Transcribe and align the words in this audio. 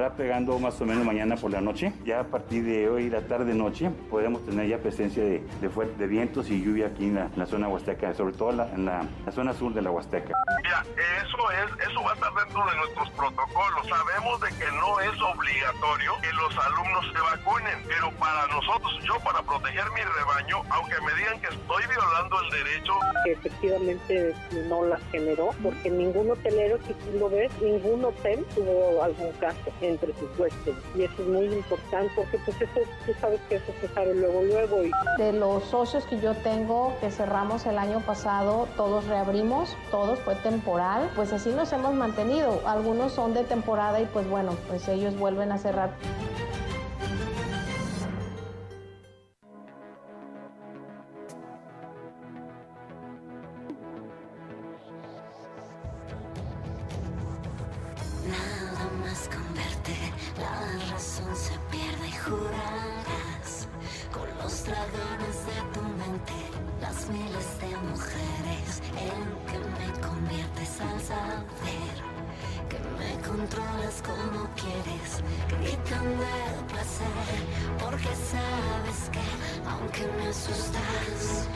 Estará 0.00 0.16
pegando 0.16 0.58
más 0.58 0.80
o 0.80 0.86
menos 0.86 1.04
mañana 1.04 1.36
por 1.36 1.50
la 1.50 1.60
noche. 1.60 1.92
Ya 2.04 2.20
a 2.20 2.24
partir 2.24 2.64
de 2.64 2.88
hoy, 2.88 3.10
la 3.10 3.20
tarde-noche, 3.20 3.90
podemos 4.08 4.44
tener 4.46 4.66
ya 4.66 4.78
presencia 4.78 5.22
de, 5.22 5.42
de, 5.60 6.06
vientos 6.06 6.48
y 6.48 6.62
lluvia 6.62 6.86
aquí 6.86 7.04
en 7.04 7.16
la, 7.36 7.46
zona 7.46 7.68
huasteca, 7.68 8.14
sobre 8.14 8.34
todo 8.34 8.50
en 8.50 8.86
la, 8.86 9.06
zona 9.30 9.52
sur 9.52 9.74
de 9.74 9.82
la 9.82 9.90
huasteca. 9.90 10.32
Mira, 10.62 10.82
eso, 11.20 11.38
es, 11.52 11.90
eso 11.90 12.02
va 12.02 12.12
a 12.12 12.14
estar 12.14 12.32
dentro 12.32 12.64
de 12.64 12.76
nuestros 12.76 13.10
protocolos. 13.10 13.88
Sabemos 13.88 14.40
de 14.40 14.48
que 14.48 14.72
no 14.72 15.00
es 15.00 15.20
obligatorio 15.20 16.12
que 16.22 16.32
los 16.32 16.58
alumnos 16.58 17.04
se 17.12 17.20
vacunen, 17.20 17.78
pero 17.86 18.10
para 18.12 18.46
nosotros, 18.46 18.98
yo 19.04 19.18
para 19.20 19.42
proteger 19.42 19.84
mi 19.92 20.00
rebaño, 20.00 20.62
aunque 20.70 20.94
me 21.04 21.14
digan 21.14 21.40
que 21.40 21.48
estoy 21.48 21.82
violando 21.88 22.40
el 22.40 22.50
derecho... 22.50 22.92
Efectivamente 23.26 24.34
no 24.66 24.86
las 24.86 25.02
generó, 25.10 25.50
porque 25.62 25.90
ningún 25.90 26.30
hotelero, 26.30 26.78
si 26.86 26.94
tú 26.94 27.18
lo 27.18 27.28
ves, 27.28 27.52
ningún 27.60 28.02
hotel 28.02 28.46
tuvo 28.54 29.02
algún 29.02 29.30
caso 29.32 29.70
entre 29.90 30.12
sus. 30.14 30.30
Y 30.94 31.02
eso 31.02 31.14
es 31.18 31.28
muy 31.28 31.46
importante 31.46 32.12
porque 32.16 32.38
pues 32.44 32.60
eso, 32.60 32.80
tú 33.06 33.12
sabes 33.20 33.40
que 33.48 33.56
eso 33.56 33.72
se 33.80 33.88
sabe 33.88 34.14
luego, 34.14 34.42
luego. 34.42 34.82
Y... 34.84 34.90
De 35.18 35.32
los 35.32 35.64
socios 35.64 36.04
que 36.04 36.20
yo 36.20 36.34
tengo, 36.36 36.94
que 37.00 37.10
cerramos 37.10 37.66
el 37.66 37.78
año 37.78 38.00
pasado, 38.00 38.68
todos 38.76 39.04
reabrimos, 39.06 39.76
todos 39.90 40.18
fue 40.20 40.34
temporal, 40.36 41.10
pues 41.14 41.32
así 41.32 41.50
nos 41.50 41.72
hemos 41.72 41.94
mantenido. 41.94 42.60
Algunos 42.66 43.12
son 43.12 43.34
de 43.34 43.44
temporada 43.44 44.00
y 44.00 44.06
pues 44.06 44.28
bueno, 44.28 44.56
pues 44.68 44.88
ellos 44.88 45.16
vuelven 45.18 45.52
a 45.52 45.58
cerrar. 45.58 45.90
mujeres 67.82 68.82
en 68.96 69.20
que 69.46 69.58
me 69.58 70.00
conviertes 70.00 70.80
al 70.80 71.00
saber 71.00 72.10
que 72.68 72.78
me 72.98 73.20
controlas 73.26 74.02
como 74.02 74.48
quieres, 74.54 75.22
gritando 75.60 76.22
el 76.22 76.64
placer, 76.66 77.40
porque 77.78 78.08
sabes 78.14 79.10
que 79.10 79.68
aunque 79.68 80.06
me 80.16 80.28
asustas. 80.28 81.48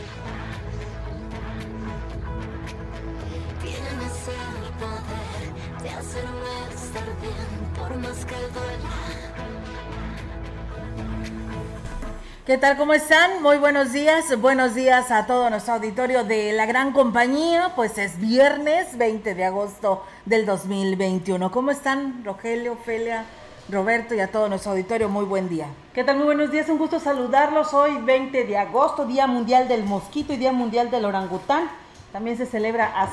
¿Qué 12.46 12.58
tal? 12.58 12.76
¿Cómo 12.76 12.92
están? 12.92 13.42
Muy 13.42 13.56
buenos 13.56 13.94
días. 13.94 14.38
Buenos 14.38 14.74
días 14.74 15.10
a 15.10 15.26
todo 15.26 15.48
nuestro 15.48 15.72
auditorio 15.74 16.24
de 16.24 16.52
la 16.52 16.66
gran 16.66 16.92
compañía. 16.92 17.72
Pues 17.74 17.96
es 17.96 18.20
viernes 18.20 18.98
20 18.98 19.34
de 19.34 19.44
agosto 19.46 20.02
del 20.26 20.44
2021. 20.44 21.50
¿Cómo 21.50 21.70
están, 21.70 22.22
Rogelio, 22.22 22.74
Ofelia, 22.74 23.24
Roberto 23.70 24.14
y 24.14 24.20
a 24.20 24.30
todo 24.30 24.50
nuestro 24.50 24.72
auditorio? 24.72 25.08
Muy 25.08 25.24
buen 25.24 25.48
día. 25.48 25.68
¿Qué 25.94 26.04
tal? 26.04 26.18
Muy 26.18 26.26
buenos 26.26 26.50
días. 26.50 26.68
Un 26.68 26.76
gusto 26.76 27.00
saludarlos. 27.00 27.72
Hoy 27.72 27.96
20 28.02 28.44
de 28.44 28.58
agosto, 28.58 29.06
Día 29.06 29.26
Mundial 29.26 29.66
del 29.66 29.84
Mosquito 29.84 30.34
y 30.34 30.36
Día 30.36 30.52
Mundial 30.52 30.90
del 30.90 31.06
Orangután. 31.06 31.70
También 32.12 32.36
se 32.36 32.44
celebra 32.44 32.92
a 33.00 33.08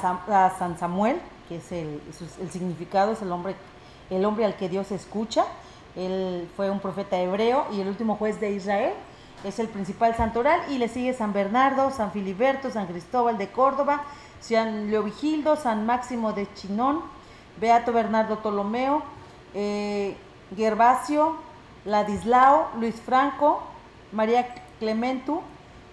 San, 0.58 0.78
Samuel, 0.78 1.22
que 1.48 1.56
es 1.56 1.72
el, 1.72 2.02
el 2.42 2.52
significado, 2.52 3.13
es 3.13 3.22
el 3.22 3.31
hombre, 3.31 3.56
el 4.09 4.25
hombre 4.25 4.44
al 4.44 4.58
que 4.58 4.68
Dios 4.68 4.92
escucha. 4.92 5.46
Él 5.96 6.50
fue 6.58 6.69
un 6.69 6.81
profeta 6.81 7.18
hebreo 7.18 7.68
y 7.72 7.80
el 7.80 7.88
último 7.88 8.18
juez 8.18 8.38
de 8.42 8.52
Israel 8.52 8.92
es 9.44 9.59
el 9.59 9.68
principal 9.68 10.16
santoral 10.16 10.62
y 10.69 10.78
le 10.78 10.88
sigue 10.88 11.13
San 11.13 11.34
Bernardo, 11.34 11.91
San 11.91 12.12
Filiberto, 12.12 12.69
San 12.72 12.88
Cristóbal 12.88 13.38
de 13.38 13.50
Córdoba, 13.50 14.03
San 14.40 14.90
Leovigildo, 14.90 15.56
San 15.56 15.85
Máximo 15.85 16.34
de 16.34 16.47
Chinón, 16.53 17.02
Beato 17.59 17.94
Bernardo 17.94 18.40
Ptolomeo, 18.40 19.03
eh, 19.53 20.16
Gervasio, 20.56 21.35
Ladislao, 21.85 22.69
Luis 22.80 22.96
Franco, 22.96 23.62
María 24.12 24.53
Clementu 24.80 25.41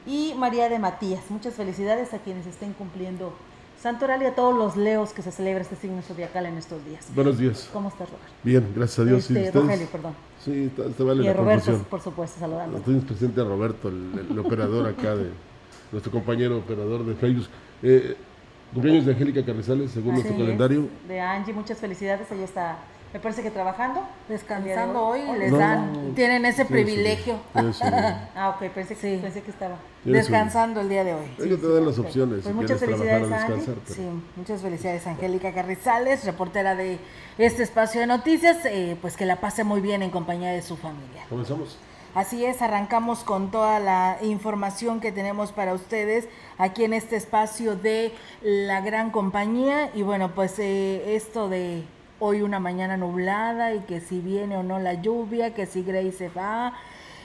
y 0.07 0.35
María 0.37 0.69
de 0.69 0.79
Matías. 0.79 1.31
Muchas 1.31 1.55
felicidades 1.55 2.15
a 2.15 2.19
quienes 2.19 2.47
estén 2.47 2.73
cumpliendo 2.73 3.33
Santoral 3.81 4.23
y 4.23 4.27
a 4.27 4.35
todos 4.35 4.57
los 4.57 4.77
leos 4.77 5.13
que 5.13 5.23
se 5.23 5.31
celebra 5.31 5.63
este 5.63 5.77
signo 5.77 6.03
zodiacal 6.03 6.47
en 6.47 6.59
estos 6.59 6.85
días. 6.85 7.07
Buenos 7.15 7.39
días. 7.39 7.71
¿Cómo 7.73 7.89
estás, 7.89 8.09
Roberto? 8.11 8.33
Bien, 8.43 8.73
gracias 8.75 8.99
a 8.99 9.05
Dios. 9.05 9.31
Este, 9.31 9.53
Rogelio, 9.53 9.87
perdón. 9.87 10.15
Sí, 10.49 10.71
está, 10.75 11.05
vale 11.05 11.25
y 11.25 11.29
a 11.29 11.35
Roberto, 11.35 11.85
por 11.91 12.01
supuesto, 12.01 12.41
saludando. 12.41 12.79
Estoy 12.79 13.01
presente 13.01 13.41
a 13.41 13.45
Roberto, 13.45 13.89
el, 13.89 14.39
operador 14.39 14.89
acá, 14.89 15.15
de 15.15 15.31
nuestro 15.93 16.11
compañero 16.11 16.59
operador 16.59 17.05
de 17.05 17.15
Facebook. 17.15 17.49
Eh, 17.83 18.17
cumpleaños 18.73 19.05
de 19.05 19.13
Angélica 19.13 19.45
Carrizales, 19.45 19.91
según 19.91 20.15
nuestro 20.15 20.37
calendario. 20.37 20.89
De 21.07 21.21
Angie, 21.21 21.53
muchas 21.53 21.79
felicidades. 21.79 22.33
Ahí 22.33 22.43
está 22.43 22.79
me 23.13 23.21
parece 23.21 23.43
que 23.43 23.51
trabajando, 23.51 24.03
descansando 24.29 25.07
hoy, 25.07 25.23
les 25.39 25.51
dan, 25.51 26.13
tienen 26.15 26.45
ese 26.45 26.65
privilegio. 26.65 27.37
ah, 27.55 28.55
ok, 28.55 28.71
pensé, 28.71 28.97
que 28.97 29.51
estaba 29.51 29.77
descansando 30.05 30.81
el 30.83 30.89
día 30.89 31.05
de 31.05 31.15
hoy. 31.15 31.27
Ellos 31.39 31.61
te 31.61 31.69
dan 31.73 31.87
las 31.87 31.99
opciones. 31.99 32.43
Pues 32.43 32.55
muchas 32.55 32.81
felicidades, 32.81 33.29
Sí, 33.87 34.03
muchas 34.37 34.61
felicidades, 34.61 35.07
Angélica 35.07 35.53
Carrizales, 35.55 36.25
reportera 36.25 36.75
de 36.75 36.99
este 37.39 37.63
espacio 37.63 38.01
de 38.01 38.07
noticias. 38.07 38.59
Eh, 38.67 38.97
pues 39.01 39.17
que 39.17 39.25
la 39.25 39.41
pase 39.41 39.65
muy 39.65 39.81
bien 39.81 40.03
en 40.03 40.11
compañía 40.11 40.51
de 40.51 40.61
su 40.61 40.77
familia. 40.77 41.25
Comenzamos. 41.31 41.79
Así 42.15 42.45
es, 42.45 42.63
arrancamos 42.63 43.23
con 43.23 43.51
toda 43.51 43.81
la 43.81 44.19
información 44.23 45.01
que 45.01 45.13
tenemos 45.13 45.53
para 45.53 45.75
ustedes 45.75 46.27
aquí 46.57 46.85
en 46.85 46.95
este 46.95 47.17
espacio 47.17 47.77
de 47.77 48.13
la 48.43 48.81
gran 48.81 49.11
compañía. 49.11 49.91
Y 49.95 50.03
bueno, 50.03 50.35
pues 50.35 50.59
eh, 50.59 51.15
esto 51.17 51.49
de 51.49 51.85
hoy 52.21 52.43
una 52.43 52.61
mañana 52.61 52.97
nublada 52.97 53.75
y 53.75 53.81
que 53.81 54.01
si 54.01 54.21
viene 54.21 54.57
o 54.57 54.63
no 54.63 54.79
la 54.79 54.95
lluvia, 54.95 55.55
que 55.55 55.67
si 55.67 55.83
Grace 55.83 56.13
se 56.13 56.29
va. 56.29 56.75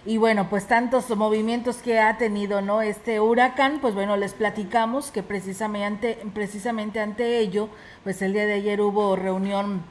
Y 0.05 0.17
bueno, 0.17 0.49
pues 0.49 0.67
tantos 0.67 1.09
movimientos 1.15 1.77
que 1.77 1.99
ha 1.99 2.17
tenido 2.17 2.61
no 2.61 2.81
este 2.81 3.21
huracán, 3.21 3.79
pues 3.79 3.95
bueno, 3.95 4.17
les 4.17 4.33
platicamos 4.33 5.11
que 5.11 5.23
precisamente 5.23 6.17
precisamente 6.33 6.99
ante 6.99 7.39
ello, 7.39 7.69
pues 8.03 8.21
el 8.21 8.33
día 8.33 8.45
de 8.45 8.53
ayer 8.53 8.81
hubo 8.81 9.15
reunión 9.15 9.81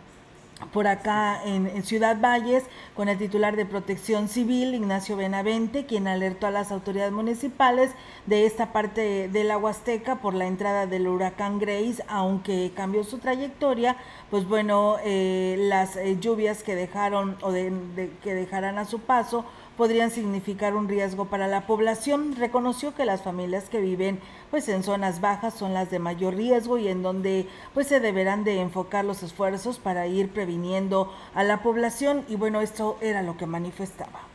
por 0.72 0.86
acá 0.86 1.42
en, 1.44 1.82
Ciudad 1.82 2.20
Valles 2.20 2.64
con 2.94 3.08
el 3.08 3.18
titular 3.18 3.56
de 3.56 3.66
Protección 3.66 4.28
Civil, 4.28 4.74
Ignacio 4.74 5.16
Benavente, 5.16 5.86
quien 5.86 6.06
alertó 6.06 6.46
a 6.46 6.50
las 6.50 6.70
autoridades 6.70 7.12
municipales 7.12 7.90
de 8.26 8.46
esta 8.46 8.72
parte 8.72 9.28
de 9.28 9.44
la 9.44 9.58
Huasteca 9.58 10.16
por 10.16 10.34
la 10.34 10.46
entrada 10.46 10.86
del 10.86 11.08
huracán 11.08 11.58
Grace, 11.58 12.04
aunque 12.08 12.72
cambió 12.74 13.04
su 13.04 13.18
trayectoria, 13.18 13.96
pues 14.30 14.46
bueno, 14.46 14.96
eh, 15.04 15.56
las 15.58 15.96
eh, 15.96 16.18
lluvias 16.20 16.62
que 16.62 16.74
dejaron 16.74 17.36
o 17.42 17.52
que 17.52 18.34
dejarán 18.34 18.78
a 18.78 18.84
su 18.84 19.00
paso 19.00 19.44
podrían 19.76 20.10
significar 20.10 20.74
un 20.74 20.88
riesgo 20.88 21.26
para 21.26 21.48
la 21.48 21.66
población. 21.66 22.34
Reconoció 22.36 22.94
que 22.94 23.04
las 23.04 23.22
familias 23.22 23.68
que 23.68 23.80
viven 23.80 24.20
pues 24.50 24.68
en 24.68 24.82
zonas 24.82 25.20
bajas 25.20 25.54
son 25.54 25.74
las 25.74 25.90
de 25.90 25.98
mayor 25.98 26.34
riesgo 26.34 26.78
y 26.78 26.88
en 26.88 27.02
donde 27.02 27.46
pues 27.74 27.86
se 27.86 28.00
deberán 28.00 28.44
de 28.44 28.60
enfocar 28.60 29.04
los 29.04 29.22
esfuerzos 29.22 29.78
para 29.78 30.06
ir 30.06 30.30
previniendo 30.30 31.12
a 31.34 31.44
la 31.44 31.62
población 31.62 32.24
y 32.28 32.36
bueno, 32.36 32.60
esto 32.60 32.98
era 33.00 33.22
lo 33.22 33.36
que 33.36 33.46
manifestaba 33.46 34.31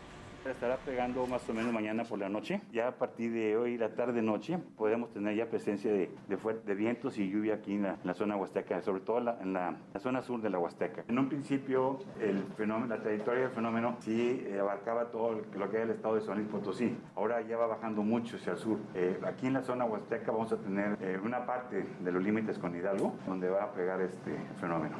Estará 0.52 0.78
pegando 0.78 1.28
más 1.28 1.48
o 1.50 1.54
menos 1.54 1.74
mañana 1.74 2.06
por 2.06 2.20
la 2.20 2.30
noche. 2.30 2.62
Ya 2.72 2.88
a 2.88 2.92
partir 2.92 3.34
de 3.34 3.58
hoy, 3.58 3.78
la 3.78 3.90
tarde-noche, 3.90 4.58
podemos 4.78 5.12
tener 5.12 5.36
ya 5.36 5.50
presencia 5.50 5.92
de, 5.92 6.10
de, 6.30 6.38
de 6.66 6.76
vientos 6.76 7.18
y 7.18 7.30
lluvia 7.30 7.56
aquí 7.56 7.74
en 7.74 7.84
la, 7.84 8.14
zona 8.14 8.38
huasteca, 8.38 8.82
sobre 8.82 9.02
todo 9.02 9.20
la, 9.20 9.38
en 9.42 9.54
la, 9.54 9.76
zona 10.00 10.22
sur 10.22 10.42
de 10.42 10.50
la 10.50 10.58
huasteca. 10.58 11.04
En 11.10 11.20
un 11.20 11.28
principio, 11.28 12.00
el 12.22 12.44
fenómeno, 12.56 12.96
la 12.96 13.02
trayectoria 13.02 13.42
del 13.42 13.52
fenómeno 13.52 13.98
sí 14.00 14.46
eh, 14.48 14.58
abarcaba 14.60 15.12
todo 15.12 15.42
lo 15.54 15.70
que 15.70 15.76
era 15.76 15.86
el 15.86 15.92
estado 15.92 16.16
de 16.16 16.22
San 16.22 16.38
Luis 16.38 16.48
Potosí. 16.48 16.96
Ahora 17.16 17.42
ya 17.42 17.58
va 17.58 17.68
bajando 17.68 18.02
mucho 18.02 18.38
hacia 18.38 18.54
el 18.54 18.58
sur. 18.58 18.80
Eh, 18.96 19.20
aquí 19.26 19.48
en 19.48 19.54
la 19.54 19.64
zona 19.64 19.84
huasteca 19.84 20.32
vamos 20.32 20.52
a 20.54 20.58
tener 20.58 20.98
eh, 21.02 21.20
una 21.22 21.46
parte 21.46 21.86
de 22.00 22.12
los 22.12 22.24
límites 22.24 22.58
con 22.58 22.74
Hidalgo, 22.74 23.14
donde 23.28 23.50
va 23.50 23.64
a 23.64 23.72
pegar 23.74 24.00
este 24.02 24.36
fenómeno. 24.62 24.96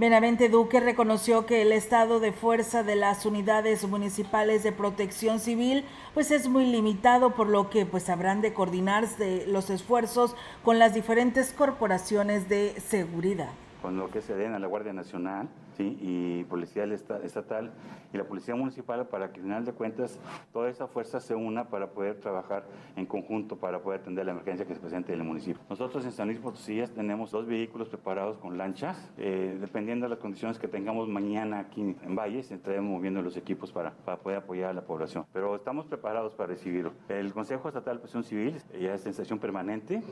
Benavente 0.00 0.48
Duque 0.48 0.80
reconoció 0.80 1.44
que 1.44 1.60
el 1.60 1.72
estado 1.72 2.20
de 2.20 2.32
fuerza 2.32 2.82
de 2.82 2.96
las 2.96 3.26
unidades 3.26 3.86
municipales 3.86 4.62
de 4.62 4.72
protección 4.72 5.40
civil 5.40 5.84
pues 6.14 6.30
es 6.30 6.48
muy 6.48 6.64
limitado 6.64 7.34
por 7.34 7.50
lo 7.50 7.68
que 7.68 7.84
pues 7.84 8.08
habrán 8.08 8.40
de 8.40 8.54
coordinarse 8.54 9.44
los 9.46 9.68
esfuerzos 9.68 10.34
con 10.64 10.78
las 10.78 10.94
diferentes 10.94 11.52
corporaciones 11.52 12.48
de 12.48 12.80
seguridad. 12.80 13.50
Con 13.82 13.96
lo 13.96 14.10
que 14.10 14.20
se 14.20 14.34
den 14.34 14.54
a 14.54 14.58
la 14.58 14.66
Guardia 14.66 14.92
Nacional, 14.92 15.48
y 15.82 16.44
policía 16.44 16.84
estatal 16.84 17.70
y 18.12 18.18
la 18.18 18.24
policía 18.24 18.54
municipal 18.54 19.06
para 19.06 19.30
que 19.32 19.36
al 19.36 19.42
final 19.42 19.64
de 19.64 19.72
cuentas 19.72 20.18
toda 20.52 20.68
esa 20.68 20.86
fuerza 20.86 21.20
se 21.20 21.34
una 21.34 21.68
para 21.68 21.90
poder 21.90 22.20
trabajar 22.20 22.64
en 22.96 23.06
conjunto 23.06 23.56
para 23.56 23.80
poder 23.80 24.00
atender 24.00 24.26
la 24.26 24.32
emergencia 24.32 24.66
que 24.66 24.74
se 24.74 24.80
presente 24.80 25.12
en 25.12 25.20
el 25.20 25.26
municipio. 25.26 25.62
Nosotros 25.68 26.04
en 26.04 26.12
San 26.12 26.28
Luis 26.28 26.38
Potosí 26.38 26.82
tenemos 26.94 27.30
dos 27.30 27.46
vehículos 27.46 27.88
preparados 27.88 28.38
con 28.38 28.58
lanchas, 28.58 29.10
eh, 29.16 29.56
dependiendo 29.60 30.06
de 30.06 30.10
las 30.10 30.18
condiciones 30.18 30.58
que 30.58 30.68
tengamos 30.68 31.08
mañana 31.08 31.60
aquí 31.60 31.80
en 31.80 32.16
Valles, 32.16 32.50
estaremos 32.50 32.90
moviendo 32.90 33.22
los 33.22 33.36
equipos 33.36 33.72
para, 33.72 33.92
para 33.92 34.18
poder 34.18 34.38
apoyar 34.38 34.70
a 34.70 34.72
la 34.72 34.82
población. 34.82 35.24
Pero 35.32 35.56
estamos 35.56 35.86
preparados 35.86 36.34
para 36.34 36.48
recibirlo. 36.48 36.92
El 37.08 37.32
Consejo 37.32 37.68
Estatal 37.68 37.96
de 37.96 38.02
Presión 38.02 38.24
Civil 38.24 38.56
ya 38.80 38.94
es 38.94 39.02
sensación 39.02 39.38
permanente. 39.38 40.02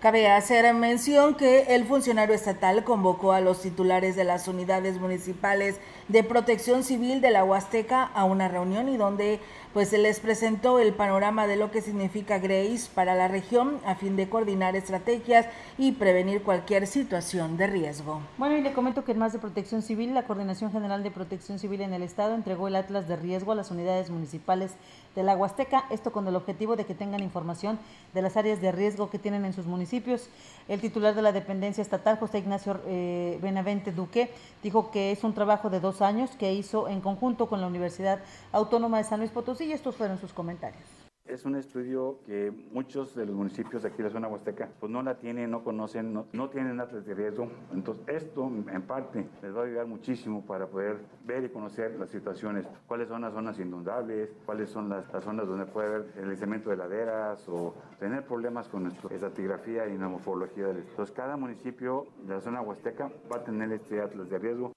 Cabe 0.00 0.28
hacer 0.28 0.72
mención 0.74 1.36
que 1.36 1.74
el 1.74 1.86
funcionario 1.86 2.34
estatal 2.34 2.84
convocó 2.84 3.32
a 3.32 3.40
los 3.40 3.62
titulares 3.62 4.14
de 4.14 4.24
las 4.24 4.46
unidades 4.46 5.00
municipales 5.00 5.76
de 6.08 6.22
protección 6.22 6.84
civil 6.84 7.22
de 7.22 7.30
la 7.30 7.44
Huasteca 7.44 8.02
a 8.02 8.24
una 8.24 8.46
reunión 8.46 8.90
y 8.90 8.98
donde 8.98 9.40
pues 9.76 9.90
se 9.90 9.98
les 9.98 10.20
presentó 10.20 10.78
el 10.78 10.94
panorama 10.94 11.46
de 11.46 11.56
lo 11.56 11.70
que 11.70 11.82
significa 11.82 12.38
Grace 12.38 12.88
para 12.94 13.14
la 13.14 13.28
región 13.28 13.78
a 13.84 13.94
fin 13.94 14.16
de 14.16 14.26
coordinar 14.26 14.74
estrategias 14.74 15.44
y 15.76 15.92
prevenir 15.92 16.42
cualquier 16.42 16.86
situación 16.86 17.58
de 17.58 17.66
riesgo. 17.66 18.22
Bueno, 18.38 18.56
y 18.56 18.62
le 18.62 18.72
comento 18.72 19.04
que 19.04 19.12
en 19.12 19.18
más 19.18 19.34
de 19.34 19.38
protección 19.38 19.82
civil, 19.82 20.14
la 20.14 20.22
Coordinación 20.22 20.72
General 20.72 21.02
de 21.02 21.10
Protección 21.10 21.58
Civil 21.58 21.82
en 21.82 21.92
el 21.92 22.02
Estado 22.02 22.34
entregó 22.34 22.68
el 22.68 22.76
Atlas 22.76 23.06
de 23.06 23.16
Riesgo 23.16 23.52
a 23.52 23.54
las 23.54 23.70
unidades 23.70 24.08
municipales 24.08 24.72
de 25.14 25.22
la 25.22 25.36
Huasteca, 25.36 25.84
esto 25.90 26.10
con 26.10 26.26
el 26.26 26.36
objetivo 26.36 26.76
de 26.76 26.86
que 26.86 26.94
tengan 26.94 27.22
información 27.22 27.78
de 28.14 28.22
las 28.22 28.36
áreas 28.38 28.62
de 28.62 28.72
riesgo 28.72 29.10
que 29.10 29.18
tienen 29.18 29.44
en 29.44 29.52
sus 29.52 29.66
municipios. 29.66 30.30
El 30.68 30.80
titular 30.80 31.14
de 31.14 31.22
la 31.22 31.32
dependencia 31.32 31.82
estatal, 31.82 32.18
José 32.18 32.38
Ignacio 32.38 32.80
eh, 32.86 33.38
Benavente 33.42 33.92
Duque, 33.92 34.30
dijo 34.62 34.90
que 34.90 35.12
es 35.12 35.22
un 35.22 35.34
trabajo 35.34 35.68
de 35.68 35.80
dos 35.80 36.00
años 36.00 36.30
que 36.38 36.54
hizo 36.54 36.88
en 36.88 37.02
conjunto 37.02 37.46
con 37.46 37.60
la 37.60 37.66
Universidad 37.66 38.20
Autónoma 38.52 38.98
de 38.98 39.04
San 39.04 39.20
Luis 39.20 39.30
Potosí 39.30 39.65
y 39.66 39.72
estos 39.72 39.96
fueron 39.96 40.18
sus 40.18 40.32
comentarios. 40.32 40.84
Es 41.24 41.44
un 41.44 41.56
estudio 41.56 42.20
que 42.24 42.52
muchos 42.70 43.16
de 43.16 43.26
los 43.26 43.34
municipios 43.34 43.82
de 43.82 43.88
aquí 43.88 43.96
de 43.98 44.04
la 44.04 44.10
zona 44.10 44.28
huasteca 44.28 44.68
pues 44.78 44.92
no 44.92 45.02
la 45.02 45.18
tienen, 45.18 45.50
no 45.50 45.64
conocen, 45.64 46.14
no, 46.14 46.50
tienen 46.50 46.78
atlas 46.78 47.04
de 47.04 47.14
riesgo. 47.14 47.50
Entonces 47.72 48.04
esto 48.06 48.46
en 48.46 48.82
parte 48.82 49.26
les 49.42 49.54
va 49.54 49.62
a 49.62 49.64
ayudar 49.64 49.86
muchísimo 49.86 50.46
para 50.46 50.68
poder 50.68 50.98
ver 51.24 51.42
y 51.42 51.48
conocer 51.48 51.98
las 51.98 52.10
situaciones, 52.10 52.64
cuáles 52.86 53.08
son 53.08 53.22
las 53.22 53.34
zonas 53.34 53.58
inundables, 53.58 54.30
cuáles 54.46 54.70
son 54.70 54.88
las, 54.88 55.04
zonas 55.24 55.48
donde 55.48 55.66
puede 55.66 55.88
haber 55.88 56.12
el 56.16 56.30
aislamiento 56.30 56.70
de 56.70 56.76
laderas 56.76 57.48
o 57.48 57.74
tener 57.98 58.24
problemas 58.24 58.68
con 58.68 58.84
nuestra 58.84 59.12
estratigrafía 59.12 59.88
y 59.88 59.98
la 59.98 60.08
morfología. 60.08 60.68
Entonces 60.68 61.12
cada 61.12 61.36
municipio 61.36 62.06
de 62.22 62.34
la 62.34 62.40
zona 62.40 62.62
huasteca 62.62 63.10
va 63.32 63.38
a 63.38 63.44
tener 63.44 63.72
este 63.72 64.00
atlas 64.00 64.30
de 64.30 64.38
riesgo. 64.38 64.76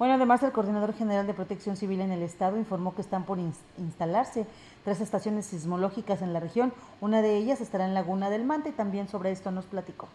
Bueno, 0.00 0.14
además 0.14 0.42
el 0.42 0.52
coordinador 0.52 0.94
general 0.94 1.26
de 1.26 1.34
Protección 1.34 1.76
Civil 1.76 2.00
en 2.00 2.10
el 2.10 2.22
estado 2.22 2.56
informó 2.56 2.94
que 2.94 3.02
están 3.02 3.24
por 3.26 3.38
instalarse 3.76 4.46
tres 4.82 5.02
estaciones 5.02 5.44
sismológicas 5.44 6.22
en 6.22 6.32
la 6.32 6.40
región. 6.40 6.72
Una 7.02 7.20
de 7.20 7.36
ellas 7.36 7.60
estará 7.60 7.84
en 7.84 7.92
Laguna 7.92 8.30
del 8.30 8.46
Mante 8.46 8.70
y 8.70 8.72
también 8.72 9.08
sobre 9.08 9.30
esto 9.30 9.50
nos 9.50 9.66
platicó. 9.66 10.08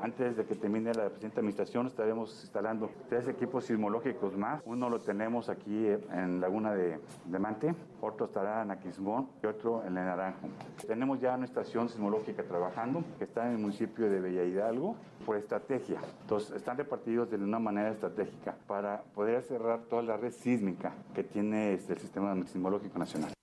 Antes 0.00 0.36
de 0.36 0.44
que 0.44 0.54
termine 0.54 0.92
la 0.92 1.08
presente 1.08 1.40
administración 1.40 1.86
estaremos 1.86 2.42
instalando 2.42 2.90
tres 3.08 3.26
equipos 3.28 3.64
sismológicos 3.64 4.36
más. 4.36 4.62
Uno 4.66 4.90
lo 4.90 5.00
tenemos 5.00 5.48
aquí 5.48 5.86
en 6.12 6.40
Laguna 6.40 6.74
de, 6.74 6.98
Mante, 7.38 7.74
otro 8.00 8.26
estará 8.26 8.62
en 8.62 8.70
Aquismón 8.70 9.28
y 9.42 9.46
otro 9.46 9.82
en 9.82 9.96
el 9.96 10.04
Naranjo. 10.04 10.48
Tenemos 10.86 11.20
ya 11.20 11.34
una 11.34 11.44
estación 11.44 11.88
sismológica 11.88 12.42
trabajando 12.42 13.02
que 13.18 13.24
está 13.24 13.46
en 13.46 13.52
el 13.52 13.58
municipio 13.58 14.10
de 14.10 14.20
Bella 14.20 14.44
Hidalgo 14.44 14.96
por 15.24 15.36
estrategia. 15.36 16.00
Entonces 16.22 16.56
están 16.56 16.76
repartidos 16.76 17.30
de 17.30 17.36
una 17.36 17.58
manera 17.58 17.90
estratégica 17.90 18.54
para 18.66 19.02
poder 19.14 19.42
cerrar 19.42 19.80
toda 19.88 20.02
la 20.02 20.16
red 20.16 20.32
sísmica 20.32 20.92
que 21.14 21.24
tiene 21.24 21.72
este, 21.72 21.94
el 21.94 21.98
Sistema 22.00 22.34
Sismológico 22.46 22.98
Nacional. 22.98 23.35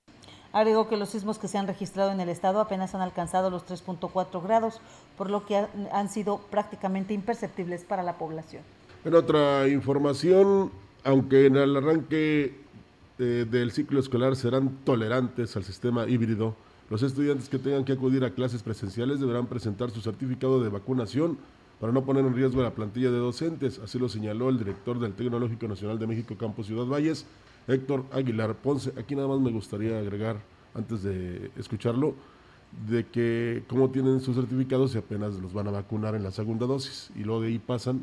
Agregó 0.54 0.88
que 0.88 0.98
los 0.98 1.10
sismos 1.10 1.40
que 1.40 1.48
se 1.48 1.58
han 1.58 1.66
registrado 1.66 2.12
en 2.12 2.20
el 2.20 2.30
estado 2.30 2.62
apenas 2.62 2.94
han 2.94 3.02
alcanzado 3.02 3.50
los 3.50 3.66
3.4 3.66 4.44
grados, 4.44 4.80
por 5.18 5.32
lo 5.32 5.48
que 5.48 5.66
han 5.92 6.10
sido 6.10 6.38
prácticamente 6.52 7.16
imperceptibles 7.16 7.84
para 7.84 8.04
la 8.04 8.20
población. 8.20 8.62
En 9.04 9.16
otra 9.16 9.68
información, 9.68 10.72
aunque 11.04 11.48
en 11.48 11.56
el 11.56 11.76
arranque 11.76 12.56
eh, 13.18 13.46
del 13.50 13.72
ciclo 13.72 14.00
escolar 14.00 14.36
serán 14.36 14.78
tolerantes 14.86 15.58
al 15.58 15.64
sistema 15.64 16.08
híbrido, 16.08 16.56
los 16.90 17.02
estudiantes 17.02 17.50
que 17.50 17.58
tengan 17.58 17.84
que 17.84 17.94
acudir 17.94 18.24
a 18.24 18.30
clases 18.30 18.62
presenciales 18.62 19.20
deberán 19.20 19.48
presentar 19.48 19.90
su 19.90 20.02
certificado 20.02 20.62
de 20.62 20.70
vacunación 20.70 21.40
para 21.80 21.92
no 21.92 22.06
poner 22.06 22.24
en 22.26 22.36
riesgo 22.36 22.62
la 22.62 22.76
plantilla 22.76 23.10
de 23.10 23.18
docentes. 23.18 23.80
Así 23.80 23.98
lo 23.98 24.08
señaló 24.08 24.50
el 24.50 24.60
director 24.60 25.00
del 25.00 25.14
Tecnológico 25.14 25.68
Nacional 25.68 25.98
de 25.98 26.06
México, 26.06 26.36
Campus 26.38 26.68
Ciudad 26.68 26.86
Valles, 26.86 27.26
Héctor 27.68 28.06
Aguilar 28.12 28.56
Ponce. 28.56 28.94
Aquí 28.98 29.16
nada 29.16 29.28
más 29.28 29.40
me 29.40 29.52
gustaría 29.52 29.98
agregar, 29.98 30.38
antes 30.74 31.04
de 31.04 31.52
escucharlo, 31.58 32.16
de 32.88 33.06
que 33.08 33.64
cómo 33.68 33.90
tienen 33.90 34.20
sus 34.20 34.36
certificados 34.36 34.96
y 34.96 34.98
apenas 34.98 35.36
los 35.36 35.54
van 35.54 35.68
a 35.68 35.72
vacunar 35.72 36.16
en 36.16 36.24
la 36.24 36.32
segunda 36.32 36.66
dosis. 36.66 37.12
Y 37.16 37.24
luego 37.24 37.42
de 37.42 37.50
ahí 37.50 37.60
pasan 37.60 38.02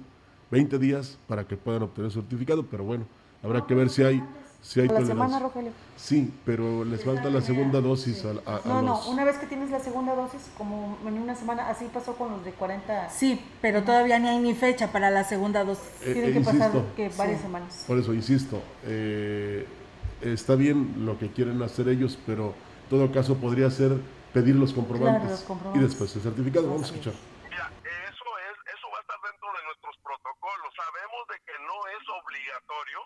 20 0.51 0.79
días 0.79 1.19
para 1.27 1.47
que 1.47 1.57
puedan 1.57 1.83
obtener 1.83 2.11
su 2.11 2.21
certificado, 2.21 2.65
pero 2.65 2.85
bueno, 2.85 3.07
habrá 3.43 3.67
que 3.67 3.75
ver 3.75 3.91
si 3.91 4.03
hay 4.03 4.23
si 4.63 4.81
hay 4.81 4.89
la 4.89 5.05
semana, 5.05 5.39
Rogelio. 5.39 5.73
Sí, 5.97 6.33
pero 6.45 6.85
les 6.85 7.05
falta 7.05 7.31
la 7.31 7.41
segunda 7.41 7.81
dosis 7.81 8.25
a, 8.25 8.61
No, 8.65 8.83
no, 8.83 9.01
una 9.09 9.25
vez 9.25 9.39
que 9.39 9.47
tienes 9.47 9.71
la 9.71 9.81
segunda 9.81 10.15
dosis, 10.15 10.41
como 10.57 10.99
en 11.07 11.15
una 11.15 11.35
semana, 11.35 11.69
así 11.69 11.87
pasó 11.93 12.15
con 12.15 12.31
los 12.31 12.45
de 12.45 12.53
40. 12.53 13.11
Sí, 13.11 13.41
pero 13.63 13.83
todavía 13.83 14.19
ni 14.19 14.29
hay 14.29 14.39
ni 14.39 14.55
fecha 14.55 14.93
para 14.93 15.11
la 15.11 15.25
segunda 15.25 15.65
dosis. 15.65 15.85
Eh, 16.03 16.13
Tiene 16.13 16.33
que 16.33 16.41
pasar 16.41 16.71
que 16.97 17.09
varias 17.17 17.41
semanas. 17.41 17.85
Por 17.87 17.99
eso, 17.99 18.13
insisto, 18.15 18.63
eh, 18.85 19.67
está 20.23 20.55
bien 20.55 21.05
lo 21.07 21.19
que 21.19 21.31
quieren 21.31 21.63
hacer 21.63 21.89
ellos, 21.89 22.19
pero 22.27 22.55
en 22.85 22.91
todo 22.91 23.11
caso 23.13 23.37
podría 23.37 23.71
ser 23.71 23.99
pedir 24.33 24.55
los 24.57 24.73
comprobantes, 24.73 25.45
y 25.75 25.79
después 25.79 26.15
el 26.17 26.23
certificado. 26.23 26.69
Vamos 26.69 26.83
a 26.83 26.87
escuchar. 26.87 27.15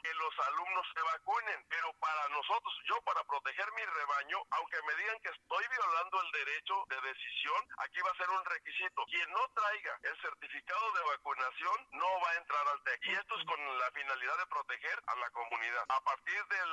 Que 0.05 0.15
los 0.15 0.35
alumnos 0.49 0.87
se 0.95 1.03
vacunen, 1.03 1.61
pero 1.69 1.93
para 2.01 2.29
nosotros, 2.33 2.73
yo 2.89 2.97
para 3.05 3.23
proteger 3.25 3.69
mi 3.77 3.85
rebaño, 3.85 4.39
aunque 4.57 4.79
me 4.87 4.95
digan 4.97 5.21
que 5.21 5.33
estoy 5.33 5.65
violando 5.69 6.17
el 6.23 6.31
derecho 6.33 6.75
de 6.89 6.99
decisión, 7.01 7.61
aquí 7.85 8.01
va 8.01 8.11
a 8.11 8.21
ser 8.21 8.31
un 8.31 8.45
requisito. 8.45 9.05
Quien 9.09 9.29
no 9.33 9.45
traiga 9.53 9.93
el 10.03 10.17
certificado 10.21 10.87
de 10.93 11.03
vacunación 11.17 11.77
no 11.93 12.09
va 12.25 12.31
a 12.31 12.39
entrar 12.41 12.65
al 12.69 12.83
TEC. 12.85 13.01
Y 13.05 13.13
esto 13.13 13.33
es 13.37 13.45
con 13.45 13.61
la 13.61 13.91
finalidad 13.93 14.37
de 14.39 14.47
proteger 14.47 14.99
a 15.07 15.15
la 15.17 15.31
comunidad. 15.31 15.85
A 15.89 16.01
partir 16.01 16.41
del 16.49 16.73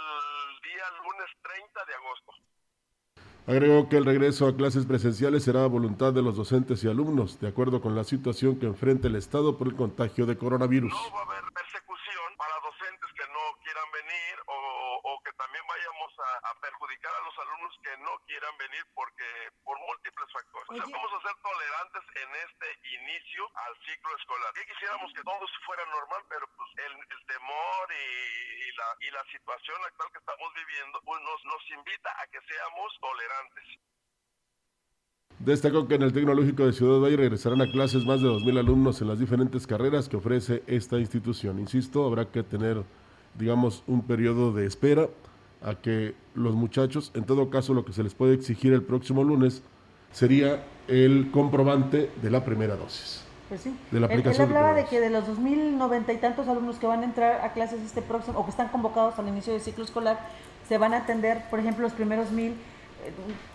día 0.64 0.86
lunes 1.04 1.30
30 1.44 1.86
de 1.86 1.94
agosto. 1.96 2.32
Agregó 3.48 3.90
que 3.90 3.98
el 3.98 4.06
regreso 4.06 4.48
a 4.48 4.56
clases 4.56 4.86
presenciales 4.86 5.44
será 5.44 5.64
a 5.64 5.68
voluntad 5.68 6.14
de 6.14 6.22
los 6.22 6.38
docentes 6.38 6.84
y 6.84 6.88
alumnos, 6.88 7.40
de 7.40 7.50
acuerdo 7.50 7.82
con 7.82 7.96
la 7.96 8.04
situación 8.04 8.60
que 8.60 8.68
enfrenta 8.68 9.08
el 9.08 9.16
Estado 9.16 9.58
por 9.58 9.68
el 9.68 9.76
contagio 9.76 10.26
de 10.28 10.38
coronavirus. 10.38 10.94
No 10.94 11.12
va 11.12 11.22
a 11.22 11.24
haber 11.24 11.52
para 12.42 12.58
docentes 12.66 13.10
que 13.14 13.26
no 13.30 13.44
quieran 13.72 13.92
venir 13.96 14.36
o, 14.52 15.16
que 15.24 15.32
también 15.40 15.64
vayamos 15.64 16.12
a, 16.20 16.52
perjudicar 16.60 17.14
a 17.16 17.24
los 17.24 17.36
alumnos 17.40 17.72
que 17.80 17.96
no 18.04 18.20
quieran 18.28 18.52
venir 18.58 18.84
porque 18.94 19.24
por 19.64 19.80
múltiples 19.80 20.28
factores. 20.28 20.68
O 20.68 20.76
sea, 20.76 20.92
vamos 20.92 21.12
a 21.16 21.22
ser 21.24 21.36
tolerantes 21.40 22.04
en 22.20 22.30
este 22.36 22.68
inicio 23.00 23.48
al 23.56 23.74
ciclo 23.88 24.12
escolar. 24.18 24.52
Y 24.60 24.68
quisiéramos 24.68 25.14
que 25.16 25.24
todo 25.24 25.46
fuera 25.64 25.86
normal, 25.88 26.22
pero 26.28 26.46
pues 26.52 26.70
el, 26.84 26.94
temor 27.32 27.86
y, 27.96 28.76
la, 28.76 28.90
y 29.08 29.10
la 29.12 29.24
situación 29.32 29.80
actual 29.88 30.12
que 30.12 30.20
estamos 30.20 30.50
viviendo 30.54 31.00
pues 31.08 31.22
nos, 31.24 31.40
nos 31.46 31.64
invita 31.72 32.12
a 32.20 32.28
que 32.28 32.42
seamos 32.44 32.92
tolerantes. 33.00 33.80
Destacó 35.44 35.88
que 35.88 35.96
en 35.96 36.04
el 36.04 36.14
Tecnológico 36.14 36.68
de 36.68 36.74
Ciudad 36.74 37.00
Valle 37.00 37.18
regresarán 37.18 37.64
a 37.64 37.72
clases 37.72 38.06
más 38.06 38.22
de 38.22 38.28
2.000 38.28 38.60
alumnos 38.60 39.02
en 39.02 39.08
las 39.08 39.18
diferentes 39.18 39.66
carreras 39.66 40.08
que 40.08 40.18
ofrece 40.18 40.62
esta 40.68 41.00
institución. 41.00 41.58
Insisto, 41.58 42.06
habrá 42.06 42.30
que 42.30 42.44
tener, 42.44 42.84
digamos, 43.38 43.84
un 43.88 44.02
periodo 44.02 44.52
de 44.54 44.66
espera 44.66 45.08
a 45.62 45.76
que 45.76 46.16
los 46.34 46.56
muchachos, 46.56 47.12
en 47.14 47.24
todo 47.24 47.50
caso 47.50 47.74
lo 47.74 47.86
que 47.86 47.94
se 47.94 48.04
les 48.04 48.14
puede 48.14 48.34
exigir 48.34 48.74
el 48.74 48.82
próximo 48.82 49.24
lunes 49.24 49.62
sería 50.12 50.64
el 50.88 51.30
comprobante 51.32 52.12
de 52.22 52.30
la 52.30 52.44
primera 52.44 52.76
dosis. 52.76 53.24
Pues 53.50 53.62
sí. 53.62 53.76
De 53.92 54.00
la 54.00 54.08
aplicación 54.08 54.48
Él, 54.48 54.54
de 54.54 54.58
hablaba 54.58 54.76
de 54.76 54.84
pruebas. 54.84 54.90
que 54.90 55.00
de 55.00 55.10
los 55.10 55.26
2.090 55.26 56.14
y 56.14 56.18
tantos 56.18 56.48
alumnos 56.48 56.78
que 56.78 56.88
van 56.88 57.02
a 57.02 57.04
entrar 57.04 57.42
a 57.42 57.54
clases 57.54 57.82
este 57.82 58.02
próximo, 58.02 58.40
o 58.40 58.46
que 58.46 58.52
están 58.52 58.70
convocados 58.70 59.20
al 59.20 59.28
inicio 59.28 59.54
del 59.54 59.62
ciclo 59.62 59.84
escolar, 59.84 60.20
se 60.68 60.78
van 60.78 60.94
a 60.94 61.00
atender, 61.00 61.44
por 61.50 61.60
ejemplo, 61.60 61.84
los 61.84 61.94
primeros 61.94 62.32
mil 62.32 62.52
eh, 62.52 63.12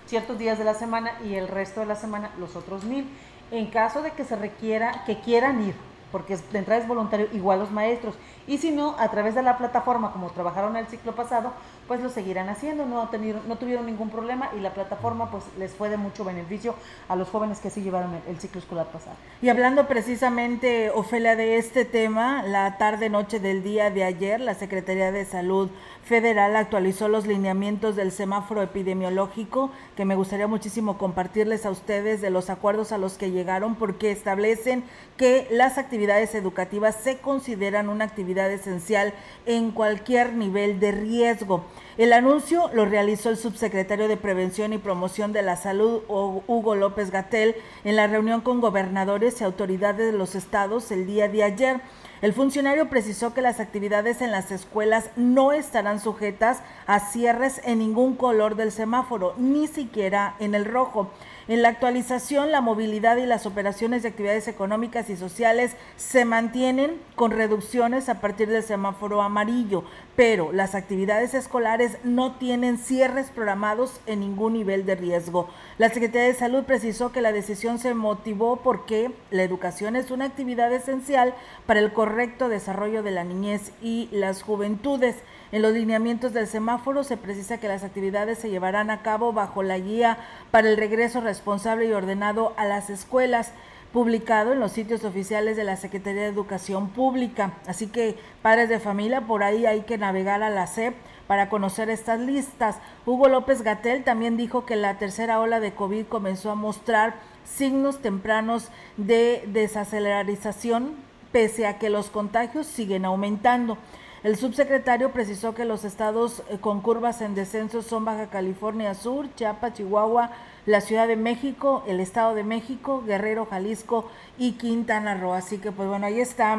ciertos 0.06 0.38
días 0.38 0.58
de 0.58 0.64
la 0.64 0.74
semana 0.74 1.12
y 1.24 1.34
el 1.34 1.48
resto 1.48 1.80
de 1.80 1.86
la 1.86 1.96
semana 1.96 2.30
los 2.38 2.56
otros 2.56 2.84
mil. 2.84 3.06
En 3.50 3.66
caso 3.66 4.02
de 4.02 4.10
que 4.10 4.24
se 4.24 4.36
requiera, 4.36 5.04
que 5.06 5.20
quieran 5.20 5.62
ir, 5.62 5.74
porque 6.12 6.36
de 6.36 6.58
entrada 6.58 6.80
es 6.80 6.88
voluntario, 6.88 7.28
igual 7.32 7.58
los 7.58 7.70
maestros. 7.70 8.14
Y 8.46 8.58
si 8.58 8.70
no, 8.70 8.94
a 8.98 9.08
través 9.10 9.34
de 9.34 9.42
la 9.42 9.58
plataforma, 9.58 10.12
como 10.12 10.30
trabajaron 10.30 10.76
el 10.76 10.86
ciclo 10.86 11.14
pasado, 11.14 11.52
pues 11.86 12.00
lo 12.00 12.08
seguirán 12.08 12.48
haciendo, 12.48 12.86
no, 12.86 13.08
tenido- 13.08 13.40
no 13.46 13.56
tuvieron 13.56 13.86
ningún 13.86 14.10
problema 14.10 14.50
y 14.56 14.60
la 14.60 14.74
plataforma 14.74 15.30
pues 15.30 15.44
les 15.58 15.72
fue 15.72 15.88
de 15.88 15.96
mucho 15.96 16.24
beneficio 16.24 16.74
a 17.08 17.16
los 17.16 17.28
jóvenes 17.28 17.60
que 17.60 17.70
sí 17.70 17.82
llevaron 17.82 18.14
el, 18.14 18.34
el 18.34 18.40
ciclo 18.40 18.60
escolar 18.60 18.86
pasado. 18.86 19.16
Y 19.42 19.48
hablando 19.48 19.86
precisamente, 19.86 20.90
Ofelia, 20.90 21.36
de 21.36 21.56
este 21.58 21.84
tema, 21.84 22.42
la 22.42 22.78
tarde-noche 22.78 23.40
del 23.40 23.62
día 23.62 23.90
de 23.90 24.04
ayer, 24.04 24.40
la 24.40 24.54
Secretaría 24.54 25.12
de 25.12 25.24
Salud 25.24 25.68
Federal 26.04 26.54
actualizó 26.56 27.08
los 27.08 27.26
lineamientos 27.26 27.96
del 27.96 28.12
semáforo 28.12 28.62
epidemiológico, 28.62 29.70
que 29.96 30.04
me 30.04 30.14
gustaría 30.14 30.46
muchísimo 30.46 30.98
compartirles 30.98 31.66
a 31.66 31.70
ustedes 31.70 32.20
de 32.20 32.30
los 32.30 32.48
acuerdos 32.50 32.92
a 32.92 32.98
los 32.98 33.18
que 33.18 33.30
llegaron, 33.30 33.74
porque 33.74 34.10
establecen 34.10 34.84
que 35.16 35.48
las 35.50 35.78
actividades 35.78 36.34
educativas 36.34 36.96
se 37.02 37.18
consideran 37.18 37.88
una 37.88 38.04
actividad 38.04 38.50
esencial 38.52 39.14
en 39.46 39.70
cualquier 39.72 40.32
nivel 40.32 40.78
de 40.80 40.92
riesgo. 40.92 41.64
El 41.96 42.12
anuncio 42.12 42.70
lo 42.74 42.84
realizó 42.84 43.30
el 43.30 43.36
subsecretario 43.38 44.06
de 44.06 44.16
Prevención 44.18 44.72
y 44.72 44.78
Promoción 44.78 45.32
de 45.32 45.42
la 45.42 45.56
Salud, 45.56 46.02
Hu- 46.08 46.42
Hugo 46.46 46.74
López 46.74 47.10
Gatel, 47.10 47.56
en 47.84 47.96
la 47.96 48.06
reunión 48.06 48.42
con 48.42 48.60
gobernadores 48.60 49.40
y 49.40 49.44
autoridades 49.44 50.12
de 50.12 50.18
los 50.18 50.34
estados 50.34 50.90
el 50.90 51.06
día 51.06 51.28
de 51.28 51.42
ayer. 51.42 51.80
El 52.22 52.32
funcionario 52.32 52.88
precisó 52.88 53.34
que 53.34 53.42
las 53.42 53.60
actividades 53.60 54.20
en 54.20 54.30
las 54.30 54.50
escuelas 54.50 55.10
no 55.16 55.52
estarán 55.52 56.00
sujetas 56.00 56.60
a 56.86 57.00
cierres 57.00 57.60
en 57.64 57.78
ningún 57.78 58.14
color 58.16 58.56
del 58.56 58.72
semáforo, 58.72 59.34
ni 59.36 59.66
siquiera 59.66 60.34
en 60.38 60.54
el 60.54 60.64
rojo. 60.64 61.10
En 61.48 61.62
la 61.62 61.68
actualización, 61.68 62.50
la 62.50 62.60
movilidad 62.60 63.18
y 63.18 63.24
las 63.24 63.46
operaciones 63.46 64.02
de 64.02 64.08
actividades 64.08 64.48
económicas 64.48 65.08
y 65.10 65.16
sociales 65.16 65.76
se 65.96 66.24
mantienen 66.24 67.00
con 67.14 67.30
reducciones 67.30 68.08
a 68.08 68.20
partir 68.20 68.48
del 68.48 68.64
semáforo 68.64 69.22
amarillo, 69.22 69.84
pero 70.16 70.50
las 70.52 70.74
actividades 70.74 71.34
escolares 71.34 71.98
no 72.02 72.34
tienen 72.34 72.78
cierres 72.78 73.30
programados 73.30 74.00
en 74.06 74.20
ningún 74.20 74.54
nivel 74.54 74.86
de 74.86 74.96
riesgo. 74.96 75.48
La 75.78 75.88
Secretaría 75.88 76.26
de 76.26 76.34
Salud 76.34 76.64
precisó 76.64 77.12
que 77.12 77.20
la 77.20 77.30
decisión 77.30 77.78
se 77.78 77.94
motivó 77.94 78.56
porque 78.56 79.12
la 79.30 79.44
educación 79.44 79.94
es 79.94 80.10
una 80.10 80.24
actividad 80.24 80.72
esencial 80.72 81.32
para 81.64 81.78
el 81.78 81.92
correcto 81.92 82.48
desarrollo 82.48 83.04
de 83.04 83.12
la 83.12 83.22
niñez 83.22 83.70
y 83.80 84.08
las 84.10 84.42
juventudes. 84.42 85.14
En 85.52 85.62
los 85.62 85.72
lineamientos 85.72 86.32
del 86.32 86.48
semáforo 86.48 87.04
se 87.04 87.16
precisa 87.16 87.58
que 87.58 87.68
las 87.68 87.84
actividades 87.84 88.38
se 88.38 88.50
llevarán 88.50 88.90
a 88.90 89.02
cabo 89.02 89.32
bajo 89.32 89.62
la 89.62 89.78
guía 89.78 90.18
para 90.50 90.68
el 90.68 90.76
regreso 90.76 91.20
responsable 91.20 91.86
y 91.86 91.92
ordenado 91.92 92.52
a 92.56 92.64
las 92.64 92.90
escuelas 92.90 93.52
publicado 93.92 94.52
en 94.52 94.60
los 94.60 94.72
sitios 94.72 95.04
oficiales 95.04 95.56
de 95.56 95.64
la 95.64 95.76
Secretaría 95.76 96.22
de 96.22 96.28
Educación 96.28 96.88
Pública. 96.88 97.52
Así 97.66 97.86
que 97.86 98.18
padres 98.42 98.68
de 98.68 98.80
familia, 98.80 99.22
por 99.22 99.42
ahí 99.42 99.64
hay 99.66 99.82
que 99.82 99.98
navegar 99.98 100.42
a 100.42 100.50
la 100.50 100.66
SEP 100.66 100.94
para 101.26 101.48
conocer 101.48 101.90
estas 101.90 102.20
listas. 102.20 102.76
Hugo 103.06 103.28
López 103.28 103.62
Gatel 103.62 104.04
también 104.04 104.36
dijo 104.36 104.66
que 104.66 104.76
la 104.76 104.98
tercera 104.98 105.40
ola 105.40 105.60
de 105.60 105.72
COVID 105.72 106.06
comenzó 106.06 106.50
a 106.50 106.56
mostrar 106.56 107.14
signos 107.44 108.02
tempranos 108.02 108.68
de 108.96 109.44
desaceleración 109.46 110.96
pese 111.32 111.66
a 111.66 111.78
que 111.78 111.88
los 111.88 112.10
contagios 112.10 112.66
siguen 112.66 113.04
aumentando. 113.04 113.78
El 114.26 114.34
subsecretario 114.34 115.12
precisó 115.12 115.54
que 115.54 115.64
los 115.64 115.84
estados 115.84 116.42
eh, 116.48 116.58
con 116.58 116.80
curvas 116.80 117.20
en 117.20 117.36
descenso 117.36 117.80
son 117.80 118.04
Baja 118.04 118.26
California 118.26 118.92
Sur, 118.94 119.32
Chiapas, 119.36 119.74
Chihuahua, 119.74 120.32
la 120.66 120.80
Ciudad 120.80 121.06
de 121.06 121.14
México, 121.14 121.84
el 121.86 122.00
Estado 122.00 122.34
de 122.34 122.42
México, 122.42 123.04
Guerrero, 123.06 123.46
Jalisco 123.46 124.10
y 124.36 124.54
Quintana 124.54 125.14
Roo. 125.14 125.32
Así 125.32 125.58
que 125.58 125.70
pues 125.70 125.88
bueno, 125.88 126.06
ahí 126.06 126.18
está 126.18 126.58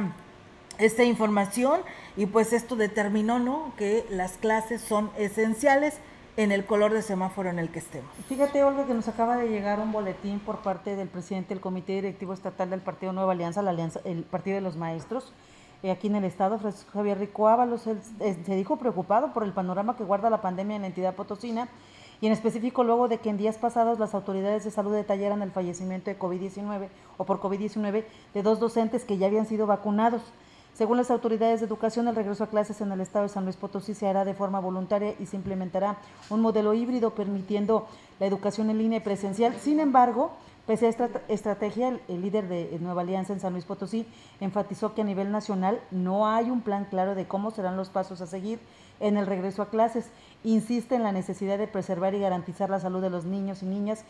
esta 0.78 1.04
información 1.04 1.82
y 2.16 2.28
pues 2.28 2.54
esto 2.54 2.78
determinó, 2.78 3.38
¿no? 3.38 3.74
Que 3.78 4.06
las 4.10 4.38
clases 4.38 4.80
son 4.80 5.12
esenciales 5.18 5.96
en 6.38 6.54
el 6.54 6.64
color 6.64 6.94
de 6.94 7.02
semáforo 7.02 7.50
en 7.50 7.60
el 7.60 7.68
que 7.68 7.80
estemos. 7.80 8.10
Fíjate, 8.30 8.64
Olga, 8.64 8.86
que 8.86 8.94
nos 8.94 9.10
acaba 9.10 9.36
de 9.36 9.50
llegar 9.50 9.82
un 9.82 9.92
boletín 9.92 10.40
por 10.40 10.60
parte 10.60 10.96
del 10.96 11.10
presidente 11.10 11.50
del 11.50 11.60
Comité 11.60 11.96
Directivo 11.96 12.32
Estatal 12.34 12.70
del 12.70 12.80
Partido 12.80 13.12
Nueva 13.12 13.34
Alianza, 13.34 13.62
la 13.62 13.72
alianza, 13.72 14.00
el 14.06 14.24
Partido 14.24 14.56
de 14.56 14.62
los 14.62 14.78
Maestros, 14.78 15.34
aquí 15.84 16.08
en 16.08 16.16
el 16.16 16.24
Estado, 16.24 16.60
Francisco 16.60 16.92
Javier 16.94 17.20
Rico 17.20 17.48
Ábalos, 17.48 17.88
eh, 17.88 17.98
se 18.20 18.56
dijo 18.56 18.78
preocupado 18.78 19.34
por 19.34 19.44
el 19.44 19.54
panorama 19.54 19.96
que 19.96 20.04
guarda 20.04 20.30
la 20.30 20.42
pandemia 20.42 20.76
en 20.76 20.82
la 20.82 20.88
entidad 20.88 21.16
potosina 21.16 21.70
y 22.20 22.28
en 22.28 22.34
específico 22.34 22.84
luego 22.84 23.08
de 23.08 23.20
que 23.20 23.30
en 23.30 23.38
días 23.38 23.58
pasados 23.58 24.00
las 24.00 24.14
autoridades 24.14 24.64
de 24.64 24.72
salud 24.72 24.94
detallaran 24.94 25.42
el 25.42 25.52
fallecimiento 25.52 26.10
de 26.10 26.18
COVID-19 26.18 26.90
o 27.18 27.26
por 27.26 27.40
COVID-19 27.40 28.06
de 28.34 28.44
dos 28.44 28.60
docentes 28.60 29.06
que 29.06 29.18
ya 29.18 29.28
habían 29.28 29.46
sido 29.46 29.68
vacunados. 29.68 30.22
Según 30.74 30.98
las 30.98 31.10
autoridades 31.10 31.60
de 31.60 31.66
educación, 31.66 32.08
el 32.08 32.16
regreso 32.16 32.44
a 32.44 32.48
clases 32.48 32.82
en 32.82 32.92
el 32.92 33.02
estado 33.02 33.24
de 33.24 33.30
San 33.30 33.46
Luis 33.46 33.56
Potosí 33.56 33.96
se 33.96 34.08
hará 34.08 34.26
de 34.26 34.36
forma 34.36 34.60
voluntaria 34.60 35.16
y 35.20 35.26
se 35.26 35.36
implementará 35.36 35.98
un 36.30 36.42
modelo 36.42 36.74
híbrido 36.74 37.16
permitiendo 37.16 37.88
la 38.20 38.28
educación 38.28 38.70
en 38.70 38.78
línea 38.78 39.00
y 39.00 39.02
presencial. 39.02 39.56
Sin 39.56 39.80
embargo, 39.80 40.34
pese 40.68 40.86
a 40.86 40.90
esta 40.90 41.10
estrategia, 41.30 41.98
el, 42.08 42.22
líder 42.22 42.48
de 42.50 42.78
Nueva 42.82 43.02
Alianza 43.02 43.32
en 43.32 43.40
San 43.40 43.54
Luis 43.54 43.66
Potosí 43.66 44.06
enfatizó 44.42 44.94
que 44.94 45.02
a 45.02 45.06
nivel 45.06 45.32
nacional 45.32 45.80
no 45.92 46.28
hay 46.28 46.52
un 46.52 46.62
plan 46.62 46.86
claro 46.86 47.16
de 47.16 47.26
cómo 47.26 47.52
serán 47.52 47.78
los 47.78 47.90
pasos 47.90 48.20
a 48.20 48.28
seguir 48.28 48.60
en 49.00 49.16
el 49.16 49.26
regreso 49.26 49.62
a 49.62 49.70
clases. 49.70 50.12
Insiste 50.44 50.96
en 50.96 51.04
la 51.04 51.14
necesidad 51.14 51.58
de 51.58 51.68
preservar 51.68 52.14
y 52.14 52.20
garantizar 52.20 52.70
la 52.70 52.82
salud 52.82 53.02
de 53.02 53.10
los 53.10 53.24
niños 53.24 53.64
y 53.64 53.66
niñas 53.66 54.04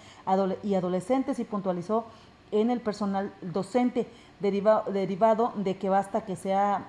y 0.64 0.74
adolescentes 0.74 1.38
y 1.38 1.44
puntualizó 1.44 2.06
en 2.52 2.72
el 2.72 2.82
personal 2.82 3.32
docente 3.42 4.08
deriva, 4.40 4.84
derivado 4.92 5.54
de 5.56 5.78
que 5.78 5.90
basta 5.90 6.26
que 6.26 6.36
sea 6.36 6.88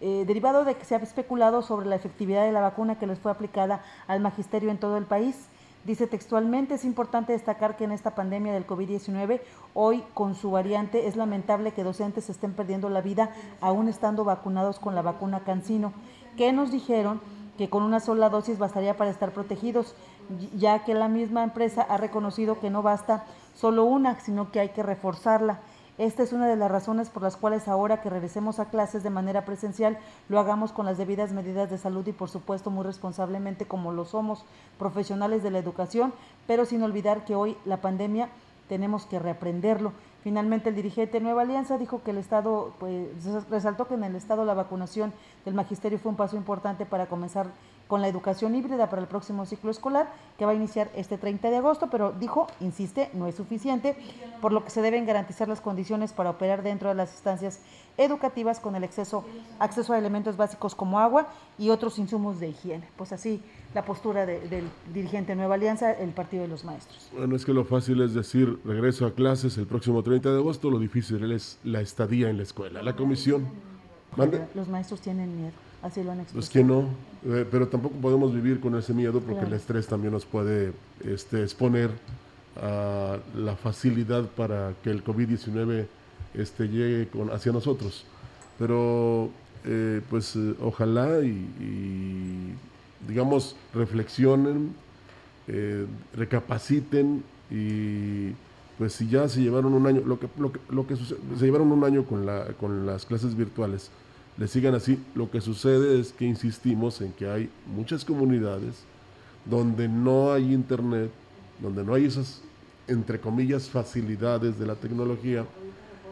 eh, 0.00 0.24
derivado 0.26 0.64
de 0.64 0.76
que 0.76 0.84
se 0.84 0.94
ha 0.94 0.98
especulado 0.98 1.62
sobre 1.62 1.86
la 1.86 1.96
efectividad 1.96 2.44
de 2.44 2.52
la 2.52 2.60
vacuna 2.60 2.98
que 2.98 3.06
les 3.06 3.18
fue 3.18 3.32
aplicada 3.32 3.82
al 4.06 4.20
magisterio 4.20 4.70
en 4.70 4.78
todo 4.78 4.96
el 4.96 5.06
país. 5.06 5.48
Dice 5.84 6.06
textualmente, 6.06 6.74
es 6.74 6.84
importante 6.84 7.32
destacar 7.32 7.76
que 7.76 7.84
en 7.84 7.92
esta 7.92 8.14
pandemia 8.14 8.52
del 8.52 8.66
COVID-19, 8.66 9.40
hoy 9.74 10.04
con 10.12 10.34
su 10.34 10.50
variante, 10.50 11.06
es 11.06 11.16
lamentable 11.16 11.72
que 11.72 11.84
docentes 11.84 12.28
estén 12.28 12.52
perdiendo 12.52 12.90
la 12.90 13.00
vida 13.00 13.30
aún 13.60 13.88
estando 13.88 14.24
vacunados 14.24 14.78
con 14.78 14.94
la 14.94 15.02
vacuna 15.02 15.40
Cancino, 15.40 15.92
que 16.36 16.52
nos 16.52 16.70
dijeron 16.70 17.20
que 17.56 17.70
con 17.70 17.82
una 17.82 18.00
sola 18.00 18.28
dosis 18.28 18.58
bastaría 18.58 18.96
para 18.96 19.10
estar 19.10 19.32
protegidos, 19.32 19.94
ya 20.56 20.84
que 20.84 20.94
la 20.94 21.08
misma 21.08 21.42
empresa 21.42 21.82
ha 21.82 21.96
reconocido 21.96 22.60
que 22.60 22.70
no 22.70 22.82
basta 22.82 23.24
solo 23.54 23.84
una, 23.84 24.20
sino 24.20 24.52
que 24.52 24.60
hay 24.60 24.68
que 24.68 24.82
reforzarla. 24.82 25.60
Esta 25.98 26.22
es 26.22 26.32
una 26.32 26.46
de 26.46 26.54
las 26.54 26.70
razones 26.70 27.08
por 27.08 27.24
las 27.24 27.36
cuales 27.36 27.66
ahora 27.66 28.00
que 28.00 28.08
regresemos 28.08 28.60
a 28.60 28.70
clases 28.70 29.02
de 29.02 29.10
manera 29.10 29.44
presencial 29.44 29.98
lo 30.28 30.38
hagamos 30.38 30.70
con 30.70 30.86
las 30.86 30.96
debidas 30.96 31.32
medidas 31.32 31.70
de 31.70 31.76
salud 31.76 32.06
y 32.06 32.12
por 32.12 32.30
supuesto 32.30 32.70
muy 32.70 32.84
responsablemente 32.84 33.66
como 33.66 33.90
lo 33.90 34.04
somos 34.04 34.44
profesionales 34.78 35.42
de 35.42 35.50
la 35.50 35.58
educación, 35.58 36.12
pero 36.46 36.66
sin 36.66 36.84
olvidar 36.84 37.24
que 37.24 37.34
hoy 37.34 37.56
la 37.64 37.78
pandemia 37.78 38.28
tenemos 38.68 39.06
que 39.06 39.18
reaprenderlo. 39.18 39.92
Finalmente, 40.22 40.68
el 40.68 40.76
dirigente 40.76 41.20
Nueva 41.20 41.42
Alianza 41.42 41.78
dijo 41.78 42.02
que 42.04 42.12
el 42.12 42.18
Estado, 42.18 42.74
pues, 42.78 43.08
resaltó 43.50 43.88
que 43.88 43.94
en 43.94 44.04
el 44.04 44.14
Estado 44.14 44.44
la 44.44 44.54
vacunación 44.54 45.12
del 45.44 45.54
magisterio 45.54 45.98
fue 45.98 46.10
un 46.10 46.16
paso 46.16 46.36
importante 46.36 46.86
para 46.86 47.06
comenzar 47.06 47.48
con 47.88 48.02
la 48.02 48.08
educación 48.08 48.54
híbrida 48.54 48.88
para 48.90 49.02
el 49.02 49.08
próximo 49.08 49.46
ciclo 49.46 49.70
escolar, 49.70 50.12
que 50.36 50.44
va 50.44 50.52
a 50.52 50.54
iniciar 50.54 50.90
este 50.94 51.18
30 51.18 51.50
de 51.50 51.56
agosto, 51.56 51.88
pero 51.90 52.12
dijo, 52.12 52.46
insiste, 52.60 53.10
no 53.14 53.26
es 53.26 53.34
suficiente, 53.34 53.96
por 54.40 54.52
lo 54.52 54.62
que 54.62 54.70
se 54.70 54.82
deben 54.82 55.06
garantizar 55.06 55.48
las 55.48 55.60
condiciones 55.60 56.12
para 56.12 56.30
operar 56.30 56.62
dentro 56.62 56.90
de 56.90 56.94
las 56.94 57.12
instancias 57.12 57.60
educativas 57.96 58.60
con 58.60 58.76
el 58.76 58.84
acceso, 58.84 59.24
acceso 59.58 59.94
a 59.94 59.98
elementos 59.98 60.36
básicos 60.36 60.74
como 60.74 61.00
agua 61.00 61.28
y 61.58 61.70
otros 61.70 61.98
insumos 61.98 62.38
de 62.38 62.50
higiene. 62.50 62.88
Pues 62.96 63.12
así 63.12 63.42
la 63.74 63.84
postura 63.84 64.26
de, 64.26 64.40
del 64.48 64.68
dirigente 64.92 65.34
Nueva 65.34 65.54
Alianza, 65.54 65.92
el 65.92 66.10
Partido 66.10 66.42
de 66.42 66.48
los 66.48 66.64
Maestros. 66.64 67.10
Bueno, 67.16 67.34
es 67.34 67.44
que 67.44 67.52
lo 67.52 67.64
fácil 67.64 68.02
es 68.02 68.14
decir 68.14 68.60
regreso 68.64 69.06
a 69.06 69.12
clases 69.12 69.56
el 69.56 69.66
próximo 69.66 70.02
30 70.02 70.30
de 70.30 70.38
agosto, 70.38 70.70
lo 70.70 70.78
difícil 70.78 71.32
es 71.32 71.58
la 71.64 71.80
estadía 71.80 72.28
en 72.28 72.36
la 72.36 72.42
escuela. 72.42 72.82
La 72.82 72.94
comisión... 72.94 73.46
Los 74.54 74.68
maestros 74.68 75.00
tienen 75.00 75.36
miedo, 75.36 75.52
así 75.82 76.02
lo 76.02 76.12
han 76.12 76.20
expresado. 76.20 76.34
Pues 76.34 76.50
que 76.50 76.64
no, 76.64 76.88
eh, 77.26 77.46
pero 77.50 77.68
tampoco 77.68 77.96
podemos 77.96 78.32
vivir 78.34 78.60
con 78.60 78.76
ese 78.76 78.92
miedo 78.94 79.20
porque 79.20 79.34
Claro. 79.40 79.48
el 79.48 79.54
estrés 79.54 79.86
también 79.86 80.12
nos 80.12 80.24
puede 80.26 80.72
este, 81.04 81.42
exponer 81.42 81.90
a 82.60 83.18
la 83.36 83.54
facilidad 83.56 84.24
para 84.24 84.72
que 84.82 84.90
el 84.90 85.04
COVID-19 85.04 85.86
este, 86.34 86.68
llegue 86.68 87.08
con, 87.08 87.30
hacia 87.30 87.52
nosotros. 87.52 88.04
Pero 88.58 89.30
eh, 89.64 90.00
pues 90.10 90.34
eh, 90.36 90.54
ojalá 90.60 91.20
y, 91.22 91.28
y 91.60 92.54
digamos, 93.08 93.54
reflexionen, 93.74 94.74
eh, 95.46 95.86
recapaciten 96.14 97.22
y 97.50 98.32
pues 98.76 98.92
si 98.92 99.08
ya 99.08 99.28
se 99.28 99.40
llevaron 99.40 99.72
un 99.74 99.86
año, 99.86 100.02
lo 100.04 100.18
que, 100.20 100.28
lo 100.38 100.52
que, 100.52 100.60
lo 100.68 100.86
que 100.86 100.96
sucede, 100.96 101.18
se 101.38 101.44
llevaron 101.44 101.72
un 101.72 101.82
año 101.84 102.04
con, 102.04 102.26
la, 102.26 102.46
con 102.60 102.86
las 102.86 103.06
clases 103.06 103.36
virtuales, 103.36 103.90
le 104.38 104.46
sigan 104.46 104.74
así, 104.74 104.98
lo 105.14 105.30
que 105.30 105.40
sucede 105.40 106.00
es 106.00 106.12
que 106.12 106.24
insistimos 106.24 107.00
en 107.00 107.12
que 107.12 107.28
hay 107.28 107.50
muchas 107.66 108.04
comunidades 108.04 108.84
donde 109.44 109.88
no 109.88 110.32
hay 110.32 110.54
internet, 110.54 111.10
donde 111.60 111.82
no 111.82 111.94
hay 111.94 112.04
esas, 112.04 112.40
entre 112.86 113.18
comillas, 113.18 113.68
facilidades 113.68 114.58
de 114.58 114.66
la 114.66 114.76
tecnología 114.76 115.44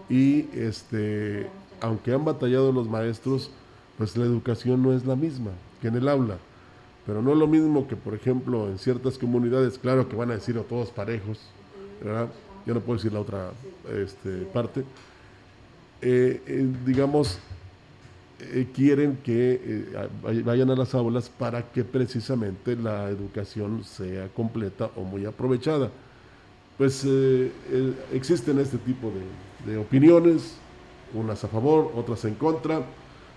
y 0.09 0.49
este, 0.52 1.49
aunque 1.80 2.12
han 2.12 2.25
batallado 2.25 2.73
los 2.73 2.88
maestros, 2.88 3.50
pues 3.97 4.16
la 4.16 4.25
educación 4.25 4.83
no 4.83 4.92
es 4.92 5.04
la 5.06 5.14
misma 5.14 5.52
que 5.80 5.88
en 5.88 5.97
el 5.97 6.09
aula. 6.09 6.38
Pero 7.06 7.23
no 7.23 7.33
es 7.33 7.38
lo 7.38 7.47
mismo 7.47 7.87
que, 7.87 7.95
por 7.95 8.14
ejemplo, 8.14 8.68
en 8.68 8.78
ciertas 8.78 9.16
comunidades, 9.16 9.78
claro 9.78 10.09
que 10.09 10.16
van 10.16 10.33
a 10.33 10.35
decir 10.35 10.59
a 10.59 10.62
todos 10.62 10.90
parejos, 10.90 11.38
¿verdad? 12.02 12.28
Yo 12.66 12.75
no 12.75 12.80
puedo 12.80 12.97
decir 12.97 13.12
la 13.12 13.21
otra 13.21 13.52
este, 13.95 14.38
parte. 14.52 14.80
Eh, 16.02 16.42
eh, 16.47 16.68
digamos, 16.85 17.38
eh, 18.40 18.66
quieren 18.75 19.19
que 19.25 19.87
vayan 20.45 20.71
a 20.71 20.76
las 20.76 20.95
aulas 20.95 21.28
para 21.28 21.71
que 21.73 21.85
precisamente 21.85 22.76
la 22.76 23.09
educación 23.09 23.85
sea 23.85 24.28
completa 24.28 24.90
o 24.97 25.02
muy 25.02 25.25
aprovechada. 25.25 25.90
Pues 26.76 27.07
existen 28.12 28.59
este 28.59 28.76
tipo 28.76 29.11
de, 29.64 29.78
opiniones, 29.78 30.57
unas 31.14 31.43
a 31.43 31.49
favor, 31.49 31.90
otras 31.97 32.25
en 32.26 32.35
contra. 32.35 32.83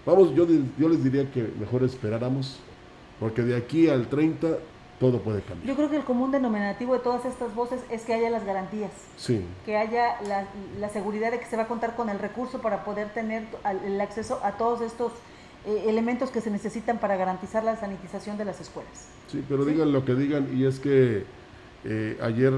Vamos, 0.05 0.35
yo 0.35 0.45
les 0.89 1.03
diría 1.03 1.31
que 1.31 1.49
mejor 1.57 1.83
esperáramos 1.83 2.59
porque 3.19 3.41
de 3.41 3.55
aquí 3.55 3.89
al 3.89 4.07
30 4.07 4.57
todo 4.99 5.19
puede 5.19 5.41
cambiar. 5.41 5.67
Yo 5.67 5.75
creo 5.75 5.89
que 5.89 5.95
el 5.95 6.03
común 6.03 6.31
denominativo 6.31 6.93
de 6.93 6.99
todas 6.99 7.25
estas 7.25 7.55
voces 7.55 7.81
es 7.89 8.03
que 8.03 8.13
haya 8.13 8.29
las 8.29 8.45
garantías. 8.45 8.91
Sí. 9.17 9.45
Que 9.65 9.77
haya 9.77 10.17
la, 10.79 10.89
seguridad 10.89 11.31
de 11.31 11.39
que 11.39 11.45
se 11.45 11.55
va 11.55 11.63
a 11.63 11.67
contar 11.67 11.95
con 11.95 12.09
el 12.09 12.19
recurso 12.19 12.59
para 12.59 12.83
poder 12.83 13.13
tener 13.13 13.43
el 13.85 13.99
acceso 14.01 14.39
a 14.43 14.57
todos 14.57 14.81
estos 14.81 15.13
eh, 15.65 15.85
elementos 15.87 16.31
que 16.31 16.41
se 16.41 16.51
necesitan 16.51 16.99
para 16.99 17.15
garantizar 17.15 17.63
la 17.63 17.77
sanitización 17.77 18.37
de 18.37 18.45
las 18.45 18.59
escuelas. 18.59 19.07
Sí, 19.27 19.43
pero 19.47 19.63
digan 19.65 19.91
lo 19.91 20.03
que 20.03 20.15
digan 20.15 20.49
y 20.53 20.65
es 20.65 20.79
que 20.79 21.23
eh, 21.85 22.17
ayer 22.21 22.53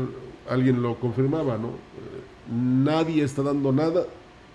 alguien 0.50 0.82
lo 0.82 1.00
confirmaba, 1.00 1.58
¿no? 1.58 1.70
Eh, 1.70 2.52
nadie 2.52 3.24
está 3.24 3.44
dando 3.44 3.72
nada, 3.72 4.06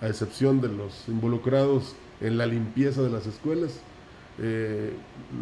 a 0.00 0.08
excepción 0.08 0.60
de 0.60 0.68
los 0.68 1.08
involucrados 1.08 1.94
en 2.20 2.36
la 2.36 2.46
limpieza 2.46 3.02
de 3.02 3.10
las 3.10 3.26
escuelas 3.26 3.80
eh, 4.38 4.92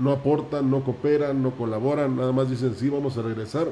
no 0.00 0.12
aportan, 0.12 0.70
no 0.70 0.84
cooperan, 0.84 1.42
no 1.42 1.52
colaboran, 1.52 2.16
nada 2.16 2.32
más 2.32 2.48
dicen 2.48 2.74
sí, 2.74 2.88
vamos 2.88 3.18
a 3.18 3.22
regresar, 3.22 3.68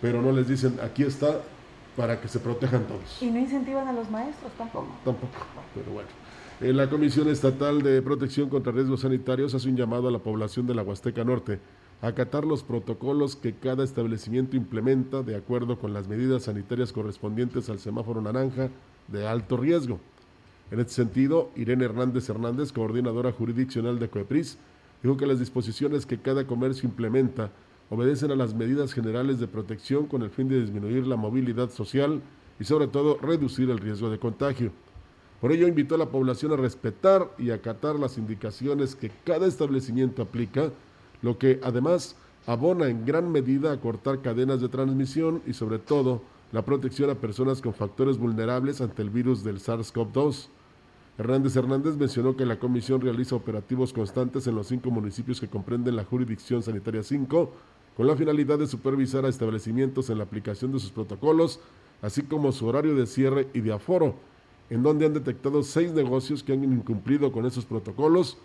pero 0.00 0.20
no 0.20 0.32
les 0.32 0.48
dicen 0.48 0.78
aquí 0.82 1.02
está 1.04 1.40
para 1.96 2.20
que 2.20 2.28
se 2.28 2.38
protejan 2.38 2.84
todos. 2.86 3.22
Y 3.22 3.30
no 3.30 3.38
incentivan 3.38 3.88
a 3.88 3.92
los 3.92 4.10
maestros 4.10 4.52
tampoco. 4.58 4.88
Tampoco, 5.04 5.32
pero 5.74 5.92
bueno. 5.92 6.08
Eh, 6.60 6.72
la 6.72 6.88
Comisión 6.88 7.28
Estatal 7.28 7.82
de 7.82 8.00
Protección 8.02 8.48
contra 8.48 8.72
Riesgos 8.72 9.00
Sanitarios 9.00 9.54
hace 9.54 9.68
un 9.68 9.76
llamado 9.76 10.08
a 10.08 10.10
la 10.10 10.18
población 10.18 10.66
de 10.66 10.74
la 10.74 10.82
Huasteca 10.82 11.22
Norte 11.22 11.60
a 12.02 12.08
acatar 12.08 12.44
los 12.44 12.62
protocolos 12.62 13.36
que 13.36 13.54
cada 13.54 13.84
establecimiento 13.84 14.56
implementa 14.56 15.22
de 15.22 15.36
acuerdo 15.36 15.78
con 15.78 15.92
las 15.92 16.08
medidas 16.08 16.44
sanitarias 16.44 16.92
correspondientes 16.92 17.68
al 17.68 17.78
semáforo 17.78 18.20
naranja 18.20 18.70
de 19.08 19.26
alto 19.26 19.56
riesgo. 19.56 20.00
En 20.70 20.80
este 20.80 20.94
sentido, 20.94 21.50
Irene 21.54 21.84
Hernández 21.84 22.28
Hernández, 22.28 22.72
coordinadora 22.72 23.30
jurisdiccional 23.30 24.00
de 24.00 24.08
COEPRIS, 24.08 24.58
dijo 25.02 25.16
que 25.16 25.26
las 25.26 25.38
disposiciones 25.38 26.06
que 26.06 26.18
cada 26.18 26.46
comercio 26.46 26.88
implementa 26.88 27.52
obedecen 27.88 28.32
a 28.32 28.36
las 28.36 28.54
medidas 28.54 28.92
generales 28.92 29.38
de 29.38 29.46
protección 29.46 30.06
con 30.06 30.22
el 30.22 30.30
fin 30.30 30.48
de 30.48 30.60
disminuir 30.60 31.06
la 31.06 31.14
movilidad 31.14 31.70
social 31.70 32.20
y 32.58 32.64
sobre 32.64 32.88
todo 32.88 33.16
reducir 33.18 33.70
el 33.70 33.78
riesgo 33.78 34.10
de 34.10 34.18
contagio. 34.18 34.72
Por 35.40 35.52
ello 35.52 35.68
invitó 35.68 35.94
a 35.94 35.98
la 35.98 36.10
población 36.10 36.52
a 36.52 36.56
respetar 36.56 37.30
y 37.38 37.50
acatar 37.50 37.96
las 37.96 38.18
indicaciones 38.18 38.96
que 38.96 39.12
cada 39.24 39.46
establecimiento 39.46 40.22
aplica, 40.22 40.72
lo 41.22 41.38
que 41.38 41.60
además 41.62 42.16
abona 42.46 42.88
en 42.88 43.04
gran 43.04 43.30
medida 43.30 43.72
a 43.72 43.80
cortar 43.80 44.20
cadenas 44.20 44.60
de 44.60 44.68
transmisión 44.68 45.42
y 45.46 45.52
sobre 45.52 45.78
todo 45.78 46.22
la 46.52 46.64
protección 46.64 47.10
a 47.10 47.16
personas 47.16 47.60
con 47.60 47.74
factores 47.74 48.18
vulnerables 48.18 48.80
ante 48.80 49.02
el 49.02 49.10
virus 49.10 49.44
del 49.44 49.60
SARS-CoV-2. 49.60 50.48
Hernández 51.18 51.56
Hernández 51.56 51.96
mencionó 51.96 52.36
que 52.36 52.44
la 52.44 52.58
comisión 52.58 53.00
realiza 53.00 53.36
operativos 53.36 53.92
constantes 53.92 54.46
en 54.46 54.54
los 54.54 54.66
cinco 54.66 54.90
municipios 54.90 55.40
que 55.40 55.48
comprenden 55.48 55.96
la 55.96 56.04
jurisdicción 56.04 56.62
sanitaria 56.62 57.02
5, 57.02 57.52
con 57.96 58.06
la 58.06 58.16
finalidad 58.16 58.58
de 58.58 58.66
supervisar 58.66 59.24
a 59.24 59.30
establecimientos 59.30 60.10
en 60.10 60.18
la 60.18 60.24
aplicación 60.24 60.72
de 60.72 60.78
sus 60.78 60.90
protocolos, 60.90 61.60
así 62.02 62.22
como 62.22 62.52
su 62.52 62.66
horario 62.66 62.94
de 62.94 63.06
cierre 63.06 63.48
y 63.54 63.60
de 63.60 63.72
aforo, 63.72 64.14
en 64.68 64.82
donde 64.82 65.06
han 65.06 65.14
detectado 65.14 65.62
seis 65.62 65.92
negocios 65.92 66.42
que 66.42 66.52
han 66.52 66.64
incumplido 66.64 67.32
con 67.32 67.46
esos 67.46 67.64
protocolos, 67.64 68.36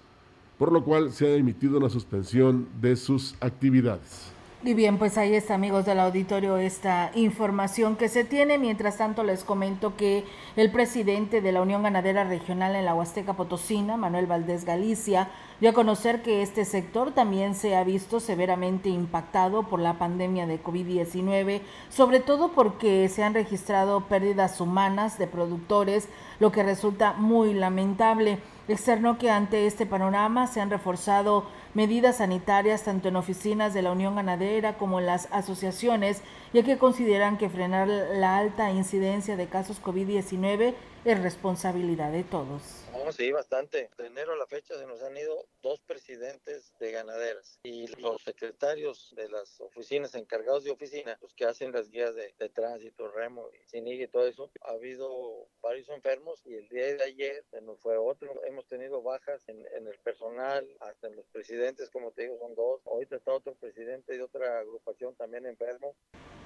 por 0.58 0.72
lo 0.72 0.86
cual 0.86 1.12
se 1.12 1.28
ha 1.28 1.36
emitido 1.36 1.78
una 1.78 1.90
suspensión 1.90 2.68
de 2.80 2.96
sus 2.96 3.36
actividades. 3.42 4.32
Y 4.64 4.76
bien, 4.76 5.00
pues 5.00 5.18
ahí 5.18 5.34
está, 5.34 5.56
amigos 5.56 5.86
del 5.86 6.00
auditorio, 6.00 6.58
esta 6.58 7.10
información 7.16 7.96
que 7.96 8.10
se 8.10 8.24
tiene. 8.24 8.60
Mientras 8.60 8.96
tanto, 8.96 9.24
les 9.24 9.44
comento 9.44 9.96
que 9.98 10.24
el 10.56 10.70
presidente 10.70 11.42
de 11.42 11.52
la 11.52 11.64
Unión 11.64 11.82
Ganadera 11.82 12.26
Regional 12.26 12.76
en 12.76 12.86
la 12.86 12.94
Huasteca 12.94 13.34
Potosina, 13.34 13.98
Manuel 13.98 14.28
Valdés 14.28 14.64
Galicia, 14.64 15.30
dio 15.62 15.70
a 15.70 15.74
conocer 15.74 16.24
que 16.24 16.42
este 16.42 16.66
sector 16.66 17.12
también 17.12 17.54
se 17.54 17.76
ha 17.76 17.84
visto 17.84 18.20
severamente 18.20 18.90
impactado 18.90 19.62
por 19.62 19.80
la 19.80 20.00
pandemia 20.00 20.48
de 20.48 20.62
COVID-19, 20.62 21.62
sobre 21.90 22.20
todo 22.20 22.52
porque 22.54 23.08
se 23.10 23.24
han 23.24 23.36
registrado 23.36 24.02
pérdidas 24.08 24.60
humanas 24.60 25.20
de 25.20 25.28
productores, 25.28 26.10
lo 26.40 26.52
que 26.52 26.64
resulta 26.64 27.14
muy 27.14 27.54
lamentable. 27.54 28.40
Externó 28.68 29.20
que 29.20 29.30
ante 29.30 29.68
este 29.68 29.86
panorama 29.86 30.48
se 30.48 30.62
han 30.62 30.72
reforzado 30.72 31.46
medidas 31.76 32.18
sanitarias 32.18 32.84
tanto 32.84 33.10
en 33.10 33.16
oficinas 33.16 33.76
de 33.76 33.84
la 33.84 33.92
Unión 33.92 34.16
Ganadera 34.16 34.80
como 34.80 35.00
en 35.00 35.06
las 35.06 35.28
asociaciones, 35.32 36.24
ya 36.54 36.64
que 36.64 36.80
consideran 36.80 37.38
que 37.38 37.50
frenar 37.50 37.88
la 37.88 38.38
alta 38.38 38.72
incidencia 38.72 39.38
de 39.38 39.46
casos 39.46 39.80
COVID-19 39.84 40.74
es 41.06 41.22
responsabilidad 41.22 42.12
de 42.12 42.24
todos. 42.24 42.81
Sí, 43.12 43.32
bastante. 43.32 43.90
De 43.98 44.08
enero 44.08 44.34
a 44.34 44.38
la 44.38 44.46
fecha 44.46 44.78
se 44.78 44.86
nos 44.86 45.02
han 45.02 45.16
ido 45.18 45.46
dos 45.62 45.80
presidentes 45.82 46.74
de 46.80 46.92
ganaderas 46.92 47.60
y 47.64 47.88
los 48.00 48.22
secretarios 48.22 49.14
de 49.16 49.30
las 49.30 49.60
oficinas, 49.62 50.16
encargados 50.16 50.64
de 50.64 50.72
oficina, 50.72 51.18
los 51.22 51.34
que 51.34 51.46
hacen 51.46 51.72
las 51.72 51.90
guías 51.90 52.14
de, 52.16 52.32
tránsito, 52.50 53.08
remo, 53.10 53.48
CINIG 53.70 54.02
y 54.02 54.08
todo 54.08 54.28
eso. 54.28 54.52
Ha 54.62 54.72
habido 54.72 55.48
varios 55.62 55.90
enfermos 55.90 56.42
y 56.46 56.56
el 56.56 56.68
día 56.70 56.96
de 56.96 57.04
ayer 57.04 57.44
se 57.50 57.62
nos 57.62 57.80
fue 57.80 57.98
otro. 57.98 58.44
Hemos 58.46 58.66
tenido 58.68 59.02
bajas 59.02 59.42
en, 59.48 59.66
en 59.76 59.88
el 59.88 59.98
personal, 60.00 60.68
hasta 60.80 61.08
en 61.08 61.16
los 61.16 61.26
presidentes, 61.28 61.90
como 61.90 62.12
te 62.12 62.24
digo, 62.24 62.38
son 62.40 62.56
dos. 62.56 62.82
Ahorita 62.86 63.16
está 63.16 63.34
otro 63.34 63.56
presidente 63.56 64.18
de 64.18 64.24
otra 64.24 64.60
agrupación 64.60 65.16
también 65.16 65.46
enfermo. 65.46 65.96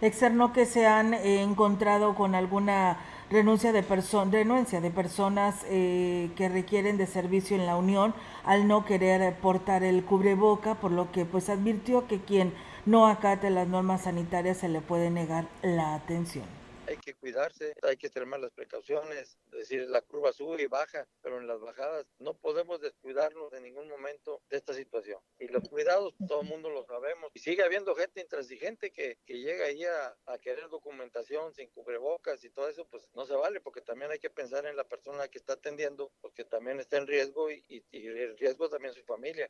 Externó 0.02 0.52
que 0.52 0.66
se 0.66 0.86
han 0.86 1.14
encontrado 1.14 2.16
con 2.16 2.36
alguna 2.36 3.00
renuncia 3.30 3.72
de, 3.72 3.82
renuncia 4.32 4.82
de 4.82 4.92
personas 4.92 5.66
eh, 5.70 6.30
que 6.36 6.50
requieren 6.50 6.98
de 6.98 7.08
servicio 7.08 7.56
en 7.56 7.66
la 7.66 7.78
Unión 7.78 8.14
al 8.44 8.68
no 8.68 8.86
querer 8.86 9.36
portar 9.36 9.84
el 9.84 10.04
cubreboca, 10.04 10.76
por 10.76 10.92
lo 10.92 11.12
que 11.12 11.26
pues 11.26 11.50
advirtió 11.50 12.08
que 12.08 12.20
quien 12.20 12.54
no 12.86 13.08
acate 13.08 13.50
las 13.50 13.68
normas 13.68 14.02
sanitarias 14.02 14.58
se 14.58 14.70
le 14.70 14.82
puede 14.82 15.10
negar 15.10 15.48
la 15.64 15.96
atención 15.96 16.65
hay 16.88 16.98
que 16.98 17.14
cuidarse, 17.14 17.74
hay 17.82 17.98
que 17.98 18.10
tener 18.10 18.26
las 18.40 18.52
precauciones, 18.52 19.38
es 19.52 19.52
decir, 19.52 19.90
la 19.90 20.02
curva 20.02 20.34
sube 20.34 20.62
y 20.62 20.68
baja, 20.68 21.08
pero 21.22 21.40
en 21.40 21.48
las 21.48 21.60
bajadas 21.60 22.06
no 22.20 22.34
podemos 22.34 22.82
descuidarnos 22.82 23.54
en 23.54 23.64
ningún 23.64 23.88
momento 23.88 24.42
de 24.50 24.58
esta 24.58 24.74
situación. 24.74 25.20
Y 25.40 25.48
los 25.48 25.68
cuidados, 25.70 26.14
todo 26.28 26.42
el 26.42 26.48
mundo 26.48 26.70
lo 26.70 26.86
sabemos. 26.86 27.32
Y 27.34 27.40
sigue 27.40 27.64
habiendo 27.64 27.96
gente 27.96 28.22
intransigente 28.22 28.92
que, 28.92 29.18
llega 29.28 29.66
ahí 29.66 29.84
a, 29.84 30.16
a, 30.26 30.38
querer 30.40 30.70
documentación 30.70 31.54
sin 31.54 31.70
cubrebocas 31.70 32.44
y 32.44 32.50
todo 32.50 32.68
eso, 32.70 32.86
pues 32.86 33.10
no 33.14 33.26
se 33.26 33.36
vale, 33.36 33.60
porque 33.60 33.82
también 33.82 34.12
hay 34.12 34.20
que 34.20 34.30
pensar 34.30 34.66
en 34.66 34.76
la 34.76 34.84
persona 34.84 35.28
que 35.28 35.38
está 35.38 35.54
atendiendo, 35.54 36.12
porque 36.22 36.46
también 36.46 36.80
está 36.80 36.98
en 36.98 37.08
riesgo 37.08 37.52
y, 37.52 37.64
y, 37.68 37.84
y 37.92 38.08
el 38.08 38.38
riesgo 38.38 38.70
también 38.70 38.94
su 38.94 39.04
familia. 39.04 39.50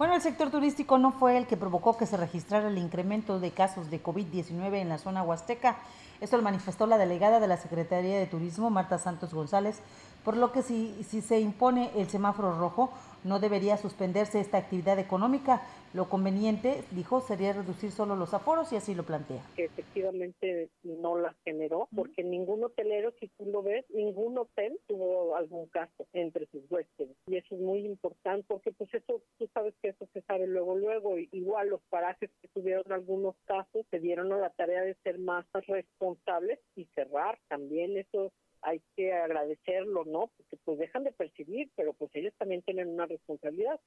Bueno, 0.00 0.14
el 0.14 0.22
sector 0.22 0.50
turístico 0.50 0.96
no 0.96 1.12
fue 1.12 1.36
el 1.36 1.46
que 1.46 1.58
provocó 1.58 1.98
que 1.98 2.06
se 2.06 2.16
registrara 2.16 2.68
el 2.68 2.78
incremento 2.78 3.38
de 3.38 3.50
casos 3.50 3.90
de 3.90 4.02
COVID-19 4.02 4.76
en 4.76 4.88
la 4.88 4.96
zona 4.96 5.22
huasteca. 5.22 5.78
Esto 6.20 6.36
lo 6.36 6.42
manifestó 6.42 6.86
la 6.86 6.98
delegada 6.98 7.40
de 7.40 7.46
la 7.46 7.56
Secretaría 7.56 8.18
de 8.18 8.26
Turismo, 8.26 8.68
Marta 8.68 8.98
Santos 8.98 9.32
González, 9.32 9.80
por 10.22 10.36
lo 10.36 10.52
que 10.52 10.62
si, 10.62 11.02
si 11.08 11.22
se 11.22 11.40
impone 11.40 11.90
el 11.96 12.10
semáforo 12.10 12.58
rojo, 12.58 12.92
no 13.24 13.40
debería 13.40 13.78
suspenderse 13.78 14.38
esta 14.38 14.58
actividad 14.58 14.98
económica. 14.98 15.62
Lo 15.92 16.08
conveniente, 16.08 16.84
dijo, 16.92 17.20
sería 17.20 17.52
reducir 17.52 17.90
solo 17.90 18.14
los 18.14 18.32
aforos 18.32 18.72
y 18.72 18.76
así 18.76 18.94
lo 18.94 19.02
plantea. 19.02 19.42
Que 19.56 19.64
efectivamente 19.64 20.70
no 20.84 21.18
las 21.18 21.34
generó, 21.44 21.88
porque 21.94 22.22
ningún 22.22 22.62
hotelero, 22.62 23.12
si 23.18 23.26
tú 23.36 23.46
lo 23.46 23.62
ves, 23.62 23.84
ningún 23.90 24.38
hotel 24.38 24.78
tuvo 24.86 25.34
algún 25.34 25.66
caso 25.66 26.06
entre 26.12 26.46
sus 26.46 26.62
huéspedes. 26.70 27.16
Y 27.26 27.36
eso 27.38 27.56
es 27.56 27.60
muy 27.60 27.84
importante, 27.84 28.44
porque 28.46 28.70
pues 28.70 28.94
eso, 28.94 29.20
tú 29.36 29.48
sabes 29.52 29.74
que 29.82 29.88
eso 29.88 30.06
se 30.12 30.22
sabe 30.22 30.46
luego, 30.46 30.76
luego, 30.76 31.18
igual 31.18 31.70
los 31.70 31.80
parajes 31.88 32.30
que 32.40 32.46
tuvieron 32.48 32.92
algunos 32.92 33.34
casos 33.44 33.84
se 33.90 33.98
dieron 33.98 34.32
a 34.32 34.38
la 34.38 34.50
tarea 34.50 34.82
de 34.82 34.94
ser 35.02 35.18
más 35.18 35.44
responsables 35.66 36.60
y 36.76 36.84
cerrar 36.94 37.38
también 37.48 37.96
eso 37.96 38.32
hay 38.62 38.80
que 38.96 39.12
agradecerlo, 39.12 40.04
¿no? 40.04 40.30
Porque 40.36 40.56
pues 40.64 40.78
dejan 40.78 41.04
de 41.04 41.12
percibir, 41.12 41.70
pero 41.76 41.92
pues 41.92 42.10
ellos 42.14 42.34
también 42.38 42.62
tienen 42.62 42.88
una 42.88 43.06
responsabilidad. 43.06 43.80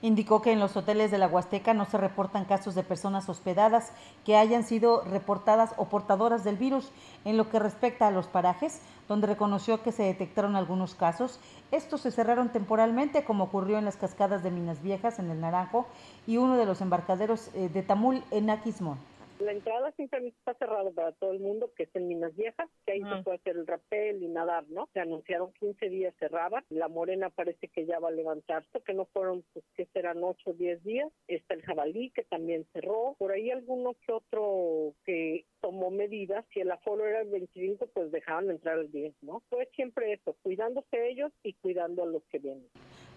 Indicó 0.00 0.42
que 0.42 0.50
en 0.50 0.58
los 0.58 0.76
hoteles 0.76 1.12
de 1.12 1.18
la 1.18 1.28
Huasteca 1.28 1.74
no 1.74 1.84
se 1.84 1.96
reportan 1.96 2.44
casos 2.44 2.74
de 2.74 2.82
personas 2.82 3.28
hospedadas 3.28 3.92
que 4.24 4.34
hayan 4.34 4.64
sido 4.64 5.02
reportadas 5.02 5.74
o 5.76 5.88
portadoras 5.88 6.42
del 6.42 6.56
virus. 6.56 6.90
En 7.24 7.36
lo 7.36 7.48
que 7.48 7.60
respecta 7.60 8.08
a 8.08 8.10
los 8.10 8.26
parajes, 8.26 8.82
donde 9.06 9.28
reconoció 9.28 9.82
que 9.82 9.92
se 9.92 10.02
detectaron 10.02 10.56
algunos 10.56 10.96
casos, 10.96 11.38
estos 11.70 12.00
se 12.00 12.10
cerraron 12.10 12.50
temporalmente, 12.50 13.24
como 13.24 13.44
ocurrió 13.44 13.78
en 13.78 13.84
las 13.84 13.96
cascadas 13.96 14.42
de 14.42 14.50
Minas 14.50 14.82
Viejas, 14.82 15.20
en 15.20 15.30
el 15.30 15.40
Naranjo, 15.40 15.86
y 16.26 16.36
uno 16.36 16.56
de 16.56 16.66
los 16.66 16.80
embarcaderos 16.80 17.54
eh, 17.54 17.68
de 17.68 17.82
Tamul, 17.82 18.24
en 18.32 18.50
Aquismón. 18.50 18.98
La 19.40 19.52
entrada 19.52 19.90
simplemente 19.92 20.36
está 20.38 20.54
cerrada 20.54 20.90
para 20.92 21.12
todo 21.12 21.32
el 21.32 21.40
mundo, 21.40 21.72
que 21.76 21.84
es 21.84 21.96
en 21.96 22.06
Minas 22.06 22.34
Viejas, 22.36 22.68
que 22.86 22.92
ahí 22.92 23.00
se 23.00 23.22
puede 23.24 23.38
hacer 23.38 23.56
el 23.56 23.66
rapel 23.66 24.22
y 24.22 24.28
nadar, 24.28 24.64
¿no? 24.68 24.88
Se 24.92 25.00
anunciaron 25.00 25.52
15 25.54 25.88
días 25.88 26.14
cerraban. 26.18 26.64
La 26.70 26.88
Morena 26.88 27.28
parece 27.30 27.68
que 27.68 27.84
ya 27.84 27.98
va 27.98 28.08
a 28.08 28.12
levantarse, 28.12 28.80
que 28.84 28.94
no 28.94 29.06
fueron, 29.06 29.44
pues, 29.52 29.64
que 29.74 29.86
serán 29.86 30.22
8 30.22 30.50
o 30.50 30.52
10 30.52 30.84
días. 30.84 31.10
Está 31.26 31.54
el 31.54 31.62
Jabalí, 31.62 32.10
que 32.10 32.22
también 32.24 32.66
cerró. 32.72 33.16
Por 33.18 33.32
ahí 33.32 33.50
alguno 33.50 33.94
que 34.06 34.12
otro 34.12 34.94
que 35.04 35.44
tomó 35.60 35.90
medidas. 35.90 36.44
Si 36.52 36.60
el 36.60 36.70
aforo 36.70 37.06
era 37.06 37.22
el 37.22 37.30
25, 37.30 37.88
pues 37.92 38.12
dejaban 38.12 38.50
entrar 38.50 38.78
el 38.78 38.92
10, 38.92 39.14
¿no? 39.22 39.42
Pues 39.48 39.68
siempre 39.74 40.12
eso, 40.12 40.36
cuidándose 40.42 41.08
ellos 41.08 41.32
y 41.42 41.54
cuidando 41.54 42.04
a 42.04 42.06
los 42.06 42.22
que 42.24 42.38
vienen. 42.38 42.68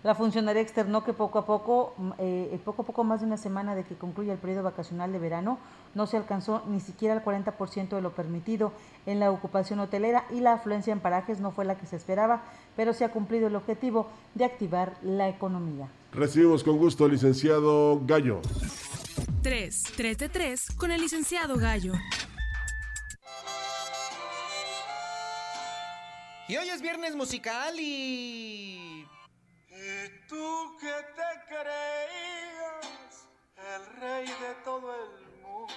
La 0.06 0.14
funcionaria 0.14 0.62
externó 0.62 1.04
que 1.04 1.14
poco 1.14 1.40
a 1.40 1.48
poco, 1.48 1.96
eh, 2.20 2.60
poco 2.64 2.84
a 2.84 2.86
poco 2.86 3.04
más 3.04 3.22
de 3.22 3.26
una 3.26 3.38
semana 3.38 3.74
de 3.74 3.84
que 3.86 3.96
concluya 3.96 4.34
el 4.34 4.38
periodo 4.38 4.62
vacacional 4.62 5.12
de 5.12 5.18
verano, 5.18 5.58
no 5.96 6.06
se 6.06 6.16
alcanzó 6.16 6.62
ni 6.68 6.80
siquiera 6.80 7.16
el 7.16 7.24
40% 7.24 7.90
de 7.90 8.02
lo 8.04 8.12
permitido 8.14 8.72
en 9.08 9.20
la 9.20 9.32
ocupación 9.32 9.80
hotelera 9.80 10.28
y 10.30 10.42
la 10.42 10.54
afluencia 10.54 10.94
en 10.94 11.00
parajes 11.00 11.40
no 11.40 11.50
fue 11.50 11.66
la 11.66 11.76
que 11.80 11.88
se 11.88 11.96
esperaba, 11.96 12.44
pero 12.76 12.94
se 12.94 13.04
ha 13.04 13.10
cumplido 13.10 13.48
el 13.48 13.56
objetivo 13.56 14.08
de 14.36 14.46
activar 14.46 14.94
la 15.02 15.28
economía. 15.28 15.90
Recibimos 16.12 16.64
con 16.64 16.78
gusto 16.78 17.06
al 17.06 17.12
licenciado 17.14 18.00
Gallo. 18.06 18.42
3, 19.42 19.84
3 19.98 20.18
de 20.20 20.30
3 20.30 20.68
con 20.78 20.92
el 20.92 21.02
licenciado 21.02 21.56
Gallo. 21.58 21.94
Y 26.48 26.58
hoy 26.58 26.70
es 26.70 26.84
viernes 26.84 27.16
musical 27.16 27.74
y... 27.80 29.08
¿Y 29.76 30.08
tú 30.30 30.78
que 30.80 30.88
te 30.88 31.46
creías 31.48 33.28
el 33.58 33.86
rey 34.00 34.26
de 34.26 34.54
todo 34.64 34.96
el 34.96 35.42
mundo? 35.42 35.74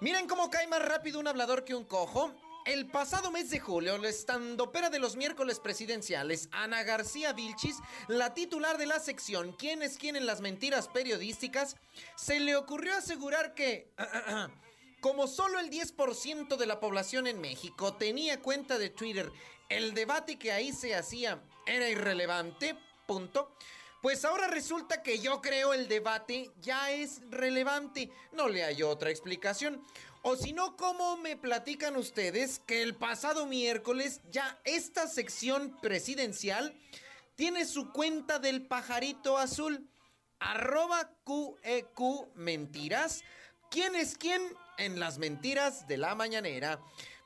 Miren 0.00 0.26
cómo 0.26 0.48
cae 0.48 0.66
más 0.68 0.80
rápido 0.80 1.20
un 1.20 1.28
hablador 1.28 1.66
que 1.66 1.74
un 1.74 1.84
cojo. 1.84 2.32
El 2.64 2.86
pasado 2.86 3.30
mes 3.30 3.50
de 3.50 3.60
julio, 3.60 3.98
la 3.98 4.08
estandopera 4.08 4.88
de 4.88 4.98
los 4.98 5.16
miércoles 5.16 5.60
presidenciales, 5.60 6.48
Ana 6.50 6.82
García 6.82 7.34
Vilchis, 7.34 7.76
la 8.08 8.32
titular 8.32 8.78
de 8.78 8.86
la 8.86 9.00
sección 9.00 9.52
¿Quién 9.52 9.82
es 9.82 9.98
quién 9.98 10.16
en 10.16 10.26
las 10.26 10.40
mentiras 10.40 10.88
periodísticas? 10.88 11.76
Se 12.16 12.40
le 12.40 12.56
ocurrió 12.56 12.94
asegurar 12.94 13.54
que, 13.54 13.92
como 15.00 15.26
solo 15.26 15.58
el 15.58 15.70
10% 15.70 16.56
de 16.56 16.66
la 16.66 16.80
población 16.80 17.26
en 17.26 17.38
México 17.38 17.94
tenía 17.94 18.40
cuenta 18.40 18.78
de 18.78 18.88
Twitter, 18.88 19.30
el 19.68 19.92
debate 19.92 20.38
que 20.38 20.52
ahí 20.52 20.72
se 20.72 20.94
hacía 20.94 21.42
era 21.68 21.88
irrelevante, 21.88 22.76
punto. 23.06 23.52
Pues 24.00 24.24
ahora 24.24 24.46
resulta 24.46 25.02
que 25.02 25.18
yo 25.18 25.40
creo 25.40 25.74
el 25.74 25.88
debate 25.88 26.52
ya 26.60 26.90
es 26.92 27.20
relevante. 27.30 28.10
No 28.32 28.48
le 28.48 28.64
hay 28.64 28.82
otra 28.82 29.10
explicación. 29.10 29.82
O 30.22 30.36
si 30.36 30.52
no, 30.52 30.76
¿cómo 30.76 31.16
me 31.16 31.36
platican 31.36 31.96
ustedes 31.96 32.60
que 32.60 32.82
el 32.82 32.94
pasado 32.94 33.46
miércoles 33.46 34.20
ya 34.30 34.58
esta 34.64 35.08
sección 35.08 35.76
presidencial 35.80 36.74
tiene 37.34 37.64
su 37.64 37.92
cuenta 37.92 38.38
del 38.38 38.66
pajarito 38.66 39.36
azul? 39.36 39.88
Arroba 40.38 41.10
QEQ 41.24 41.58
e 41.62 41.86
Mentiras. 42.34 43.24
¿Quién 43.70 43.96
es 43.96 44.16
quién 44.16 44.42
en 44.78 45.00
las 45.00 45.18
mentiras 45.18 45.88
de 45.88 45.98
la 45.98 46.14
mañanera? 46.14 46.80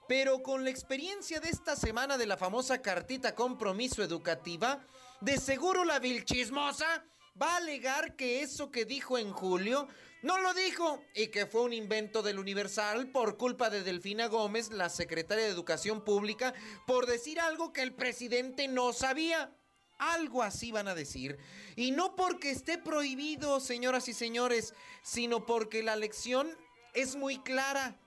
Pero 0.08 0.42
con 0.42 0.64
la 0.64 0.70
experiencia 0.70 1.40
de 1.40 1.48
esta 1.48 1.76
semana 1.76 2.18
de 2.18 2.26
la 2.26 2.36
famosa 2.36 2.82
cartita 2.82 3.34
compromiso 3.34 4.02
educativa, 4.02 4.84
de 5.20 5.38
seguro 5.38 5.84
la 5.84 5.98
vilchismosa 5.98 7.04
va 7.40 7.54
a 7.54 7.56
alegar 7.56 8.16
que 8.16 8.42
eso 8.42 8.70
que 8.70 8.84
dijo 8.84 9.18
en 9.18 9.32
julio 9.32 9.88
no 10.22 10.38
lo 10.38 10.54
dijo 10.54 11.02
y 11.16 11.28
que 11.28 11.46
fue 11.46 11.62
un 11.62 11.72
invento 11.72 12.22
del 12.22 12.38
Universal 12.38 13.08
por 13.08 13.36
culpa 13.36 13.70
de 13.70 13.82
Delfina 13.82 14.28
Gómez, 14.28 14.70
la 14.70 14.88
secretaria 14.88 15.44
de 15.44 15.50
Educación 15.50 16.04
Pública, 16.04 16.54
por 16.86 17.06
decir 17.06 17.40
algo 17.40 17.72
que 17.72 17.82
el 17.82 17.92
presidente 17.92 18.68
no 18.68 18.92
sabía. 18.92 19.52
Algo 19.98 20.44
así 20.44 20.70
van 20.70 20.86
a 20.86 20.94
decir. 20.94 21.38
Y 21.74 21.90
no 21.90 22.14
porque 22.14 22.50
esté 22.50 22.78
prohibido, 22.78 23.58
señoras 23.58 24.06
y 24.06 24.14
señores, 24.14 24.74
sino 25.02 25.44
porque 25.44 25.82
la 25.82 25.96
lección 25.96 26.56
es 26.94 27.16
muy 27.16 27.38
clara. 27.38 27.98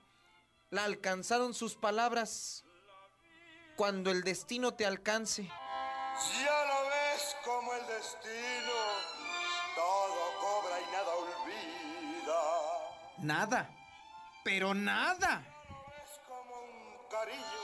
La 0.76 0.84
alcanzaron 0.84 1.54
sus 1.54 1.74
palabras. 1.74 2.62
Cuando 3.76 4.10
el 4.10 4.22
destino 4.24 4.74
te 4.74 4.84
alcance. 4.84 5.44
Ya 5.44 6.64
lo 6.66 6.88
ves 6.90 7.34
como 7.42 7.72
el 7.72 7.86
destino 7.86 8.74
todo 9.74 10.38
cobra 10.38 10.78
y 10.78 10.84
nada 10.92 11.14
olvida. 11.14 12.42
Nada. 13.16 13.70
Pero 14.44 14.74
nada. 14.74 15.46
Es 16.04 16.20
como 16.28 16.60
un 16.60 17.08
cariño. 17.10 17.55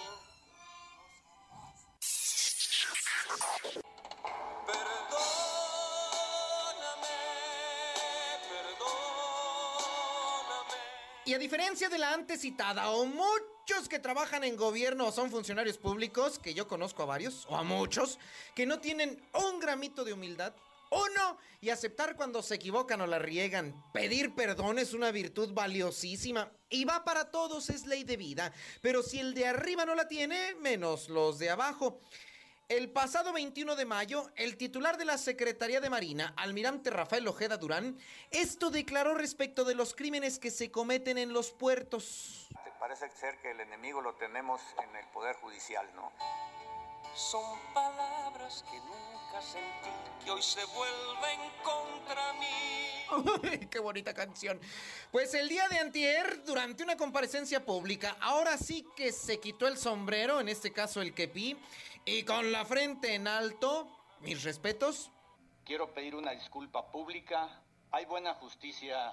Y 11.25 11.35
a 11.35 11.39
diferencia 11.39 11.89
de 11.89 11.99
la 11.99 12.13
antes 12.13 12.41
citada, 12.41 12.91
o 12.91 13.05
muchos 13.05 13.89
que 13.89 14.01
trabajan 14.01 14.43
en 14.43 14.57
gobierno 14.57 15.07
o 15.07 15.13
son 15.13 15.31
funcionarios 15.31 15.79
públicos, 15.79 16.41
que 16.41 16.53
yo 16.53 16.67
conozco 16.67 17.05
a 17.05 17.07
varios, 17.07 17.47
o 17.49 17.57
a 17.57 17.63
muchos, 17.63 18.19
que 18.57 18.67
no 18.67 18.81
tienen 18.81 19.23
un 19.33 19.61
gramito 19.61 20.05
de 20.05 20.13
humildad, 20.13 20.53
uno, 20.91 21.39
y 21.61 21.71
aceptar 21.71 22.17
cuando 22.17 22.43
se 22.43 22.57
equivocan 22.57 23.01
o 23.03 23.07
la 23.07 23.21
riegan. 23.21 23.73
Pedir 23.93 24.35
perdón 24.35 24.81
es 24.81 24.95
una 24.95 25.13
virtud 25.13 25.53
valiosísima 25.55 26.51
y 26.69 26.85
va 26.85 27.05
para 27.05 27.31
todos, 27.31 27.71
es 27.71 27.87
ley 27.87 28.03
de 28.03 28.17
vida. 28.17 28.53
Pero 28.81 29.03
si 29.05 29.21
el 29.21 29.33
de 29.33 29.47
arriba 29.47 29.87
no 29.87 29.95
la 29.95 30.09
tiene, 30.09 30.57
menos 30.57 31.09
los 31.09 31.39
de 31.39 31.51
abajo. 31.51 32.01
El 32.73 32.89
pasado 32.89 33.35
21 33.35 33.77
de 33.77 33.85
mayo, 33.85 34.31
el 34.35 34.57
titular 34.57 34.97
de 34.97 35.05
la 35.05 35.19
Secretaría 35.19 35.83
de 35.83 35.91
Marina, 35.91 36.33
almirante 36.39 36.89
Rafael 36.89 37.29
Ojeda 37.29 37.59
Durán, 37.59 37.99
esto 38.31 38.71
declaró 38.71 39.13
respecto 39.13 39.67
de 39.67 39.75
los 39.75 39.95
crímenes 39.95 40.39
que 40.39 40.51
se 40.51 40.71
cometen 40.71 41.19
en 41.19 41.35
los 41.35 41.51
puertos. 41.51 42.49
Parece 42.81 43.11
ser 43.11 43.37
que 43.43 43.51
el 43.51 43.61
enemigo 43.61 44.01
lo 44.01 44.15
tenemos 44.15 44.63
en 44.83 44.97
el 44.97 45.05
Poder 45.09 45.37
Judicial, 45.37 45.87
¿no? 45.95 46.13
Son 47.15 47.59
palabras 47.75 48.65
que 48.71 48.79
nunca 48.79 49.43
sentí, 49.43 50.25
que 50.25 50.31
hoy 50.31 50.41
se 50.41 50.65
vuelven 50.65 51.41
contra 51.63 52.33
mí. 52.33 53.67
¡Qué 53.71 53.81
bonita 53.81 54.15
canción! 54.15 54.59
Pues 55.11 55.35
el 55.35 55.47
día 55.47 55.69
de 55.69 55.79
antier, 55.79 56.43
durante 56.45 56.83
una 56.83 56.97
comparecencia 56.97 57.63
pública, 57.63 58.17
ahora 58.19 58.57
sí 58.57 58.87
que 58.97 59.13
se 59.13 59.39
quitó 59.41 59.69
el 59.69 59.77
sombrero, 59.77 60.41
en 60.41 60.49
este 60.49 60.73
caso 60.73 61.03
el 61.03 61.13
kepi, 61.13 61.59
y 62.05 62.25
con 62.25 62.53
la 62.53 62.65
frente 62.65 63.15
en 63.15 63.29
alto, 63.29 63.89
mis 64.21 64.43
respetos. 64.43 65.11
Quiero 65.65 65.93
pedir 65.95 66.15
una 66.15 66.33
disculpa 66.33 66.91
pública. 66.91 67.63
Hay 67.91 68.05
buena 68.07 68.35
justicia. 68.35 69.13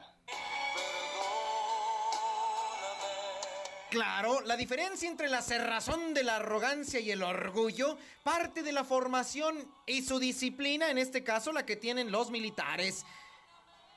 Claro, 3.90 4.42
la 4.42 4.56
diferencia 4.56 5.10
entre 5.10 5.30
la 5.30 5.42
cerrazón 5.42 6.14
de 6.14 6.24
la 6.24 6.36
arrogancia 6.36 7.00
y 7.00 7.10
el 7.10 7.24
orgullo 7.24 7.98
parte 8.24 8.62
de 8.62 8.72
la 8.72 8.84
formación 8.84 9.72
y 9.88 10.04
su 10.04 10.20
disciplina, 10.20 10.92
en 10.92 11.00
este 11.00 11.24
caso 11.24 11.52
la 11.52 11.66
que 11.66 11.76
tienen 11.76 12.12
los 12.12 12.30
militares. 12.30 13.06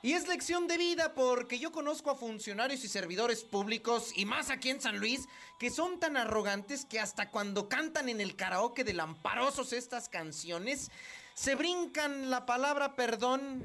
Y 0.05 0.15
es 0.15 0.27
lección 0.27 0.67
de 0.67 0.79
vida 0.79 1.15
porque 1.15 1.61
yo 1.61 1.71
conozco 1.71 2.11
a 2.11 2.17
funcionarios 2.17 2.83
y 2.83 2.89
servidores 2.89 3.45
públicos, 3.45 4.11
y 4.17 4.27
más 4.27 4.51
aquí 4.51 4.69
en 4.69 4.81
San 4.81 4.99
Luis, 4.99 5.29
que 5.61 5.71
son 5.71 6.01
tan 6.01 6.17
arrogantes 6.17 6.85
que 6.85 6.99
hasta 6.99 7.31
cuando 7.31 7.69
cantan 7.69 8.09
en 8.09 8.21
el 8.21 8.35
karaoke 8.35 8.83
de 8.83 8.95
lamparosos 8.95 9.73
estas 9.73 10.09
canciones, 10.09 10.91
se 11.35 11.55
brincan 11.55 12.31
la 12.31 12.47
palabra 12.47 12.97
perdón. 12.97 13.63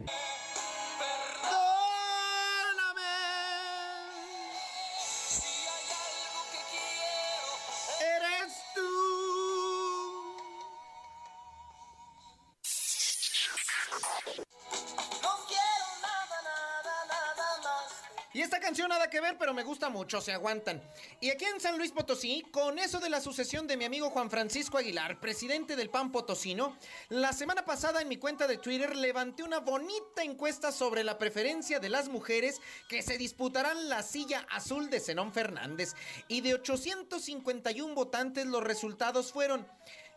Pero 19.48 19.56
me 19.56 19.64
gusta 19.64 19.88
mucho, 19.88 20.20
se 20.20 20.34
aguantan. 20.34 20.84
Y 21.22 21.30
aquí 21.30 21.46
en 21.46 21.62
San 21.62 21.78
Luis 21.78 21.94
Potosí, 21.94 22.44
con 22.52 22.78
eso 22.80 23.00
de 23.00 23.10
la 23.10 23.22
sucesión 23.22 23.66
de 23.66 23.78
mi 23.78 23.86
amigo 23.86 24.10
Juan 24.10 24.30
Francisco 24.30 24.78
Aguilar, 24.78 25.22
presidente 25.22 25.78
del 25.78 25.90
PAN 25.90 26.12
Potosino, 26.12 26.78
la 27.08 27.32
semana 27.32 27.64
pasada 27.64 28.02
en 28.02 28.10
mi 28.10 28.18
cuenta 28.18 28.46
de 28.46 28.58
Twitter 28.58 28.94
levanté 28.98 29.44
una 29.44 29.60
bonita 29.60 30.22
encuesta 30.22 30.74
sobre 30.74 31.06
la 31.06 31.18
preferencia 31.18 31.80
de 31.80 31.88
las 31.88 32.10
mujeres 32.10 32.60
que 32.90 33.02
se 33.02 33.18
disputarán 33.18 33.88
la 33.88 34.04
silla 34.04 34.46
azul 34.50 34.90
de 34.90 35.00
Zenón 35.00 35.32
Fernández. 35.32 35.94
Y 36.28 36.42
de 36.42 36.56
851 36.56 37.96
votantes 37.96 38.46
los 38.48 38.66
resultados 38.66 39.32
fueron... 39.32 39.66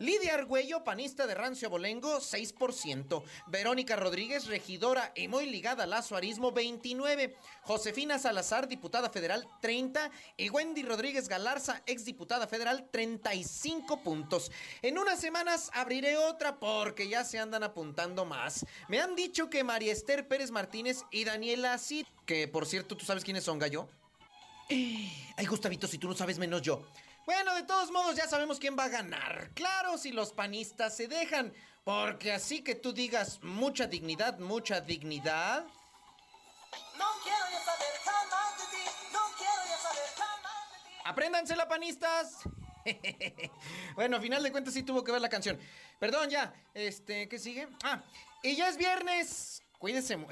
Lidia 0.01 0.33
Argüello, 0.33 0.83
panista 0.83 1.27
de 1.27 1.35
Rancio 1.35 1.69
Abolengo, 1.69 2.21
6%. 2.21 3.23
Verónica 3.49 3.97
Rodríguez, 3.97 4.47
regidora 4.47 5.13
y 5.15 5.29
muy 5.29 5.45
ligada 5.45 5.85
al 5.85 5.93
azuarismo, 5.93 6.55
29%. 6.55 7.35
Josefina 7.65 8.19
Salazar, 8.19 8.67
diputada 8.67 9.11
federal, 9.11 9.47
30%. 9.61 10.11
Y 10.39 10.49
Wendy 10.49 10.85
Rodríguez 10.85 11.29
Galarza, 11.29 11.83
exdiputada 11.85 12.47
federal, 12.47 12.89
35 12.91 14.03
puntos. 14.03 14.51
En 14.81 14.97
unas 14.97 15.21
semanas 15.21 15.71
abriré 15.75 16.17
otra 16.17 16.59
porque 16.59 17.07
ya 17.07 17.23
se 17.23 17.39
andan 17.39 17.63
apuntando 17.63 18.25
más. 18.25 18.65
Me 18.89 19.01
han 19.01 19.15
dicho 19.15 19.51
que 19.51 19.65
María 19.65 19.93
Esther 19.93 20.27
Pérez 20.27 20.51
Martínez 20.51 21.05
y 21.11 21.25
Daniela 21.25 21.77
Cid, 21.77 22.07
que 22.25 22.49
por 22.49 22.65
cierto, 22.65 22.97
¿tú 22.97 23.05
sabes 23.05 23.23
quiénes 23.23 23.45
son, 23.45 23.59
Gallo? 23.59 23.87
Ay, 24.71 25.47
Gustavito, 25.47 25.87
si 25.87 25.99
tú 25.99 26.09
no 26.09 26.15
sabes 26.15 26.39
menos 26.39 26.63
yo. 26.63 26.87
Bueno, 27.27 27.55
de 27.55 27.63
todos 27.63 27.91
modos 27.91 28.17
ya 28.17 28.27
sabemos 28.27 28.59
quién 28.59 28.77
va 28.79 28.85
a 28.85 28.89
ganar. 28.89 29.51
Claro, 29.55 29.99
si 29.99 30.13
los 30.13 30.33
panistas 30.33 30.97
se 30.97 31.09
dejan. 31.09 31.53
Porque 31.85 32.33
así 32.33 32.63
que 32.63 32.75
tú 32.75 32.93
digas 32.93 33.43
mucha 33.43 33.87
dignidad, 33.87 34.39
mucha 34.39 34.81
dignidad. 34.81 35.65
No 36.99 37.07
quiero 37.23 37.45
ya 37.51 37.65
saber 37.65 37.89
jamás 38.05 38.59
de 38.59 38.77
ti. 38.77 38.85
No 39.13 39.21
quiero 39.39 39.63
ya 39.67 39.79
saber 39.79 40.09
jamás 40.17 40.73
de 40.73 40.79
ti. 40.79 40.95
Apréndansela, 41.05 41.69
panistas. 41.69 42.37
bueno, 43.95 44.19
a 44.19 44.21
final 44.21 44.43
de 44.43 44.53
cuentas 44.53 44.75
sí 44.75 44.83
tuvo 44.83 45.03
que 45.03 45.13
ver 45.13 45.21
la 45.21 45.29
canción. 45.29 45.59
Perdón, 45.99 46.31
ya. 46.31 46.53
Este, 46.75 47.29
¿qué 47.29 47.39
sigue? 47.39 47.69
Ah, 47.83 48.03
y 48.43 48.57
ya 48.57 48.69
es 48.69 48.77
viernes. 48.77 49.63
Cuídese. 49.79 50.19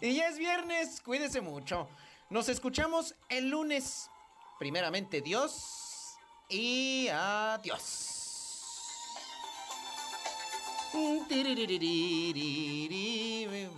y 0.00 0.14
ya 0.14 0.28
es 0.28 0.38
viernes. 0.38 1.00
Cuídese 1.02 1.40
mucho. 1.40 1.88
Nos 2.30 2.48
escuchamos 2.48 3.14
el 3.28 3.50
lunes 3.50 4.08
primeramente 4.62 5.20
Dios 5.20 6.14
y 6.48 7.08
adiós. 7.08 8.10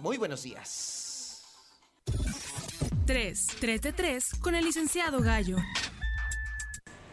Muy 0.02 0.18
buenos 0.18 0.42
días. 0.42 1.42
3, 3.06 3.46
3 3.60 3.80
de 3.80 3.92
3 3.94 4.34
con 4.42 4.54
el 4.54 4.66
licenciado 4.66 5.22
Gallo. 5.22 5.56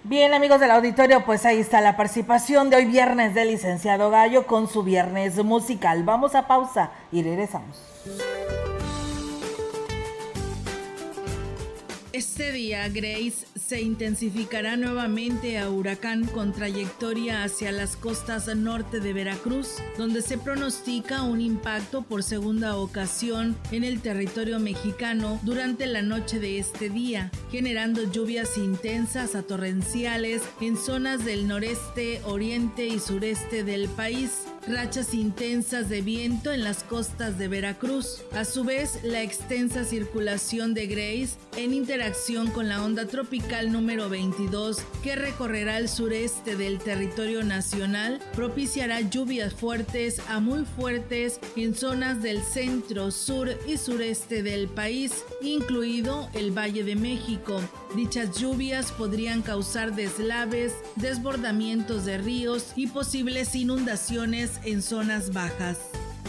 Bien 0.03 0.33
amigos 0.33 0.59
del 0.59 0.71
auditorio, 0.71 1.23
pues 1.23 1.45
ahí 1.45 1.61
está 1.61 1.79
la 1.79 1.95
participación 1.95 2.69
de 2.69 2.75
hoy 2.75 2.85
viernes 2.87 3.33
del 3.33 3.47
licenciado 3.47 4.09
Gallo 4.09 4.47
con 4.47 4.67
su 4.67 4.83
viernes 4.83 5.41
musical. 5.41 6.03
Vamos 6.03 6.35
a 6.35 6.45
pausa 6.45 6.91
y 7.09 7.23
regresamos. 7.23 7.77
Este 12.13 12.51
día, 12.51 12.89
Grace 12.89 13.45
se 13.55 13.81
intensificará 13.81 14.75
nuevamente 14.75 15.57
a 15.57 15.69
huracán 15.69 16.25
con 16.25 16.51
trayectoria 16.51 17.45
hacia 17.45 17.71
las 17.71 17.95
costas 17.95 18.53
norte 18.53 18.99
de 18.99 19.13
Veracruz, 19.13 19.77
donde 19.97 20.21
se 20.21 20.37
pronostica 20.37 21.23
un 21.23 21.39
impacto 21.39 22.01
por 22.01 22.21
segunda 22.23 22.75
ocasión 22.75 23.55
en 23.71 23.85
el 23.85 24.01
territorio 24.01 24.59
mexicano 24.59 25.39
durante 25.43 25.85
la 25.85 26.01
noche 26.01 26.39
de 26.39 26.59
este 26.59 26.89
día, 26.89 27.31
generando 27.49 28.11
lluvias 28.11 28.57
intensas 28.57 29.33
a 29.33 29.43
torrenciales 29.43 30.41
en 30.59 30.75
zonas 30.75 31.23
del 31.23 31.47
noreste, 31.47 32.19
oriente 32.25 32.87
y 32.87 32.99
sureste 32.99 33.63
del 33.63 33.87
país 33.87 34.50
rachas 34.67 35.13
intensas 35.13 35.89
de 35.89 36.01
viento 36.01 36.51
en 36.51 36.63
las 36.63 36.83
costas 36.83 37.37
de 37.37 37.47
Veracruz. 37.47 38.21
A 38.33 38.45
su 38.45 38.63
vez, 38.63 38.99
la 39.03 39.21
extensa 39.21 39.83
circulación 39.83 40.73
de 40.73 40.87
Grace 40.87 41.37
en 41.57 41.73
interacción 41.73 42.51
con 42.51 42.69
la 42.69 42.83
onda 42.83 43.05
tropical 43.05 43.71
número 43.71 44.09
22 44.09 44.81
que 45.03 45.15
recorrerá 45.15 45.77
el 45.77 45.89
sureste 45.89 46.55
del 46.55 46.79
territorio 46.79 47.43
nacional 47.43 48.19
propiciará 48.35 49.01
lluvias 49.01 49.53
fuertes 49.53 50.21
a 50.29 50.39
muy 50.39 50.65
fuertes 50.65 51.39
en 51.55 51.75
zonas 51.75 52.21
del 52.21 52.41
centro, 52.43 53.11
sur 53.11 53.49
y 53.67 53.77
sureste 53.77 54.43
del 54.43 54.67
país, 54.67 55.23
incluido 55.41 56.29
el 56.33 56.51
Valle 56.51 56.83
de 56.83 56.95
México. 56.95 57.59
Dichas 57.95 58.37
lluvias 58.39 58.91
podrían 58.91 59.41
causar 59.41 59.95
deslaves, 59.95 60.73
desbordamientos 60.95 62.05
de 62.05 62.17
ríos 62.17 62.71
y 62.75 62.87
posibles 62.87 63.55
inundaciones 63.55 64.50
en 64.63 64.81
zonas 64.81 65.33
bajas. 65.33 65.77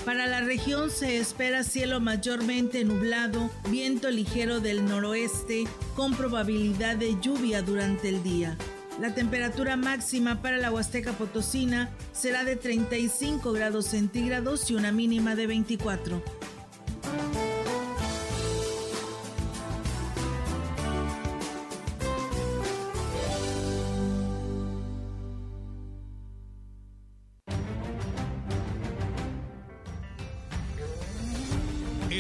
Para 0.05 0.27
la 0.27 0.41
región 0.41 0.91
se 0.91 1.19
espera 1.19 1.63
cielo 1.63 2.01
mayormente 2.01 2.85
nublado, 2.85 3.51
viento 3.71 4.11
ligero 4.11 4.61
del 4.61 4.85
noroeste 4.85 5.65
con 5.95 6.15
probabilidad 6.15 6.97
de 6.97 7.21
lluvia 7.21 7.63
durante 7.63 8.09
el 8.09 8.23
día. 8.23 8.57
La 9.01 9.15
temperatura 9.15 9.77
máxima 9.77 10.43
para 10.43 10.59
la 10.59 10.73
Huasteca 10.73 11.13
Potosina 11.13 11.91
será 12.13 12.45
de 12.45 12.57
35 12.57 13.53
grados 13.53 13.87
centígrados 13.87 14.71
y 14.71 14.75
una 14.75 14.93
mínima 14.93 15.35
de 15.35 15.47
24. 15.47 16.23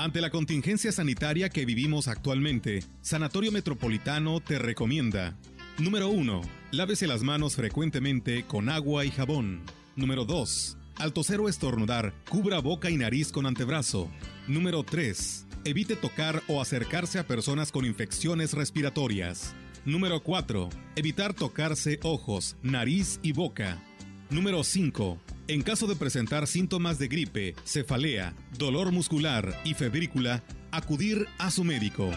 Ante 0.00 0.22
la 0.22 0.30
contingencia 0.30 0.92
sanitaria 0.92 1.50
que 1.50 1.66
vivimos 1.66 2.08
actualmente, 2.08 2.82
Sanatorio 3.02 3.52
Metropolitano 3.52 4.40
te 4.40 4.58
recomienda. 4.58 5.36
Número 5.76 6.08
1. 6.08 6.40
Lávese 6.70 7.06
las 7.06 7.22
manos 7.22 7.54
frecuentemente 7.54 8.46
con 8.46 8.70
agua 8.70 9.04
y 9.04 9.10
jabón. 9.10 9.60
Número 9.96 10.24
2. 10.24 10.78
Al 10.96 11.12
toser 11.12 11.40
o 11.40 11.50
estornudar, 11.50 12.14
cubra 12.30 12.60
boca 12.60 12.88
y 12.88 12.96
nariz 12.96 13.30
con 13.30 13.44
antebrazo. 13.44 14.10
Número 14.48 14.84
3. 14.84 15.46
Evite 15.66 15.96
tocar 15.96 16.42
o 16.48 16.62
acercarse 16.62 17.18
a 17.18 17.26
personas 17.26 17.70
con 17.70 17.84
infecciones 17.84 18.54
respiratorias. 18.54 19.54
Número 19.84 20.22
4. 20.22 20.70
Evitar 20.96 21.34
tocarse 21.34 22.00
ojos, 22.04 22.56
nariz 22.62 23.20
y 23.22 23.32
boca. 23.32 23.76
Número 24.30 24.64
5. 24.64 25.18
En 25.50 25.62
caso 25.62 25.88
de 25.88 25.96
presentar 25.96 26.46
síntomas 26.46 26.96
de 27.00 27.08
gripe, 27.08 27.56
cefalea, 27.64 28.36
dolor 28.56 28.92
muscular 28.92 29.60
y 29.64 29.74
febrícula, 29.74 30.44
acudir 30.70 31.26
a 31.38 31.50
su 31.50 31.64
médico. 31.64 32.08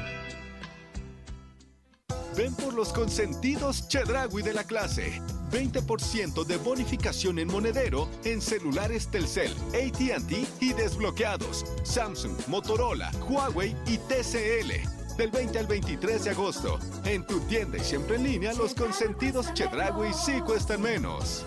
Ven 2.37 2.53
por 2.53 2.75
los 2.75 2.93
consentidos 2.93 3.87
Chedragui 3.87 4.43
de 4.43 4.53
la 4.53 4.65
clase. 4.65 5.19
20% 5.51 6.45
de 6.45 6.57
bonificación 6.57 7.39
en 7.39 7.47
monedero 7.47 8.07
en 8.23 8.39
celulares 8.39 9.09
Telcel, 9.09 9.51
ATT 9.69 10.61
y 10.61 10.73
desbloqueados. 10.73 11.65
Samsung, 11.81 12.37
Motorola, 12.45 13.11
Huawei 13.27 13.75
y 13.87 13.97
TCL. 13.97 15.17
Del 15.17 15.31
20 15.31 15.57
al 15.57 15.65
23 15.65 16.25
de 16.25 16.29
agosto. 16.29 16.77
En 17.03 17.25
tu 17.25 17.39
tienda 17.47 17.79
y 17.79 17.83
siempre 17.83 18.17
en 18.17 18.25
línea, 18.25 18.53
los 18.53 18.75
consentidos 18.75 19.51
Chedragui 19.55 20.13
sí 20.13 20.39
cuestan 20.45 20.83
menos. 20.83 21.43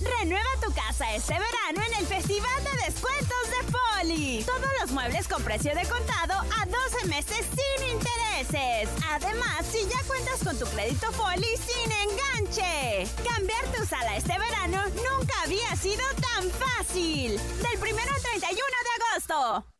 Renueva 0.00 0.48
tu 0.64 0.72
casa 0.72 1.14
este 1.14 1.34
verano 1.34 1.82
en 1.86 1.98
el 1.98 2.06
Festival 2.06 2.64
de 2.64 2.86
Descuentos 2.86 3.44
de 3.50 3.70
Poli. 3.70 4.44
Todos 4.44 4.70
los 4.80 4.90
muebles 4.92 5.28
con 5.28 5.42
precio 5.42 5.74
de 5.74 5.82
contado 5.86 6.34
a 6.34 6.64
12 6.64 7.06
meses 7.06 7.46
sin 7.54 7.88
intereses. 7.90 8.88
Además, 9.10 9.66
si 9.70 9.86
ya 9.88 10.02
cuentas 10.06 10.42
con 10.42 10.58
tu 10.58 10.64
crédito 10.74 11.06
Poli 11.12 11.54
sin 11.56 11.92
enganche. 11.92 13.06
Cambiar 13.28 13.64
tu 13.76 13.84
sala 13.84 14.16
este 14.16 14.38
verano 14.38 14.82
nunca 14.88 15.42
había 15.42 15.76
sido 15.76 16.04
tan 16.32 16.50
fácil. 16.50 17.32
Del 17.36 17.92
1 17.92 18.00
al 18.00 18.22
31 18.22 18.56
de 18.56 19.04
agosto. 19.04 19.79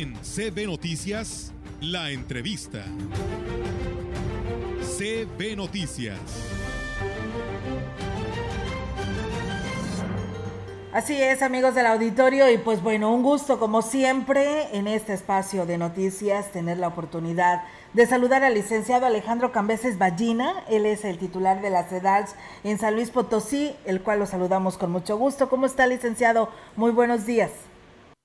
En 0.00 0.14
CB 0.14 0.68
Noticias, 0.68 1.52
la 1.80 2.12
entrevista. 2.12 2.84
CB 4.80 5.56
Noticias. 5.56 6.20
Así 10.92 11.20
es, 11.20 11.42
amigos 11.42 11.74
del 11.74 11.86
auditorio, 11.86 12.48
y 12.48 12.58
pues 12.58 12.80
bueno, 12.80 13.12
un 13.12 13.24
gusto 13.24 13.58
como 13.58 13.82
siempre 13.82 14.68
en 14.72 14.86
este 14.86 15.14
espacio 15.14 15.66
de 15.66 15.78
noticias 15.78 16.52
tener 16.52 16.78
la 16.78 16.86
oportunidad 16.86 17.64
de 17.92 18.06
saludar 18.06 18.44
al 18.44 18.54
licenciado 18.54 19.04
Alejandro 19.04 19.50
Cambeses 19.50 19.98
Ballina, 19.98 20.62
él 20.68 20.86
es 20.86 21.04
el 21.04 21.18
titular 21.18 21.60
de 21.60 21.70
la 21.70 21.82
CEDALS 21.82 22.36
en 22.62 22.78
San 22.78 22.94
Luis 22.94 23.10
Potosí, 23.10 23.74
el 23.84 24.00
cual 24.00 24.20
lo 24.20 24.26
saludamos 24.26 24.78
con 24.78 24.92
mucho 24.92 25.18
gusto. 25.18 25.48
¿Cómo 25.48 25.66
está, 25.66 25.88
licenciado? 25.88 26.50
Muy 26.76 26.92
buenos 26.92 27.26
días. 27.26 27.50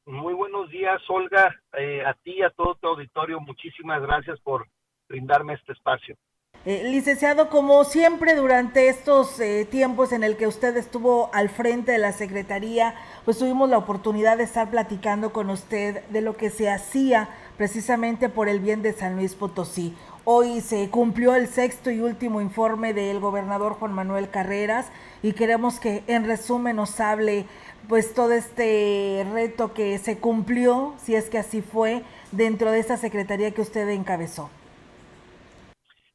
Muy 0.05 0.33
buenos 0.33 0.69
días, 0.69 1.01
Olga, 1.07 1.55
eh, 1.77 2.03
a 2.05 2.13
ti 2.13 2.35
y 2.37 2.41
a 2.41 2.49
todo 2.49 2.75
tu 2.75 2.87
auditorio, 2.87 3.39
muchísimas 3.39 4.01
gracias 4.01 4.37
por 4.41 4.67
brindarme 5.07 5.53
este 5.53 5.71
espacio. 5.71 6.17
Eh, 6.65 6.83
licenciado, 6.85 7.49
como 7.49 7.83
siempre 7.85 8.35
durante 8.35 8.89
estos 8.89 9.39
eh, 9.39 9.65
tiempos 9.69 10.11
en 10.11 10.23
el 10.23 10.35
que 10.35 10.47
usted 10.47 10.75
estuvo 10.75 11.29
al 11.33 11.49
frente 11.49 11.93
de 11.93 11.97
la 11.97 12.11
Secretaría, 12.11 12.95
pues 13.23 13.37
tuvimos 13.37 13.69
la 13.69 13.77
oportunidad 13.77 14.37
de 14.37 14.43
estar 14.43 14.69
platicando 14.69 15.31
con 15.31 15.49
usted 15.49 16.05
de 16.07 16.21
lo 16.21 16.35
que 16.35 16.49
se 16.49 16.69
hacía 16.69 17.29
precisamente 17.57 18.29
por 18.29 18.49
el 18.49 18.59
bien 18.59 18.81
de 18.81 18.93
San 18.93 19.15
Luis 19.15 19.35
Potosí. 19.35 19.93
Hoy 20.25 20.61
se 20.61 20.89
cumplió 20.89 21.35
el 21.35 21.47
sexto 21.47 21.91
y 21.91 21.99
último 21.99 22.39
informe 22.39 22.93
del 22.93 23.19
gobernador 23.19 23.73
Juan 23.73 23.91
Manuel 23.91 24.29
Carreras 24.29 24.89
y 25.21 25.33
queremos 25.33 25.81
que 25.81 26.03
en 26.07 26.25
resumen 26.25 26.77
nos 26.77 26.97
hable 27.01 27.45
pues 27.87 28.13
todo 28.13 28.31
este 28.31 29.25
reto 29.31 29.73
que 29.73 29.97
se 29.97 30.19
cumplió, 30.19 30.95
si 30.97 31.15
es 31.15 31.29
que 31.29 31.37
así 31.37 31.61
fue, 31.61 32.03
dentro 32.31 32.71
de 32.71 32.79
esta 32.79 32.97
secretaría 32.97 33.51
que 33.51 33.61
usted 33.61 33.87
encabezó. 33.89 34.49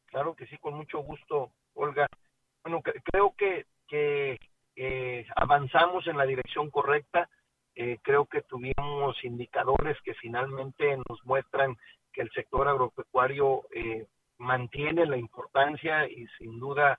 Claro 0.06 0.34
que 0.34 0.46
sí, 0.46 0.56
con 0.58 0.74
mucho 0.74 0.98
gusto, 1.00 1.50
Olga. 1.74 2.06
Bueno, 2.62 2.82
creo 2.82 3.34
que, 3.36 3.66
que 3.86 4.38
eh, 4.76 5.26
avanzamos 5.36 6.06
en 6.06 6.16
la 6.16 6.24
dirección 6.24 6.70
correcta. 6.70 7.28
Eh, 7.74 7.98
creo 8.02 8.26
que 8.26 8.42
tuvimos 8.42 9.22
indicadores 9.22 9.96
que 10.02 10.14
finalmente 10.14 10.96
nos 10.96 11.24
muestran 11.24 11.76
que 12.12 12.22
el 12.22 12.30
sector 12.30 12.66
agropecuario 12.66 13.62
eh, 13.72 14.06
mantiene 14.38 15.06
la 15.06 15.16
importancia 15.16 16.08
y 16.08 16.26
sin 16.38 16.58
duda 16.58 16.98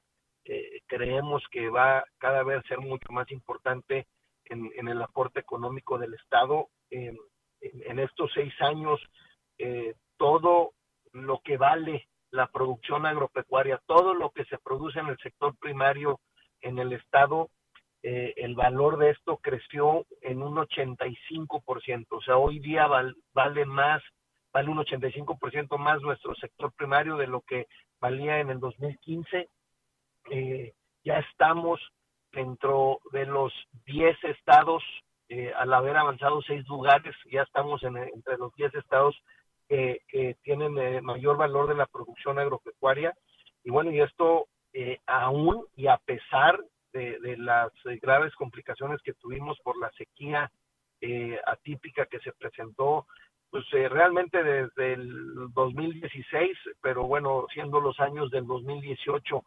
creemos 0.88 1.44
que 1.52 1.70
va 1.70 2.04
cada 2.18 2.42
vez 2.42 2.58
a 2.58 2.68
ser 2.68 2.80
mucho 2.80 3.12
más 3.12 3.30
importante 3.30 4.08
en, 4.50 4.88
el 4.88 5.02
aporte 5.02 5.40
económico 5.40 5.98
del 5.98 6.14
Estado. 6.16 6.68
en, 6.90 8.00
estos 8.00 8.32
seis 8.34 8.54
años, 8.62 9.00
eh, 9.58 9.94
todo 10.18 10.74
lo 11.12 11.42
que 11.44 11.58
vale 11.58 12.08
la 12.32 12.48
producción 12.48 13.06
agropecuaria, 13.06 13.82
todo 13.86 14.14
lo 14.14 14.32
que 14.32 14.46
se 14.46 14.58
produce 14.58 15.00
en 15.00 15.08
el 15.08 15.18
sector 15.18 15.56
primario 15.58 16.20
en 16.62 16.80
el 16.80 16.94
Estado, 16.94 17.50
eh, 18.02 18.34
el 18.38 18.56
valor 18.56 18.98
de 18.98 19.10
esto 19.10 19.38
creció 19.38 20.06
en 20.22 20.42
un 20.42 20.56
85%. 20.56 22.08
O 22.12 22.22
sea, 22.22 22.38
hoy 22.38 22.60
día 22.60 22.88
vale 22.88 23.66
más, 23.66 24.02
vale 24.54 24.70
un 24.70 24.78
85% 24.78 25.78
más 25.78 26.02
nuestro 26.02 26.34
sector 26.36 26.72
primario 26.74 27.18
de 27.18 27.28
lo 27.28 27.42
que 27.42 27.68
valía 28.00 28.40
en 28.40 28.50
el 28.52 28.60
2015. 28.60 29.50
Eh, 30.32 30.74
ya 31.04 31.20
estamos 31.20 31.82
dentro 32.32 33.00
de 33.12 33.26
los 33.26 33.54
10 33.86 34.24
estados, 34.26 34.84
eh, 35.30 35.52
al 35.56 35.74
haber 35.74 35.98
avanzado 35.98 36.42
seis 36.42 36.68
lugares, 36.68 37.16
ya 37.32 37.44
estamos 37.44 37.84
en, 37.84 37.98
entre 37.98 38.38
los 38.38 38.54
10 38.56 38.76
estados 38.76 39.16
que 39.68 40.36
tienen 40.42 40.76
eh, 40.80 41.00
mayor 41.00 41.38
valor 41.38 41.68
de 41.68 41.76
la 41.76 41.86
producción 41.86 42.40
agropecuaria. 42.40 43.14
Y 43.64 43.70
bueno, 43.70 43.92
y 43.92 44.02
esto 44.02 44.48
eh, 44.74 44.98
aún 45.06 45.64
y 45.76 45.86
a 45.86 45.98
pesar 45.98 46.60
de, 46.92 47.20
de 47.20 47.38
las 47.38 47.72
graves 48.02 48.34
complicaciones 48.34 49.00
que 49.04 49.14
tuvimos 49.14 49.60
por 49.60 49.78
la 49.78 49.92
sequía 49.92 50.52
atípica 51.46 52.08
que 52.08 52.20
se 52.20 52.34
presentó, 52.34 53.06
pues 53.52 53.64
realmente 53.72 54.44
desde 54.44 54.94
el 54.94 55.54
2016, 55.54 56.58
pero 56.82 57.04
bueno, 57.06 57.46
siendo 57.54 57.80
los 57.80 58.00
años 58.00 58.30
del 58.32 58.46
2018, 58.46 59.44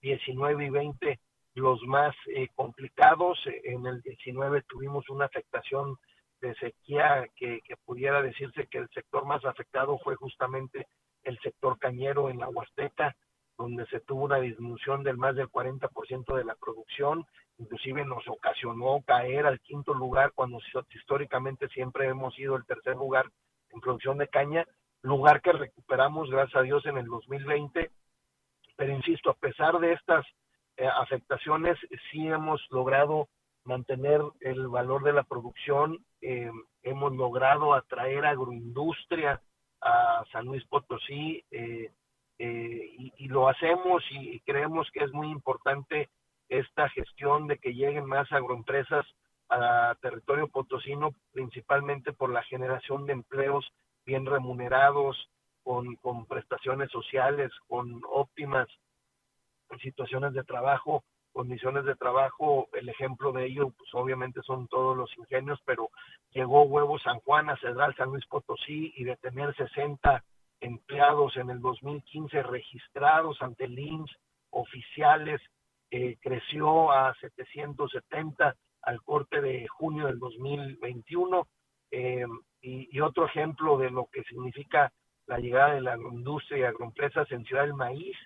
19 0.00 0.66
y 0.66 0.70
20, 0.70 1.20
los 1.56 1.82
más 1.82 2.14
eh, 2.28 2.48
complicados. 2.54 3.38
En 3.64 3.86
el 3.86 4.00
19 4.02 4.62
tuvimos 4.68 5.08
una 5.08 5.24
afectación 5.24 5.96
de 6.40 6.54
sequía 6.56 7.26
que, 7.34 7.60
pudiera 7.84 8.22
decirse 8.22 8.66
que 8.66 8.78
el 8.78 8.88
sector 8.90 9.24
más 9.24 9.44
afectado 9.44 9.98
fue 9.98 10.16
justamente 10.16 10.86
el 11.24 11.38
sector 11.40 11.78
cañero 11.78 12.28
en 12.30 12.38
la 12.38 12.48
Huasteca, 12.48 13.16
donde 13.56 13.86
se 13.86 14.00
tuvo 14.00 14.24
una 14.24 14.38
disminución 14.38 15.02
del 15.02 15.16
más 15.16 15.34
del 15.34 15.48
40% 15.48 16.36
de 16.36 16.44
la 16.44 16.54
producción, 16.56 17.24
inclusive 17.58 18.04
nos 18.04 18.28
ocasionó 18.28 19.00
caer 19.06 19.46
al 19.46 19.60
quinto 19.60 19.94
lugar 19.94 20.32
cuando 20.34 20.58
históricamente 20.90 21.68
siempre 21.68 22.06
hemos 22.06 22.34
sido 22.34 22.56
el 22.56 22.66
tercer 22.66 22.96
lugar 22.96 23.26
en 23.70 23.80
producción 23.80 24.18
de 24.18 24.28
caña, 24.28 24.66
lugar 25.02 25.40
que 25.40 25.52
recuperamos 25.52 26.30
gracias 26.30 26.56
a 26.56 26.62
Dios 26.62 26.84
en 26.84 26.98
el 26.98 27.06
2020, 27.06 27.90
pero 28.76 28.92
insisto, 28.92 29.30
a 29.30 29.34
pesar 29.34 29.78
de 29.78 29.94
estas 29.94 30.26
eh, 30.76 30.86
afectaciones, 30.86 31.78
sí 32.10 32.26
hemos 32.26 32.60
logrado 32.70 33.28
mantener 33.66 34.20
el 34.40 34.68
valor 34.68 35.02
de 35.02 35.12
la 35.12 35.24
producción. 35.24 35.98
Eh, 36.20 36.50
hemos 36.82 37.12
logrado 37.14 37.74
atraer 37.74 38.24
agroindustria 38.24 39.40
a 39.82 40.24
San 40.32 40.46
Luis 40.46 40.64
Potosí 40.66 41.44
eh, 41.50 41.90
eh, 42.38 42.90
y, 42.98 43.12
y, 43.18 43.28
lo 43.28 43.48
hacemos 43.48 44.02
y 44.10 44.40
creemos 44.40 44.88
que 44.92 45.04
es 45.04 45.12
muy 45.12 45.30
importante 45.30 46.08
esta 46.48 46.88
gestión 46.90 47.46
de 47.46 47.58
que 47.58 47.74
lleguen 47.74 48.06
más 48.06 48.30
agroempresas 48.30 49.06
a 49.48 49.96
territorio 50.00 50.48
potosino, 50.48 51.12
principalmente 51.32 52.12
por 52.12 52.30
la 52.30 52.42
generación 52.44 53.06
de 53.06 53.14
empleos 53.14 53.66
bien 54.04 54.26
remunerados, 54.26 55.16
con, 55.62 55.96
con 55.96 56.26
prestaciones 56.26 56.90
sociales, 56.90 57.50
con 57.68 58.02
óptimas 58.08 58.68
situaciones 59.82 60.32
de 60.32 60.44
trabajo, 60.44 61.04
condiciones 61.32 61.84
de 61.84 61.96
trabajo, 61.96 62.68
el 62.72 62.88
ejemplo 62.88 63.30
de 63.32 63.46
ello, 63.46 63.70
pues 63.76 63.90
obviamente 63.92 64.40
son 64.42 64.68
todos 64.68 64.96
los 64.96 65.10
ingenios, 65.18 65.60
pero 65.66 65.90
llegó 66.30 66.62
Huevo 66.62 66.98
San 66.98 67.20
Juan 67.20 67.50
a 67.50 67.56
Cedral 67.58 67.94
San 67.94 68.08
Luis 68.08 68.24
Potosí 68.26 68.92
y 68.96 69.04
de 69.04 69.16
tener 69.16 69.54
60 69.54 70.24
empleados 70.60 71.36
en 71.36 71.50
el 71.50 71.60
2015 71.60 72.42
registrados 72.42 73.36
ante 73.42 73.64
el 73.64 73.78
INSS, 73.78 74.16
oficiales, 74.50 75.40
eh, 75.90 76.16
creció 76.20 76.90
a 76.90 77.14
770 77.20 78.56
al 78.82 79.02
corte 79.02 79.40
de 79.40 79.66
junio 79.68 80.06
del 80.06 80.18
2021. 80.18 81.46
Eh, 81.90 82.24
y, 82.62 82.88
y, 82.96 83.00
otro 83.00 83.26
ejemplo 83.26 83.78
de 83.78 83.90
lo 83.90 84.08
que 84.10 84.22
significa 84.24 84.92
la 85.26 85.38
llegada 85.38 85.74
de 85.74 85.80
la 85.82 85.96
industria 85.96 86.58
y 86.58 86.62
agroempresas 86.62 87.30
en 87.30 87.44
Ciudad 87.44 87.62
del 87.62 87.74
Maíz, 87.74 88.16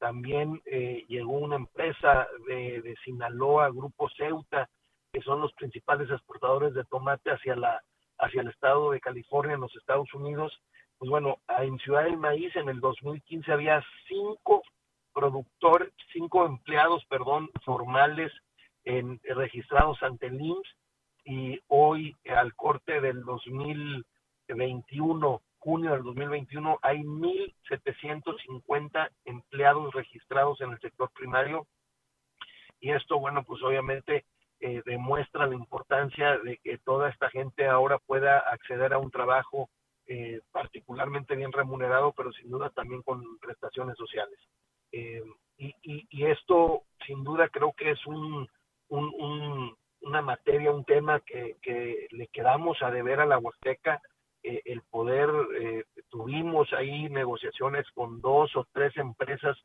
también 0.00 0.60
eh, 0.64 1.04
llegó 1.08 1.34
una 1.34 1.56
empresa 1.56 2.26
de, 2.48 2.80
de, 2.80 2.96
Sinaloa, 3.04 3.68
Grupo 3.68 4.08
Ceuta, 4.16 4.68
que 5.12 5.20
son 5.20 5.42
los 5.42 5.52
principales 5.52 6.08
exportadores 6.10 6.72
de 6.72 6.84
tomate 6.84 7.30
hacia, 7.30 7.54
la, 7.54 7.82
hacia 8.18 8.40
el 8.40 8.48
estado 8.48 8.92
de 8.92 9.00
California, 9.00 9.54
en 9.54 9.60
los 9.60 9.76
Estados 9.76 10.12
Unidos. 10.14 10.58
Pues 10.96 11.10
bueno, 11.10 11.36
en 11.58 11.78
Ciudad 11.78 12.04
del 12.04 12.16
Maíz 12.16 12.56
en 12.56 12.70
el 12.70 12.80
2015 12.80 13.52
había 13.52 13.84
cinco 14.08 14.62
productores, 15.12 15.92
cinco 16.12 16.46
empleados, 16.46 17.04
perdón, 17.06 17.50
formales 17.62 18.32
en, 18.84 19.20
registrados 19.24 20.02
ante 20.02 20.28
el 20.28 20.40
IMSS 20.40 20.76
y 21.26 21.60
hoy 21.68 22.16
al 22.34 22.54
corte 22.54 23.02
del 23.02 23.22
2021 23.24 25.42
junio 25.60 25.92
del 25.92 26.02
2021 26.02 26.80
hay 26.82 26.98
1.750 27.00 29.10
empleados 29.26 29.94
registrados 29.94 30.60
en 30.62 30.72
el 30.72 30.80
sector 30.80 31.10
primario 31.12 31.66
y 32.80 32.92
esto, 32.92 33.18
bueno, 33.18 33.44
pues 33.44 33.62
obviamente 33.62 34.24
eh, 34.58 34.82
demuestra 34.86 35.46
la 35.46 35.54
importancia 35.54 36.38
de 36.38 36.56
que 36.58 36.78
toda 36.78 37.10
esta 37.10 37.28
gente 37.28 37.66
ahora 37.66 37.98
pueda 37.98 38.38
acceder 38.38 38.94
a 38.94 38.98
un 38.98 39.10
trabajo 39.10 39.68
eh, 40.06 40.40
particularmente 40.50 41.36
bien 41.36 41.52
remunerado, 41.52 42.12
pero 42.12 42.32
sin 42.32 42.50
duda 42.50 42.70
también 42.70 43.02
con 43.02 43.38
prestaciones 43.38 43.96
sociales. 43.96 44.38
Eh, 44.92 45.22
y, 45.58 45.74
y, 45.82 46.06
y, 46.08 46.24
esto, 46.24 46.84
sin 47.06 47.22
duda, 47.22 47.48
creo 47.48 47.74
que 47.74 47.90
es 47.90 48.06
un, 48.06 48.48
un, 48.88 49.14
un, 49.18 49.76
una 50.00 50.22
materia, 50.22 50.72
un 50.72 50.84
tema 50.84 51.20
que 51.20 52.08
le 52.10 52.26
quedamos 52.28 52.82
a 52.82 52.90
deber 52.90 53.20
a 53.20 53.26
la 53.26 53.38
Huasteca 53.38 54.00
eh, 54.42 54.62
el 54.64 54.82
poder, 54.82 55.28
eh, 55.60 55.84
tuvimos 56.08 56.72
ahí 56.72 57.08
negociaciones 57.08 57.86
con 57.94 58.20
dos 58.20 58.54
o 58.56 58.66
tres 58.72 58.96
empresas 58.96 59.56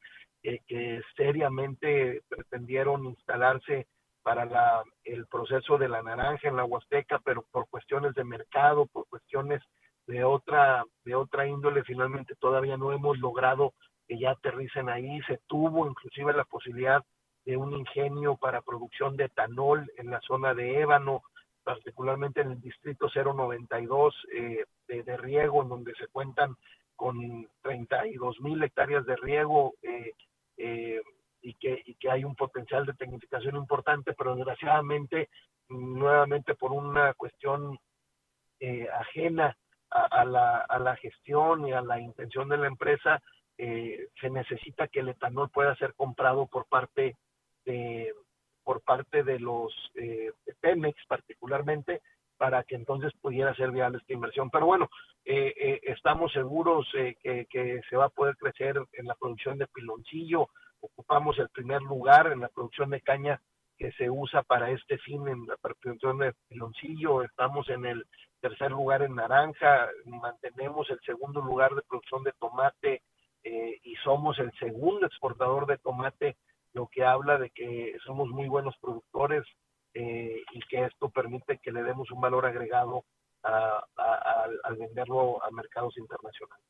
eh, 0.44 0.60
que 0.68 1.02
seriamente 1.16 2.22
pretendieron 2.28 3.06
instalarse 3.06 3.88
para 4.22 4.46
la, 4.46 4.84
el 5.04 5.28
proceso 5.28 5.78
de 5.78 5.88
la 5.88 6.02
naranja 6.02 6.48
en 6.48 6.58
la 6.58 6.66
Huasteca, 6.66 7.20
pero 7.24 7.46
por 7.52 7.70
cuestiones 7.70 8.14
de 8.16 8.24
mercado, 8.24 8.88
por 8.88 9.08
cuestiones 9.08 9.62
de 10.08 10.24
otra, 10.24 10.84
de 11.04 11.16
otra 11.16 11.48
índole, 11.48 11.84
finalmente 11.84 12.36
todavía 12.36 12.76
no 12.76 12.92
hemos 12.92 13.18
logrado 13.20 13.74
que 14.08 14.20
ya 14.20 14.32
aterricen 14.32 14.90
ahí. 14.90 15.22
Se 15.28 15.40
tuvo 15.48 15.88
inclusive 15.88 16.34
la 16.34 16.44
posibilidad 16.44 17.04
de 17.46 17.58
un 17.58 17.74
ingenio 17.74 18.36
para 18.36 18.62
producción 18.62 19.16
de 19.16 19.26
etanol 19.26 19.90
en 19.98 20.10
la 20.10 20.20
zona 20.22 20.54
de 20.54 20.82
Ébano, 20.82 21.22
particularmente 21.66 22.42
en 22.42 22.52
el 22.52 22.62
distrito 22.62 23.08
092 23.14 24.16
eh, 24.34 24.66
de, 24.88 25.04
de, 25.04 25.18
riego, 25.18 25.64
en 25.64 25.70
donde 25.70 25.94
se 25.96 26.08
cuentan 26.08 26.56
con 26.96 27.48
32 27.62 28.40
mil 28.40 28.64
hectáreas 28.64 29.06
de 29.06 29.16
riego 29.18 29.74
eh, 29.82 30.14
eh, 30.58 31.02
y, 31.42 31.54
que, 31.56 31.82
y 31.86 31.96
que 31.96 32.10
hay 32.10 32.24
un 32.24 32.36
potencial 32.36 32.86
de 32.86 32.94
tecnificación 32.94 33.56
importante, 33.56 34.14
pero 34.14 34.36
desgraciadamente, 34.36 35.30
nuevamente 35.68 36.56
por 36.56 36.72
una 36.72 37.14
cuestión 37.16 37.78
eh, 38.60 38.88
ajena 38.94 39.58
a, 39.90 40.24
la, 40.24 40.60
a, 40.60 40.80
la, 40.80 40.96
gestión 40.98 41.68
y 41.68 41.72
a 41.72 41.82
la 41.82 42.00
intención 42.00 42.48
de 42.50 42.58
la 42.58 42.68
empresa, 42.68 43.22
se 43.58 44.30
necesita 44.30 44.90
que 44.90 45.00
el 45.00 45.10
etanol 45.10 45.50
pueda 45.50 45.74
ser 45.78 45.94
comprado 45.94 46.48
por 46.48 46.66
parte 46.66 47.16
de 47.64 48.14
por 48.66 48.82
parte 48.82 49.24
de 49.24 49.40
los 49.40 49.72
eh, 49.96 50.32
Pemex 50.60 50.98
particularmente 51.08 52.02
para 52.38 52.64
que 52.64 52.76
entonces 52.76 53.14
pudiera 53.22 53.54
ser 53.56 53.72
viable 53.72 53.98
esta 53.98 54.14
inversión. 54.14 54.50
Pero 54.50 54.66
bueno, 54.66 54.90
eh, 55.24 55.54
eh, 55.58 55.82
estamos 55.84 56.32
seguros 56.34 56.88
eh, 56.96 57.16
que, 57.22 57.46
que, 57.50 57.82
se 57.90 57.96
va 57.96 58.06
a 58.06 58.10
poder 58.10 58.36
crecer 58.38 58.76
en 58.94 59.06
la 59.06 59.16
producción 59.16 59.58
de 59.58 59.68
piloncillo. 59.68 60.50
Ocupamos 60.82 61.40
el 61.40 61.50
primer 61.50 61.82
lugar 61.82 62.32
en 62.32 62.42
la 62.42 62.50
producción 62.50 62.90
de 62.90 63.02
caña 63.02 63.42
que 63.78 63.92
se 63.94 64.10
usa 64.10 64.44
para 64.44 64.72
este 64.72 64.98
fin 65.00 65.28
en 65.28 65.46
la 65.48 65.58
producción 65.58 66.18
de 66.20 66.34
piloncillo. 66.48 67.24
Estamos 67.24 67.70
en 67.70 67.86
el 67.86 68.06
tercer 68.42 68.72
lugar 68.72 69.02
en 69.02 69.16
naranja. 69.16 69.90
Mantenemos 70.06 70.90
el 70.90 71.00
segundo 71.06 71.42
lugar 71.42 71.74
de 71.74 71.82
producción 71.82 72.24
de 72.24 72.34
tomate 72.40 73.02
y 73.44 73.96
somos 74.04 74.40
el 74.40 74.52
segundo 74.58 75.06
exportador 75.06 75.68
de 75.68 75.78
tomate 75.78 76.36
lo 76.76 76.88
que 76.88 77.04
habla 77.04 77.38
de 77.38 77.50
que 77.50 77.96
somos 78.06 78.30
muy 78.30 78.48
buenos 78.48 78.76
productores 78.82 79.44
eh, 79.94 80.44
y 80.52 80.60
que 80.70 80.84
esto 80.84 81.10
permite 81.10 81.58
que 81.64 81.72
le 81.72 81.82
demos 81.84 82.12
un 82.12 82.22
valor 82.22 82.46
agregado 82.46 83.04
al 83.44 84.76
venderlo 84.76 85.44
a 85.44 85.52
mercados 85.52 85.96
internacionales. 85.98 86.66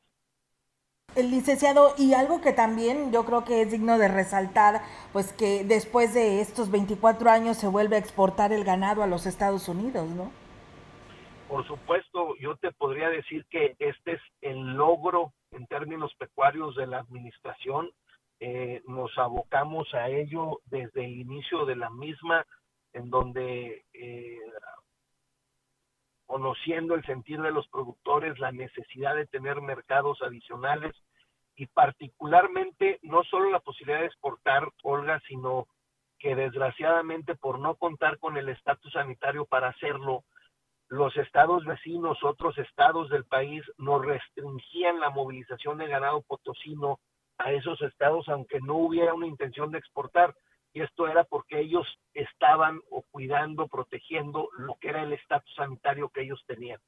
El 1.16 1.32
licenciado, 1.32 1.94
y 1.98 2.14
algo 2.14 2.42
que 2.42 2.52
también 2.52 3.14
yo 3.14 3.24
creo 3.24 3.46
que 3.46 3.62
es 3.62 3.72
digno 3.72 3.98
de 3.98 4.10
resaltar, 4.10 4.82
pues 5.14 5.32
que 5.32 5.64
después 5.64 6.14
de 6.14 6.42
estos 6.42 6.70
24 6.70 7.30
años 7.30 7.56
se 7.56 7.68
vuelve 7.68 7.96
a 7.96 8.00
exportar 8.00 8.52
el 8.52 8.66
ganado 8.66 9.02
a 9.02 9.08
los 9.08 9.26
Estados 9.26 9.70
Unidos, 9.70 10.10
¿no? 10.10 10.32
Por 11.48 11.66
supuesto, 11.66 12.36
yo 12.42 12.58
te 12.58 12.74
podría 12.74 13.08
decir 13.08 13.46
que 13.50 13.78
este 13.80 14.14
es 14.14 14.22
el 14.42 14.74
logro 14.74 15.32
en 15.52 15.66
términos 15.68 16.14
pecuarios 16.20 16.76
de 16.76 16.88
la 16.88 17.00
administración 17.00 17.90
eh, 18.40 18.82
nos 18.88 19.18
abocamos 19.18 19.94
a 19.94 20.10
ello 20.10 20.60
desde 20.66 21.06
el 21.06 21.20
inicio 21.20 21.66
de 21.66 21.76
la 21.76 21.90
misma, 21.90 22.46
en 22.94 23.10
donde 23.10 23.86
eh, 23.94 24.40
conociendo 26.26 26.96
el 26.96 27.06
sentir 27.06 27.42
de 27.42 27.52
los 27.52 27.68
productores, 27.68 28.40
la 28.40 28.52
necesidad 28.52 29.16
de 29.16 29.28
tener 29.28 29.62
mercados 29.62 30.22
adicionales 30.22 30.96
y 31.56 31.68
particularmente 31.68 33.00
no 33.04 33.24
solo 33.24 33.50
la 33.50 33.60
posibilidad 33.60 34.02
de 34.02 34.08
exportar, 34.08 34.70
Olga, 34.84 35.22
sino 35.28 35.68
que 36.20 36.36
desgraciadamente 36.36 37.36
por 37.36 37.60
no 37.60 37.76
contar 37.76 38.18
con 38.20 38.38
el 38.38 38.50
estatus 38.50 38.92
sanitario 38.94 39.46
para 39.46 39.70
hacerlo, 39.70 40.24
los 40.88 41.16
estados 41.18 41.66
vecinos, 41.66 42.24
otros 42.24 42.58
estados 42.58 43.10
del 43.10 43.26
país, 43.26 43.64
nos 43.78 44.06
restringían 44.06 45.00
la 45.00 45.10
movilización 45.10 45.78
de 45.78 45.88
ganado 45.88 46.22
potosino 46.22 47.00
a 47.38 47.52
esos 47.52 47.82
estados 47.82 48.28
aunque 48.30 48.60
no 48.62 48.76
hubiera 48.76 49.14
una 49.14 49.28
intención 49.28 49.72
de 49.72 49.80
exportar. 49.80 50.36
Y 50.74 50.82
esto 50.82 51.08
era 51.08 51.24
porque 51.24 51.60
ellos 51.60 51.88
estaban 52.14 52.82
cuidando, 53.12 53.68
protegiendo 53.68 54.50
lo 54.58 54.76
que 54.76 54.90
era 54.90 55.04
el 55.04 55.14
estatus 55.14 55.54
sanitario 55.56 56.10
que 56.10 56.22
ellos 56.22 56.44
tenían. 56.48 56.80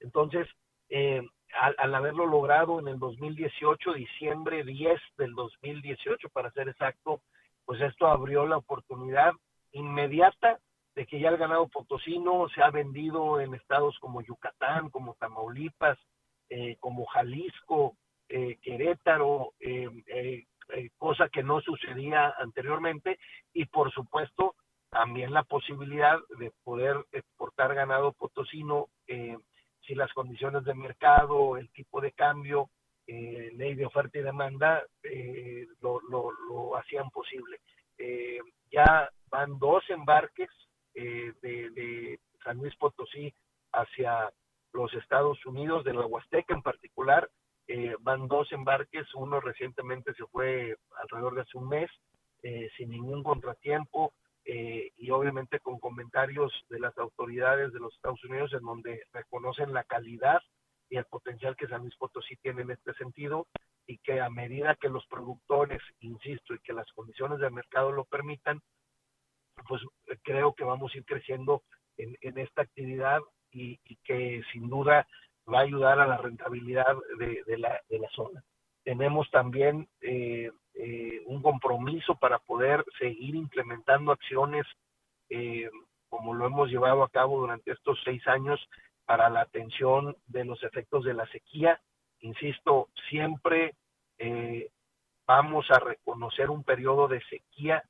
Entonces, 0.00 0.48
eh, 0.88 1.22
al, 1.60 1.74
al, 1.78 1.94
haberlo 1.94 2.26
logrado 2.26 2.80
en 2.80 2.88
el 2.88 2.98
2018, 2.98 3.92
diciembre 3.92 4.64
10 4.64 4.98
del 5.18 5.34
2018, 5.34 6.28
para 6.30 6.50
ser 6.52 6.68
exacto, 6.68 7.20
pues 7.66 7.80
esto 7.82 8.06
abrió 8.06 8.46
la 8.46 8.56
oportunidad 8.56 9.32
inmediata 9.72 10.58
de 10.94 11.06
que 11.06 11.18
ya 11.18 11.28
el 11.28 11.36
ganado 11.36 11.68
potosino 11.68 12.48
se 12.54 12.62
ha 12.62 12.70
vendido 12.70 13.40
en 13.40 13.54
estados 13.54 13.98
como 13.98 14.22
Yucatán, 14.22 14.90
como 14.90 15.14
Tamaulipas, 15.14 15.98
eh, 16.48 16.76
como 16.80 17.04
Jalisco, 17.06 17.96
eh, 18.28 18.58
Querétaro, 18.62 19.52
eh, 19.60 19.88
eh, 20.06 20.44
eh, 20.70 20.90
cosa 20.96 21.28
que 21.28 21.42
no 21.42 21.60
sucedía 21.60 22.34
anteriormente, 22.38 23.18
y 23.52 23.66
por 23.66 23.92
supuesto 23.92 24.54
también 24.90 25.32
la 25.32 25.42
posibilidad 25.42 26.18
de 26.38 26.52
poder 26.62 27.04
exportar 27.12 27.74
ganado 27.74 28.12
potosino 28.12 28.88
eh, 29.06 29.36
si 29.86 29.94
las 29.94 30.12
condiciones 30.12 30.64
de 30.64 30.74
mercado, 30.74 31.56
el 31.56 31.70
tipo 31.70 32.00
de 32.00 32.12
cambio, 32.12 32.70
ley 33.06 33.74
de 33.74 33.84
oferta 33.84 34.18
y 34.18 34.22
demanda 34.22 34.82
lo, 35.82 36.00
lo, 36.08 36.30
lo, 36.48 36.76
hacían 36.78 37.10
posible. 37.10 37.58
ya 38.70 39.10
van 39.28 39.58
dos 39.58 39.84
embarques 39.90 40.48
de, 40.94 41.34
de 41.42 42.18
San 42.42 42.56
Luis 42.56 42.74
Potosí 42.76 43.30
hacia 43.72 44.30
los 44.72 44.92
Estados 44.94 45.44
Unidos, 45.46 45.84
de 45.84 45.92
la 45.94 46.06
Huasteca 46.06 46.54
en 46.54 46.62
particular. 46.62 47.28
Eh, 47.66 47.94
van 48.00 48.28
dos 48.28 48.52
embarques, 48.52 49.06
uno 49.14 49.40
recientemente 49.40 50.12
se 50.14 50.26
fue 50.26 50.76
alrededor 51.02 51.34
de 51.34 51.40
hace 51.42 51.56
un 51.56 51.68
mes, 51.68 51.90
eh, 52.42 52.68
sin 52.76 52.90
ningún 52.90 53.22
contratiempo 53.22 54.12
eh, 54.44 54.90
y 54.96 55.10
obviamente 55.10 55.60
con 55.60 55.78
comentarios 55.78 56.52
de 56.68 56.78
las 56.78 56.96
autoridades 56.98 57.72
de 57.72 57.80
los 57.80 57.94
Estados 57.94 58.22
Unidos 58.24 58.52
en 58.52 58.60
donde 58.60 59.02
reconocen 59.12 59.72
la 59.72 59.84
calidad 59.84 60.40
y 60.90 60.98
el 60.98 61.06
potencial 61.06 61.56
que 61.56 61.66
San 61.66 61.80
Luis 61.80 61.96
Potosí 61.96 62.36
tiene 62.36 62.62
en 62.62 62.70
este 62.72 62.92
sentido 62.94 63.46
y 63.86 63.96
que 63.98 64.20
a 64.20 64.28
medida 64.28 64.76
que 64.76 64.90
los 64.90 65.06
productores, 65.06 65.80
insisto, 66.00 66.54
y 66.54 66.58
que 66.58 66.74
las 66.74 66.90
condiciones 66.92 67.38
del 67.38 67.52
mercado 67.52 67.92
lo 67.92 68.04
permitan, 68.04 68.60
pues 69.66 69.80
creo 70.22 70.54
que 70.54 70.64
vamos 70.64 70.92
a 70.94 70.98
ir 70.98 71.04
creciendo 71.04 71.62
en, 71.96 72.16
en 72.20 72.38
esta 72.38 72.62
actividad 72.62 73.20
y, 73.54 73.78
que 74.04 74.42
sin 74.52 74.68
duda 74.68 75.06
va 75.52 75.60
a 75.60 75.62
ayudar 75.62 76.00
a 76.00 76.06
la 76.06 76.16
rentabilidad 76.16 76.96
de, 77.18 77.58
la, 77.58 77.80
de 77.88 77.98
la, 77.98 78.08
zona. 78.10 78.42
Tenemos 78.82 79.30
también 79.30 79.88
eh, 80.00 80.50
eh, 80.74 81.22
un 81.26 81.42
compromiso 81.42 82.14
para 82.16 82.38
poder 82.38 82.84
seguir 82.98 83.34
implementando 83.34 84.12
acciones 84.12 84.66
eh, 85.30 85.70
como 86.08 86.34
lo 86.34 86.46
hemos 86.46 86.70
llevado 86.70 87.02
a 87.02 87.08
cabo 87.08 87.40
durante 87.40 87.72
estos 87.72 87.98
seis 88.04 88.26
años 88.28 88.60
para 89.04 89.28
la 89.30 89.40
atención 89.40 90.16
de 90.26 90.44
los 90.44 90.62
efectos 90.62 91.04
de 91.04 91.14
la 91.14 91.26
sequía. 91.26 91.80
Insisto, 92.20 92.88
siempre 93.08 93.74
eh, 94.18 94.70
vamos 95.26 95.70
a 95.70 95.78
reconocer 95.78 96.50
un 96.50 96.62
periodo 96.62 97.08
de 97.08 97.20
sequía 97.24 97.82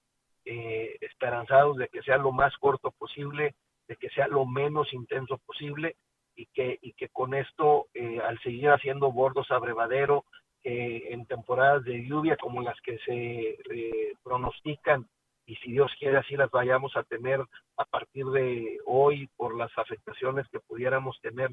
esperanzados 0.46 1.78
de 1.78 1.88
que 1.88 2.02
sea 2.02 2.18
lo 2.18 2.30
más 2.30 2.54
corto 2.58 2.90
posible, 2.90 3.54
de 3.88 3.96
que 3.96 4.10
sea 4.10 4.28
lo 4.28 4.44
menos 4.44 4.92
intenso 4.92 5.38
posible 5.38 5.96
y 6.36 6.46
que, 6.46 6.78
y 6.82 6.92
que 6.94 7.08
con 7.08 7.34
esto, 7.34 7.86
eh, 7.94 8.20
al 8.20 8.38
seguir 8.40 8.70
haciendo 8.70 9.12
bordos 9.12 9.50
abrevadero 9.50 10.24
eh, 10.62 11.08
en 11.10 11.26
temporadas 11.26 11.84
de 11.84 12.06
lluvia 12.06 12.36
como 12.36 12.62
las 12.62 12.80
que 12.80 12.98
se 13.00 13.58
eh, 13.70 14.14
pronostican 14.22 15.06
y 15.46 15.56
si 15.56 15.72
Dios 15.72 15.92
quiere 15.98 16.16
así 16.16 16.36
las 16.36 16.50
vayamos 16.50 16.96
a 16.96 17.02
tener 17.02 17.40
a 17.76 17.84
partir 17.84 18.24
de 18.26 18.78
hoy 18.86 19.28
por 19.36 19.54
las 19.56 19.70
afectaciones 19.76 20.48
que 20.48 20.60
pudiéramos 20.60 21.20
tener 21.20 21.50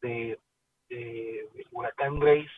de, 0.00 0.38
de, 0.88 1.48
huracán 1.72 2.20
Grace, 2.20 2.50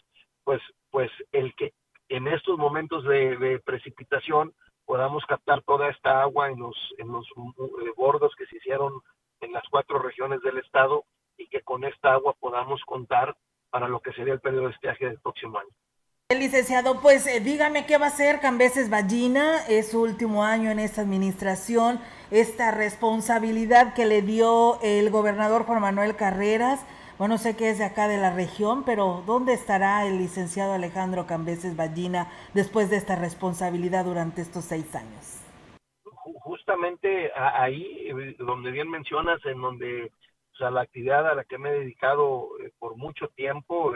pues, 0.44 0.60
pues 0.90 1.10
el 1.32 1.54
que 1.54 1.72
en 2.10 2.28
estos 2.28 2.58
momentos 2.58 3.04
de, 3.04 3.36
de, 3.38 3.60
precipitación 3.60 4.52
podamos 4.84 5.24
captar 5.24 5.62
toda 5.62 5.88
esta 5.88 6.20
agua 6.20 6.50
en 6.50 6.58
los, 6.58 6.76
en 6.98 7.08
los 7.08 7.26
eh, 7.28 7.92
bordos 7.96 8.34
que 8.36 8.46
se 8.46 8.58
hicieron 8.58 8.92
en 9.40 9.52
las 9.52 9.64
cuatro 9.70 9.98
regiones 9.98 10.42
del 10.42 10.58
estado 10.58 11.04
y 11.36 11.46
que 11.48 11.62
con 11.62 11.84
esta 11.84 12.12
agua 12.12 12.34
podamos 12.38 12.80
contar 12.84 13.36
para 13.70 13.88
lo 13.88 14.00
que 14.00 14.12
sería 14.12 14.34
el 14.34 14.40
periodo 14.40 14.68
de 14.68 14.74
estiaje 14.74 15.06
del 15.06 15.18
próximo 15.20 15.58
año. 15.58 15.70
Licenciado, 16.30 17.00
pues 17.00 17.26
eh, 17.26 17.40
dígame 17.40 17.86
qué 17.86 17.98
va 17.98 18.06
a 18.06 18.08
hacer 18.08 18.40
Cambeses 18.40 18.88
Ballina, 18.88 19.58
es 19.68 19.90
su 19.90 20.02
último 20.02 20.42
año 20.42 20.70
en 20.70 20.78
esta 20.78 21.02
administración, 21.02 22.00
esta 22.30 22.70
responsabilidad 22.70 23.94
que 23.94 24.06
le 24.06 24.22
dio 24.22 24.80
el 24.82 25.10
gobernador 25.10 25.64
Juan 25.64 25.82
Manuel 25.82 26.16
Carreras, 26.16 26.84
bueno, 27.18 27.38
sé 27.38 27.56
que 27.56 27.70
es 27.70 27.78
de 27.78 27.84
acá 27.84 28.08
de 28.08 28.16
la 28.16 28.34
región, 28.34 28.84
pero 28.84 29.22
¿dónde 29.24 29.52
estará 29.52 30.04
el 30.04 30.18
licenciado 30.18 30.72
Alejandro 30.72 31.26
Cambeses 31.26 31.76
Ballina 31.76 32.28
después 32.54 32.90
de 32.90 32.96
esta 32.96 33.14
responsabilidad 33.14 34.04
durante 34.04 34.40
estos 34.42 34.64
seis 34.64 34.92
años? 34.96 35.40
Justamente 36.42 37.30
ahí, 37.36 38.08
eh, 38.08 38.36
donde 38.38 38.72
bien 38.72 38.90
mencionas, 38.90 39.38
en 39.44 39.60
donde 39.60 40.10
o 40.54 40.56
sea, 40.56 40.70
la 40.70 40.82
actividad 40.82 41.28
a 41.28 41.34
la 41.34 41.44
que 41.44 41.58
me 41.58 41.70
he 41.70 41.80
dedicado 41.80 42.48
eh, 42.60 42.70
por 42.78 42.96
mucho 42.96 43.28
tiempo 43.28 43.94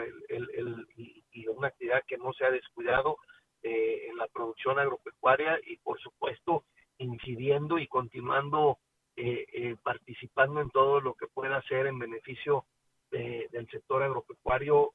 y, 1.31 1.47
una 1.47 1.69
actividad 1.69 2.03
que 2.07 2.17
no 2.17 2.31
se 2.33 2.45
ha 2.45 2.51
descuidado 2.51 3.17
eh, 3.63 4.07
en 4.09 4.17
la 4.17 4.27
producción 4.27 4.77
agropecuaria 4.77 5.59
y 5.65 5.77
por 5.77 5.99
supuesto 5.99 6.65
incidiendo 6.97 7.79
y 7.79 7.87
continuando 7.87 8.77
eh, 9.15 9.45
eh 9.51 9.75
participando 9.81 10.61
en 10.61 10.69
todo 10.69 11.01
lo 11.01 11.15
que 11.15 11.27
pueda 11.27 11.57
hacer 11.57 11.87
en 11.87 11.97
beneficio 11.97 12.65
de, 13.09 13.47
del 13.51 13.67
sector 13.69 14.03
agropecuario. 14.03 14.93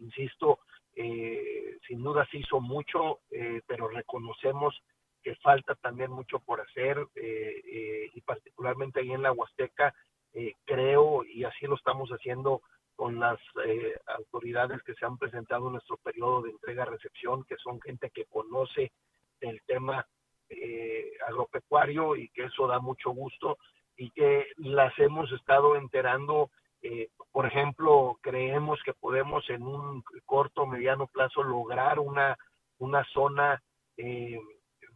Insisto, 0.00 0.60
sin 0.94 2.02
duda 2.02 2.26
se 2.30 2.38
hizo 2.38 2.60
mucho, 2.60 3.20
pero 3.66 3.88
reconocemos 3.88 4.74
que 5.22 5.36
falta 5.36 5.74
también 5.76 6.10
mucho 6.10 6.40
por 6.40 6.60
hacer 6.60 7.06
y 7.14 8.20
particularmente 8.22 9.00
ahí 9.00 9.12
en 9.12 9.22
la 9.22 9.32
Huasteca 9.32 9.94
eh, 10.34 10.54
creo, 10.64 11.24
y 11.24 11.44
así 11.44 11.66
lo 11.66 11.74
estamos 11.76 12.10
haciendo 12.10 12.62
con 12.94 13.18
las 13.18 13.38
eh, 13.64 13.94
autoridades 14.18 14.82
que 14.82 14.94
se 14.94 15.06
han 15.06 15.16
presentado 15.16 15.66
en 15.66 15.72
nuestro 15.72 15.96
periodo 15.98 16.42
de 16.42 16.50
entrega-recepción, 16.50 17.44
que 17.44 17.56
son 17.56 17.80
gente 17.80 18.10
que 18.10 18.26
conoce 18.26 18.92
el 19.40 19.60
tema 19.66 20.06
eh, 20.50 21.12
agropecuario 21.26 22.16
y 22.16 22.28
que 22.30 22.44
eso 22.44 22.66
da 22.66 22.78
mucho 22.78 23.10
gusto 23.10 23.56
y 23.96 24.10
que 24.10 24.46
las 24.56 24.92
hemos 24.98 25.30
estado 25.32 25.76
enterando. 25.76 26.50
Eh, 26.82 27.08
por 27.32 27.46
ejemplo, 27.46 28.18
creemos 28.20 28.80
que 28.84 28.94
podemos 28.94 29.48
en 29.50 29.62
un 29.62 30.02
corto, 30.26 30.66
mediano 30.66 31.06
plazo 31.06 31.42
lograr 31.42 31.98
una, 31.98 32.36
una 32.78 33.04
zona 33.12 33.62
eh, 33.96 34.38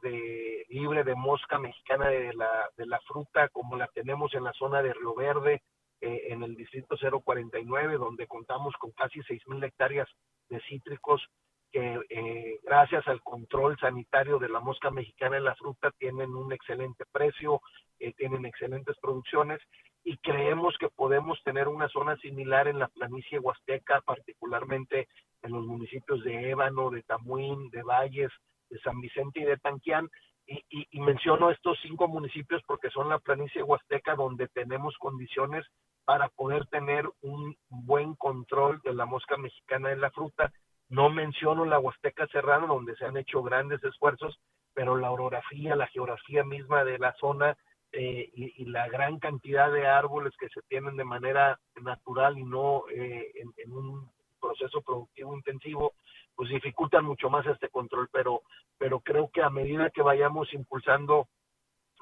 de, 0.04 0.66
libre 0.68 1.02
de 1.02 1.14
mosca 1.14 1.58
mexicana 1.58 2.08
de 2.08 2.32
la, 2.34 2.70
de 2.76 2.86
la 2.86 3.00
fruta, 3.00 3.48
como 3.48 3.76
la 3.76 3.88
tenemos 3.88 4.34
en 4.34 4.44
la 4.44 4.52
zona 4.52 4.82
de 4.82 4.92
Río 4.92 5.14
Verde, 5.14 5.62
eh, 6.00 6.26
en 6.28 6.42
el 6.42 6.54
distrito 6.54 6.96
049, 6.96 7.96
donde 7.96 8.26
contamos 8.26 8.74
con 8.78 8.92
casi 8.92 9.20
6.000 9.20 9.64
hectáreas 9.64 10.08
de 10.50 10.60
cítricos 10.68 11.22
que 11.72 12.00
eh, 12.08 12.60
gracias 12.62 13.08
al 13.08 13.20
control 13.22 13.76
sanitario 13.80 14.38
de 14.38 14.48
la 14.48 14.60
mosca 14.60 14.90
mexicana 14.90 15.38
en 15.38 15.44
la 15.44 15.56
fruta 15.56 15.90
tienen 15.98 16.34
un 16.36 16.52
excelente 16.52 17.04
precio, 17.10 17.60
eh, 17.98 18.12
tienen 18.12 18.46
excelentes 18.46 18.96
producciones 19.00 19.60
y 20.04 20.18
creemos 20.18 20.76
que 20.78 20.88
podemos 20.90 21.42
tener 21.42 21.66
una 21.66 21.88
zona 21.88 22.16
similar 22.18 22.68
en 22.68 22.78
la 22.78 22.88
planicie 22.88 23.40
huasteca, 23.40 24.02
particularmente 24.02 25.08
en 25.42 25.52
los 25.52 25.64
municipios 25.64 26.22
de 26.22 26.50
Ébano, 26.50 26.90
de 26.90 27.02
Tamuín, 27.02 27.70
de 27.70 27.82
Valles, 27.82 28.30
de 28.74 28.80
San 28.80 29.00
Vicente 29.00 29.40
y 29.40 29.44
de 29.44 29.56
Tanquián. 29.56 30.08
Y, 30.46 30.62
y, 30.68 31.00
menciono 31.00 31.50
estos 31.50 31.78
cinco 31.80 32.06
municipios 32.06 32.60
porque 32.66 32.90
son 32.90 33.08
la 33.08 33.18
planicie 33.18 33.62
huasteca 33.62 34.14
donde 34.14 34.46
tenemos 34.48 34.94
condiciones 34.98 35.64
para 36.04 36.28
poder 36.28 36.66
tener 36.66 37.08
un 37.22 37.56
buen 37.70 38.14
control 38.16 38.78
de 38.84 38.92
la 38.92 39.06
mosca 39.06 39.38
mexicana 39.38 39.90
en 39.90 40.02
la 40.02 40.10
fruta. 40.10 40.52
No 40.90 41.08
menciono 41.08 41.64
la 41.64 41.78
huasteca 41.78 42.26
serrana 42.26 42.66
donde 42.66 42.94
se 42.96 43.06
han 43.06 43.16
hecho 43.16 43.42
grandes 43.42 43.82
esfuerzos, 43.84 44.38
pero 44.74 44.96
la 44.96 45.12
orografía, 45.12 45.76
la 45.76 45.86
geografía 45.86 46.44
misma 46.44 46.84
de 46.84 46.98
la 46.98 47.14
zona 47.14 47.56
eh, 47.92 48.28
y, 48.34 48.66
la 48.66 48.86
gran 48.88 49.18
cantidad 49.18 49.72
de 49.72 49.86
árboles 49.86 50.34
que 50.38 50.50
se 50.50 50.60
tienen 50.68 50.96
de 50.96 51.04
manera 51.04 51.58
natural 51.80 52.36
y 52.36 52.44
no 52.44 52.84
eh, 52.90 53.32
en 53.34 53.72
un 53.72 54.10
proceso 54.38 54.82
productivo 54.82 55.34
intensivo, 55.34 55.94
pues 56.36 56.50
dificultan 56.50 57.04
mucho 57.04 57.30
más 57.30 57.46
este 57.46 57.68
control, 57.68 58.08
pero, 58.12 58.42
pero 58.78 59.00
creo 59.00 59.30
que 59.32 59.42
a 59.42 59.50
medida 59.50 59.90
que 59.90 60.02
vayamos 60.02 60.52
impulsando 60.52 61.28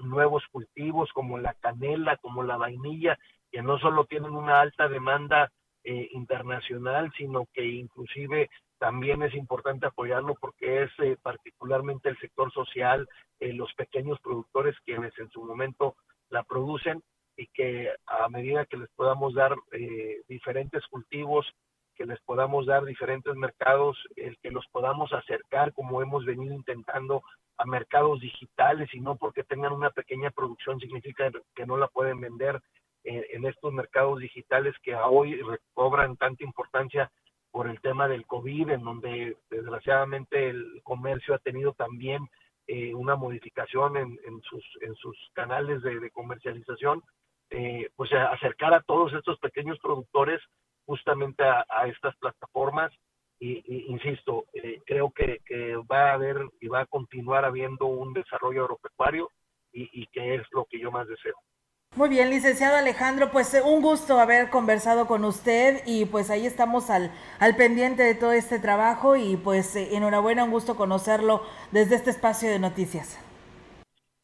nuevos 0.00 0.42
cultivos 0.50 1.10
como 1.12 1.38
la 1.38 1.54
canela, 1.54 2.16
como 2.16 2.42
la 2.42 2.56
vainilla, 2.56 3.18
que 3.50 3.62
no 3.62 3.78
solo 3.78 4.04
tienen 4.06 4.32
una 4.32 4.60
alta 4.60 4.88
demanda 4.88 5.50
eh, 5.84 6.08
internacional, 6.12 7.12
sino 7.16 7.46
que 7.52 7.64
inclusive 7.64 8.48
también 8.82 9.22
es 9.22 9.32
importante 9.34 9.86
apoyarlo 9.86 10.34
porque 10.40 10.82
es 10.82 10.90
eh, 10.98 11.16
particularmente 11.22 12.08
el 12.08 12.18
sector 12.18 12.52
social, 12.52 13.08
eh, 13.38 13.52
los 13.52 13.72
pequeños 13.74 14.18
productores 14.20 14.74
quienes 14.84 15.16
en 15.20 15.30
su 15.30 15.44
momento 15.44 15.94
la 16.30 16.42
producen 16.42 17.00
y 17.36 17.46
que 17.46 17.90
a 18.06 18.28
medida 18.28 18.66
que 18.66 18.76
les 18.76 18.88
podamos 18.96 19.34
dar 19.34 19.54
eh, 19.70 20.22
diferentes 20.28 20.84
cultivos 20.88 21.46
que 21.94 22.06
les 22.06 22.20
podamos 22.22 22.66
dar 22.66 22.84
diferentes 22.84 23.34
mercados, 23.34 23.98
el 24.16 24.38
que 24.38 24.50
los 24.50 24.66
podamos 24.68 25.12
acercar 25.12 25.72
como 25.72 26.02
hemos 26.02 26.24
venido 26.24 26.54
intentando 26.54 27.22
a 27.58 27.64
mercados 27.64 28.20
digitales 28.20 28.88
y 28.92 29.00
no 29.00 29.16
porque 29.16 29.44
tengan 29.44 29.72
una 29.72 29.90
pequeña 29.90 30.30
producción 30.30 30.80
significa 30.80 31.30
que 31.54 31.66
no 31.66 31.76
la 31.76 31.88
pueden 31.88 32.20
vender 32.20 32.60
en, 33.04 33.44
estos 33.46 33.72
mercados 33.72 34.20
digitales 34.20 34.74
que 34.82 34.94
hoy 34.94 35.40
recobran 35.42 36.16
tanta 36.16 36.44
importancia 36.44 37.10
por 37.50 37.68
el 37.68 37.80
tema 37.80 38.08
del 38.08 38.26
COVID, 38.26 38.70
en 38.70 38.84
donde 38.84 39.36
desgraciadamente 39.50 40.50
el 40.50 40.80
comercio 40.84 41.34
ha 41.34 41.38
tenido 41.38 41.72
también 41.72 42.28
eh, 42.66 42.94
una 42.94 43.16
modificación 43.16 43.96
en, 43.96 44.18
en, 44.24 44.40
sus, 44.42 44.64
en 44.80 44.94
sus 44.94 45.16
canales 45.34 45.82
de, 45.82 45.98
de 45.98 46.10
comercialización, 46.10 47.02
eh, 47.50 47.90
pues 47.96 48.12
acercar 48.12 48.72
a 48.72 48.82
todos 48.82 49.12
estos 49.12 49.38
pequeños 49.38 49.78
productores 49.80 50.40
justamente 50.86 51.44
a, 51.44 51.64
a 51.68 51.86
estas 51.88 52.16
plataformas 52.16 52.92
y, 53.38 53.62
y 53.66 53.86
insisto, 53.88 54.44
eh, 54.54 54.80
creo 54.86 55.10
que, 55.10 55.40
que, 55.44 55.74
va 55.90 56.10
a 56.10 56.12
haber 56.14 56.36
y 56.60 56.68
va 56.68 56.82
a 56.82 56.86
continuar 56.86 57.44
habiendo 57.44 57.86
un 57.86 58.12
desarrollo 58.12 58.62
agropecuario 58.62 59.30
y, 59.72 59.88
y, 59.92 60.06
que 60.06 60.36
es 60.36 60.42
lo 60.52 60.64
que 60.66 60.78
yo 60.78 60.92
más 60.92 61.08
deseo. 61.08 61.34
Muy 61.96 62.08
bien, 62.08 62.30
licenciado 62.30 62.76
Alejandro, 62.76 63.30
pues 63.32 63.52
eh, 63.52 63.60
un 63.62 63.82
gusto 63.82 64.18
haber 64.18 64.48
conversado 64.48 65.06
con 65.06 65.24
usted 65.24 65.82
y 65.86 66.06
pues 66.06 66.30
ahí 66.30 66.46
estamos 66.46 66.88
al, 66.88 67.10
al 67.38 67.56
pendiente 67.56 68.02
de 68.02 68.14
todo 68.14 68.32
este 68.32 68.60
trabajo 68.60 69.16
y 69.16 69.36
pues 69.36 69.76
eh, 69.76 69.96
enhorabuena, 69.96 70.44
un 70.44 70.52
gusto 70.52 70.76
conocerlo 70.76 71.42
desde 71.72 71.96
este 71.96 72.10
espacio 72.10 72.48
de 72.48 72.60
noticias. 72.60 73.18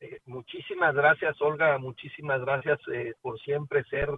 Eh, 0.00 0.20
muchísimas 0.26 0.94
gracias, 0.94 1.38
Olga, 1.42 1.76
muchísimas 1.78 2.40
gracias 2.40 2.78
por 3.20 3.38
siempre 3.40 3.82
ser 3.90 4.08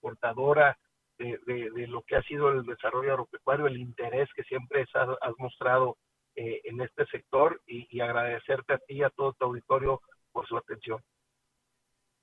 portadora 0.00 0.76
de, 1.18 1.86
lo 1.88 2.02
que 2.02 2.16
ha 2.16 2.22
sido 2.22 2.50
el 2.50 2.64
desarrollo 2.64 3.12
agropecuario, 3.12 3.66
el 3.66 3.78
interés 3.78 4.28
que 4.34 4.42
siempre 4.44 4.86
has, 4.94 5.38
mostrado 5.38 5.96
eh, 6.34 6.60
en 6.64 6.80
este 6.80 7.06
sector 7.06 7.60
y, 7.66 8.00
agradecerte 8.00 8.74
a 8.74 8.78
ti 8.78 8.94
y 8.94 9.02
a 9.02 9.10
todo 9.10 9.32
tu 9.34 9.44
auditorio 9.44 10.00
por 10.32 10.46
su 10.46 10.56
atención. 10.56 11.00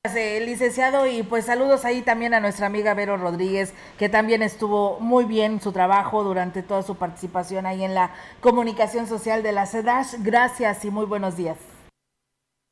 Gracias, 0.04 0.48
licenciado, 0.48 1.06
y 1.06 1.24
pues 1.24 1.46
saludos 1.46 1.84
ahí 1.84 2.02
también 2.02 2.34
a 2.34 2.40
nuestra 2.40 2.68
amiga 2.68 2.94
Vero 2.94 3.18
Rodríguez, 3.18 3.76
que 4.00 4.08
también 4.08 4.42
estuvo 4.42 5.00
muy 5.00 5.26
bien 5.26 5.60
su 5.60 5.74
trabajo 5.74 6.24
durante 6.24 6.64
toda 6.64 6.82
su 6.82 6.98
participación 6.98 7.66
ahí 7.66 7.84
en 7.84 7.94
la 7.94 8.16
comunicación 8.40 9.06
social 9.06 9.44
de 9.44 9.52
la 9.52 9.66
CEDASH. 9.66 10.24
Gracias 10.24 10.86
y 10.86 10.92
muy 10.92 11.06
buenos 11.06 11.36
días. 11.36 11.58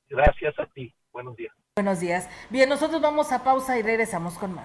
Gracias 0.08 0.58
a 0.60 0.66
ti. 0.68 0.94
Buenos 1.12 1.36
días. 1.36 1.54
Buenos 1.78 2.00
días. 2.00 2.30
Bien, 2.50 2.70
nosotros 2.70 3.02
vamos 3.02 3.34
a 3.34 3.44
pausa 3.44 3.78
y 3.78 3.82
regresamos 3.82 4.36
con 4.36 4.56
más. 4.56 4.64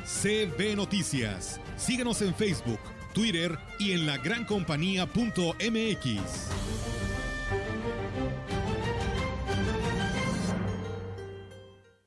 CB 0.05 0.75
Noticias. 0.75 1.59
Síguenos 1.75 2.21
en 2.21 2.35
Facebook, 2.35 2.77
Twitter 3.11 3.57
y 3.79 3.91
en 3.91 4.05
lagrancompañía.mx. 4.05 6.51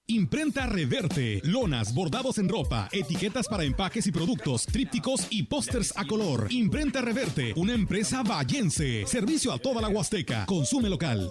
Imprenta 0.07 0.67
Reverte, 0.67 1.41
lonas, 1.45 1.95
bordados 1.95 2.39
en 2.39 2.49
ropa, 2.49 2.89
etiquetas 2.93 3.49
para 3.49 3.65
empaques 3.65 4.07
y 4.07 4.13
productos, 4.13 4.67
trípticos 4.67 5.27
y 5.31 5.45
pósters 5.45 5.93
a 5.97 6.07
color. 6.07 6.47
Imprenta 6.51 7.01
Reverte, 7.01 7.55
una 7.57 7.73
empresa 7.73 8.23
vallense. 8.23 9.07
Servicio 9.07 9.53
a 9.53 9.59
toda 9.59 9.81
la 9.81 9.89
Huasteca. 9.89 10.47
Consume 10.47 10.89
local 10.89 11.31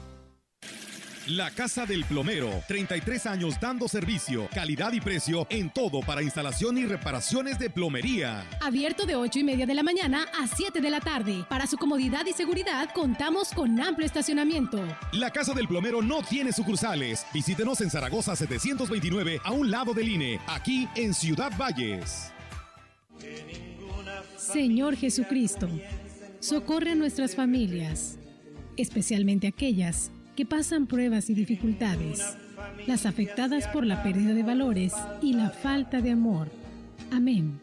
La 1.27 1.51
Casa 1.51 1.85
del 1.85 2.03
Plomero, 2.05 2.49
33 2.67 3.27
años 3.27 3.59
dando 3.61 3.87
servicio, 3.87 4.49
calidad 4.55 4.91
y 4.91 4.99
precio 4.99 5.45
en 5.51 5.69
todo 5.69 5.99
para 5.99 6.23
instalación 6.23 6.79
y 6.79 6.85
reparaciones 6.85 7.59
de 7.59 7.69
plomería. 7.69 8.43
Abierto 8.59 9.05
de 9.05 9.15
8 9.15 9.37
y 9.37 9.43
media 9.43 9.67
de 9.67 9.75
la 9.75 9.83
mañana 9.83 10.25
a 10.39 10.47
7 10.47 10.81
de 10.81 10.89
la 10.89 10.99
tarde. 10.99 11.45
Para 11.47 11.67
su 11.67 11.77
comodidad 11.77 12.25
y 12.25 12.33
seguridad 12.33 12.89
contamos 12.95 13.49
con 13.49 13.79
amplio 13.79 14.07
estacionamiento. 14.07 14.83
La 15.13 15.29
Casa 15.29 15.53
del 15.53 15.67
Plomero 15.67 16.01
no 16.01 16.23
tiene 16.23 16.51
sucursales. 16.53 17.23
Visítenos 17.31 17.81
en 17.81 17.91
Zaragoza 17.91 18.35
729 18.35 19.41
a 19.43 19.51
un 19.51 19.69
lado 19.69 19.93
del 19.93 20.09
INE, 20.09 20.39
aquí 20.47 20.87
en 20.95 21.13
Ciudad 21.13 21.51
Valles. 21.55 22.31
Señor 24.37 24.95
Jesucristo, 24.95 25.69
socorre 26.39 26.93
a 26.93 26.95
nuestras 26.95 27.35
familias, 27.35 28.17
especialmente 28.75 29.45
aquellas 29.45 30.09
que 30.41 30.45
pasan 30.47 30.87
pruebas 30.87 31.29
y 31.29 31.35
dificultades, 31.35 32.35
las 32.87 33.05
afectadas 33.05 33.67
por 33.67 33.85
la 33.85 34.01
pérdida 34.01 34.33
de 34.33 34.41
valores 34.41 34.91
y 35.21 35.33
la 35.33 35.51
falta 35.51 36.01
de 36.01 36.09
amor. 36.09 36.47
Amén. 37.11 37.59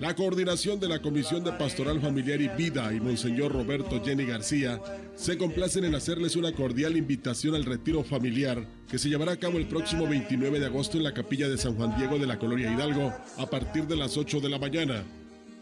La 0.00 0.16
coordinación 0.16 0.80
de 0.80 0.88
la 0.88 1.02
Comisión 1.02 1.44
de 1.44 1.52
Pastoral 1.52 2.00
Familiar 2.00 2.40
y 2.40 2.48
Vida 2.48 2.94
y 2.94 2.98
Monseñor 2.98 3.52
Roberto 3.52 4.02
Jenny 4.02 4.24
García 4.24 4.80
se 5.14 5.36
complacen 5.36 5.84
en 5.84 5.96
hacerles 5.96 6.34
una 6.34 6.52
cordial 6.52 6.96
invitación 6.96 7.56
al 7.56 7.66
retiro 7.66 8.02
familiar 8.02 8.66
que 8.90 8.98
se 8.98 9.10
llevará 9.10 9.32
a 9.32 9.38
cabo 9.38 9.58
el 9.58 9.68
próximo 9.68 10.08
29 10.08 10.60
de 10.60 10.64
agosto 10.64 10.96
en 10.96 11.04
la 11.04 11.12
capilla 11.12 11.50
de 11.50 11.58
San 11.58 11.74
Juan 11.74 11.94
Diego 11.98 12.18
de 12.18 12.26
la 12.26 12.38
Colonia 12.38 12.72
Hidalgo 12.72 13.12
a 13.36 13.50
partir 13.50 13.86
de 13.86 13.96
las 13.96 14.16
8 14.16 14.40
de 14.40 14.48
la 14.48 14.58
mañana. 14.58 15.04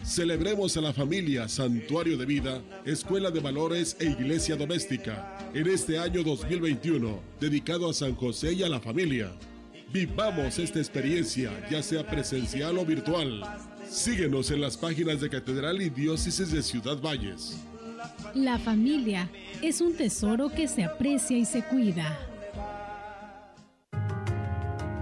Celebremos 0.04 0.76
a 0.76 0.80
la 0.80 0.92
familia, 0.92 1.48
santuario 1.48 2.16
de 2.16 2.26
vida, 2.26 2.60
escuela 2.84 3.30
de 3.30 3.38
valores 3.38 3.96
e 4.00 4.06
iglesia 4.06 4.56
doméstica 4.56 5.38
en 5.54 5.68
este 5.68 5.96
año 5.96 6.24
2021, 6.24 7.20
dedicado 7.40 7.88
a 7.88 7.94
San 7.94 8.16
José 8.16 8.52
y 8.52 8.64
a 8.64 8.68
la 8.68 8.80
familia. 8.80 9.30
Vivamos 9.92 10.58
esta 10.58 10.80
experiencia, 10.80 11.52
ya 11.70 11.82
sea 11.82 12.04
presencial 12.04 12.78
o 12.78 12.84
virtual. 12.84 13.42
Síguenos 13.88 14.50
en 14.50 14.60
las 14.60 14.76
páginas 14.76 15.20
de 15.20 15.30
Catedral 15.30 15.80
y 15.80 15.88
Diócesis 15.88 16.50
de 16.50 16.62
Ciudad 16.62 17.00
Valles. 17.00 17.58
La 18.34 18.58
familia 18.58 19.30
es 19.62 19.80
un 19.80 19.94
tesoro 19.94 20.48
que 20.48 20.66
se 20.66 20.82
aprecia 20.82 21.38
y 21.38 21.44
se 21.44 21.62
cuida. 21.62 22.18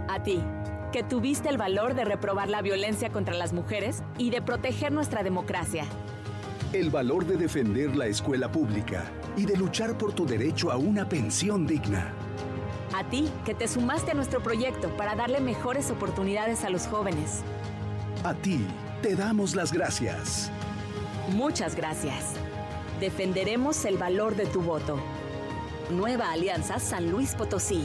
A 0.09 0.22
ti 0.22 0.40
que 0.91 1.03
tuviste 1.03 1.49
el 1.49 1.57
valor 1.57 1.95
de 1.95 2.05
reprobar 2.05 2.49
la 2.49 2.62
violencia 2.62 3.11
contra 3.11 3.34
las 3.34 3.53
mujeres 3.53 4.03
y 4.18 4.30
de 4.30 4.43
proteger 4.43 4.93
nuestra 4.93 5.22
democracia. 5.22 5.84
El 6.72 6.91
valor 6.91 7.26
de 7.26 7.36
defender 7.36 7.97
la 7.97 8.07
escuela 8.07 8.51
pública 8.51 9.11
y 9.36 9.45
de 9.45 9.57
luchar 9.57 9.97
por 9.99 10.12
tu 10.12 10.26
derecho 10.26 10.70
a 10.70 10.76
una 10.76 11.09
pensión 11.09 11.66
digna. 11.66 12.12
A 12.95 13.09
ti, 13.09 13.28
que 13.45 13.55
te 13.55 13.68
sumaste 13.68 14.12
a 14.12 14.14
nuestro 14.14 14.43
proyecto 14.43 14.88
para 14.97 15.14
darle 15.14 15.41
mejores 15.41 15.91
oportunidades 15.91 16.64
a 16.64 16.70
los 16.70 16.86
jóvenes. 16.86 17.43
A 18.24 18.34
ti, 18.34 18.66
te 19.03 19.14
damos 19.14 19.55
las 19.55 19.72
gracias. 19.72 20.51
Muchas 21.32 21.76
gracias. 21.76 22.34
Defenderemos 22.99 23.84
el 23.84 23.97
valor 23.97 24.34
de 24.34 24.47
tu 24.47 24.61
voto. 24.61 24.99
Nueva 25.91 26.32
Alianza 26.32 26.78
San 26.78 27.11
Luis 27.11 27.34
Potosí. 27.34 27.84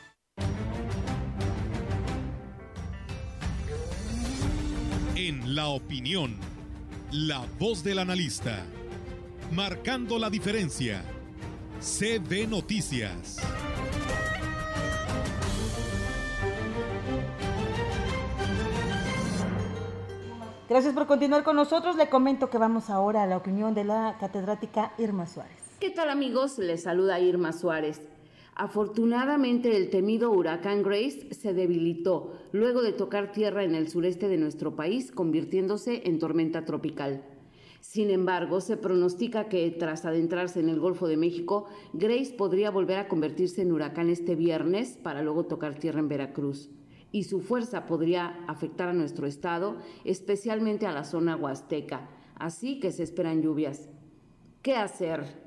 La 5.51 5.67
opinión, 5.67 6.37
la 7.11 7.45
voz 7.59 7.83
del 7.83 7.99
analista, 7.99 8.63
marcando 9.51 10.17
la 10.17 10.29
diferencia. 10.29 11.03
CB 11.81 12.47
Noticias. 12.47 13.37
Gracias 20.69 20.93
por 20.93 21.05
continuar 21.05 21.43
con 21.43 21.57
nosotros. 21.57 21.97
Le 21.97 22.07
comento 22.07 22.49
que 22.49 22.57
vamos 22.57 22.89
ahora 22.89 23.23
a 23.23 23.27
la 23.27 23.35
opinión 23.35 23.73
de 23.73 23.83
la 23.83 24.15
catedrática 24.21 24.93
Irma 24.97 25.27
Suárez. 25.27 25.57
¿Qué 25.81 25.89
tal 25.89 26.09
amigos? 26.09 26.59
Les 26.59 26.83
saluda 26.83 27.19
Irma 27.19 27.51
Suárez. 27.51 27.99
Afortunadamente 28.61 29.75
el 29.75 29.89
temido 29.89 30.29
huracán 30.29 30.83
Grace 30.83 31.33
se 31.33 31.51
debilitó 31.51 32.33
luego 32.51 32.83
de 32.83 32.93
tocar 32.93 33.31
tierra 33.31 33.63
en 33.63 33.73
el 33.73 33.89
sureste 33.89 34.27
de 34.27 34.37
nuestro 34.37 34.75
país, 34.75 35.11
convirtiéndose 35.11 36.03
en 36.05 36.19
tormenta 36.19 36.63
tropical. 36.63 37.25
Sin 37.79 38.11
embargo, 38.11 38.61
se 38.61 38.77
pronostica 38.77 39.49
que 39.49 39.71
tras 39.71 40.05
adentrarse 40.05 40.59
en 40.59 40.69
el 40.69 40.79
Golfo 40.79 41.07
de 41.07 41.17
México, 41.17 41.65
Grace 41.93 42.35
podría 42.37 42.69
volver 42.69 42.99
a 42.99 43.07
convertirse 43.07 43.63
en 43.63 43.71
huracán 43.71 44.11
este 44.11 44.35
viernes 44.35 44.95
para 45.01 45.23
luego 45.23 45.47
tocar 45.47 45.79
tierra 45.79 45.99
en 45.99 46.09
Veracruz. 46.09 46.69
Y 47.11 47.23
su 47.23 47.39
fuerza 47.41 47.87
podría 47.87 48.45
afectar 48.47 48.89
a 48.89 48.93
nuestro 48.93 49.25
estado, 49.25 49.77
especialmente 50.05 50.85
a 50.85 50.91
la 50.91 51.03
zona 51.03 51.35
huasteca. 51.35 52.11
Así 52.35 52.79
que 52.79 52.91
se 52.91 53.01
esperan 53.01 53.41
lluvias. 53.41 53.89
¿Qué 54.61 54.75
hacer? 54.75 55.40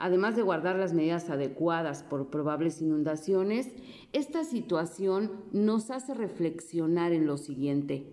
Además 0.00 0.34
de 0.34 0.40
guardar 0.40 0.76
las 0.76 0.94
medidas 0.94 1.28
adecuadas 1.28 2.02
por 2.02 2.30
probables 2.30 2.80
inundaciones, 2.80 3.68
esta 4.14 4.44
situación 4.44 5.30
nos 5.52 5.90
hace 5.90 6.14
reflexionar 6.14 7.12
en 7.12 7.26
lo 7.26 7.36
siguiente. 7.36 8.06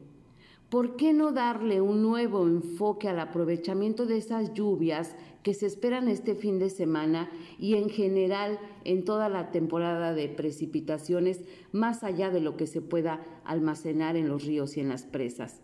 ¿Por 0.69 0.97
qué 0.97 1.13
no 1.13 1.31
darle 1.31 1.79
un 1.79 2.01
nuevo 2.01 2.45
enfoque 2.45 3.07
al 3.07 3.21
aprovechamiento 3.21 4.05
de 4.05 4.17
esas 4.17 4.53
lluvias 4.53 5.15
que 5.43 5.53
se 5.53 5.65
esperan 5.65 6.09
este 6.09 6.35
fin 6.35 6.59
de 6.59 6.69
semana 6.69 7.31
y 7.57 7.75
en 7.75 7.89
general 7.89 8.59
en 8.83 9.05
toda 9.05 9.29
la 9.29 9.51
temporada 9.51 10.13
de 10.13 10.27
precipitaciones, 10.27 11.39
más 11.71 12.03
allá 12.03 12.31
de 12.31 12.41
lo 12.41 12.57
que 12.57 12.67
se 12.67 12.81
pueda 12.81 13.23
almacenar 13.45 14.17
en 14.17 14.27
los 14.27 14.43
ríos 14.43 14.75
y 14.75 14.81
en 14.81 14.89
las 14.89 15.03
presas? 15.05 15.61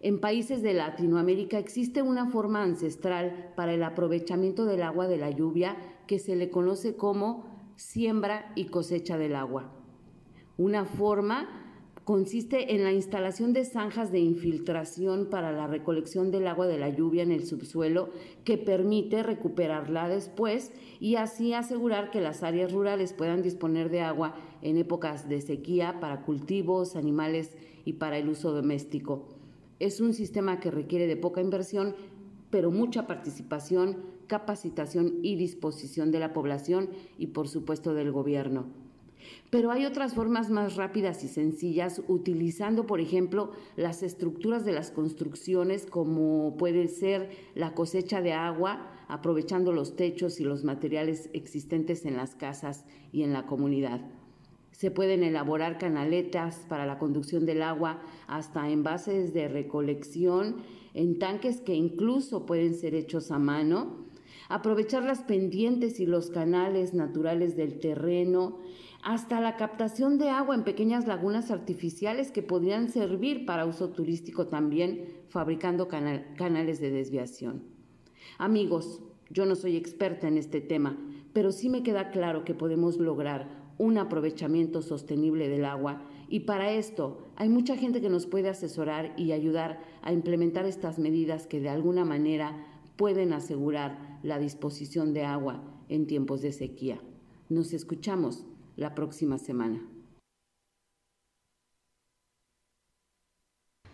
En 0.00 0.20
países 0.20 0.62
de 0.62 0.74
Latinoamérica 0.74 1.58
existe 1.58 2.02
una 2.02 2.26
forma 2.26 2.62
ancestral 2.62 3.52
para 3.56 3.74
el 3.74 3.82
aprovechamiento 3.82 4.64
del 4.64 4.82
agua 4.82 5.08
de 5.08 5.16
la 5.16 5.30
lluvia 5.30 5.76
que 6.06 6.20
se 6.20 6.36
le 6.36 6.50
conoce 6.50 6.94
como 6.94 7.72
siembra 7.74 8.52
y 8.54 8.66
cosecha 8.66 9.18
del 9.18 9.34
agua. 9.34 9.72
Una 10.56 10.84
forma 10.84 11.48
consiste 12.04 12.74
en 12.76 12.84
la 12.84 12.92
instalación 12.92 13.52
de 13.52 13.64
zanjas 13.64 14.12
de 14.12 14.20
infiltración 14.20 15.28
para 15.30 15.50
la 15.50 15.66
recolección 15.66 16.30
del 16.30 16.46
agua 16.46 16.68
de 16.68 16.78
la 16.78 16.88
lluvia 16.88 17.24
en 17.24 17.32
el 17.32 17.44
subsuelo 17.44 18.10
que 18.44 18.56
permite 18.56 19.24
recuperarla 19.24 20.08
después 20.08 20.72
y 21.00 21.16
así 21.16 21.54
asegurar 21.54 22.10
que 22.10 22.20
las 22.20 22.44
áreas 22.44 22.72
rurales 22.72 23.12
puedan 23.12 23.42
disponer 23.42 23.90
de 23.90 24.00
agua 24.02 24.36
en 24.62 24.78
épocas 24.78 25.28
de 25.28 25.40
sequía 25.40 25.98
para 26.00 26.22
cultivos, 26.22 26.94
animales 26.94 27.56
y 27.84 27.94
para 27.94 28.16
el 28.16 28.28
uso 28.28 28.52
doméstico. 28.52 29.37
Es 29.78 30.00
un 30.00 30.12
sistema 30.12 30.58
que 30.58 30.70
requiere 30.70 31.06
de 31.06 31.16
poca 31.16 31.40
inversión, 31.40 31.94
pero 32.50 32.70
mucha 32.70 33.06
participación, 33.06 33.98
capacitación 34.26 35.20
y 35.22 35.36
disposición 35.36 36.10
de 36.10 36.18
la 36.18 36.32
población 36.32 36.90
y 37.16 37.28
por 37.28 37.48
supuesto 37.48 37.94
del 37.94 38.10
gobierno. 38.10 38.66
Pero 39.50 39.70
hay 39.70 39.84
otras 39.84 40.14
formas 40.14 40.50
más 40.50 40.76
rápidas 40.76 41.22
y 41.24 41.28
sencillas 41.28 42.02
utilizando, 42.08 42.86
por 42.86 43.00
ejemplo, 43.00 43.52
las 43.76 44.02
estructuras 44.02 44.64
de 44.64 44.72
las 44.72 44.90
construcciones 44.90 45.86
como 45.86 46.56
puede 46.56 46.88
ser 46.88 47.30
la 47.54 47.74
cosecha 47.74 48.20
de 48.20 48.32
agua, 48.32 48.90
aprovechando 49.08 49.72
los 49.72 49.96
techos 49.96 50.40
y 50.40 50.44
los 50.44 50.64
materiales 50.64 51.30
existentes 51.32 52.04
en 52.04 52.16
las 52.16 52.34
casas 52.34 52.84
y 53.12 53.22
en 53.22 53.32
la 53.32 53.46
comunidad. 53.46 54.00
Se 54.78 54.92
pueden 54.92 55.24
elaborar 55.24 55.76
canaletas 55.76 56.64
para 56.68 56.86
la 56.86 57.00
conducción 57.00 57.44
del 57.46 57.62
agua 57.62 58.00
hasta 58.28 58.70
envases 58.70 59.34
de 59.34 59.48
recolección 59.48 60.58
en 60.94 61.18
tanques 61.18 61.60
que 61.60 61.74
incluso 61.74 62.46
pueden 62.46 62.74
ser 62.74 62.94
hechos 62.94 63.32
a 63.32 63.40
mano. 63.40 64.06
Aprovechar 64.48 65.02
las 65.02 65.22
pendientes 65.22 65.98
y 65.98 66.06
los 66.06 66.30
canales 66.30 66.94
naturales 66.94 67.56
del 67.56 67.80
terreno 67.80 68.60
hasta 69.02 69.40
la 69.40 69.56
captación 69.56 70.16
de 70.16 70.30
agua 70.30 70.54
en 70.54 70.62
pequeñas 70.62 71.08
lagunas 71.08 71.50
artificiales 71.50 72.30
que 72.30 72.44
podrían 72.44 72.88
servir 72.88 73.46
para 73.46 73.66
uso 73.66 73.88
turístico 73.88 74.46
también, 74.46 75.06
fabricando 75.28 75.88
canales 75.88 76.80
de 76.80 76.90
desviación. 76.92 77.64
Amigos, 78.38 79.02
yo 79.28 79.44
no 79.44 79.56
soy 79.56 79.76
experta 79.76 80.28
en 80.28 80.38
este 80.38 80.60
tema, 80.60 80.96
pero 81.32 81.50
sí 81.50 81.68
me 81.68 81.82
queda 81.82 82.12
claro 82.12 82.44
que 82.44 82.54
podemos 82.54 82.98
lograr 82.98 83.57
un 83.78 83.96
aprovechamiento 83.96 84.82
sostenible 84.82 85.48
del 85.48 85.64
agua 85.64 86.02
y 86.28 86.40
para 86.40 86.72
esto 86.72 87.18
hay 87.36 87.48
mucha 87.48 87.76
gente 87.76 88.00
que 88.00 88.10
nos 88.10 88.26
puede 88.26 88.48
asesorar 88.48 89.14
y 89.16 89.32
ayudar 89.32 89.80
a 90.02 90.12
implementar 90.12 90.66
estas 90.66 90.98
medidas 90.98 91.46
que 91.46 91.60
de 91.60 91.70
alguna 91.70 92.04
manera 92.04 92.66
pueden 92.96 93.32
asegurar 93.32 94.18
la 94.22 94.38
disposición 94.38 95.14
de 95.14 95.24
agua 95.24 95.62
en 95.88 96.06
tiempos 96.06 96.42
de 96.42 96.52
sequía. 96.52 97.00
Nos 97.48 97.72
escuchamos 97.72 98.44
la 98.76 98.94
próxima 98.94 99.38
semana. 99.38 99.80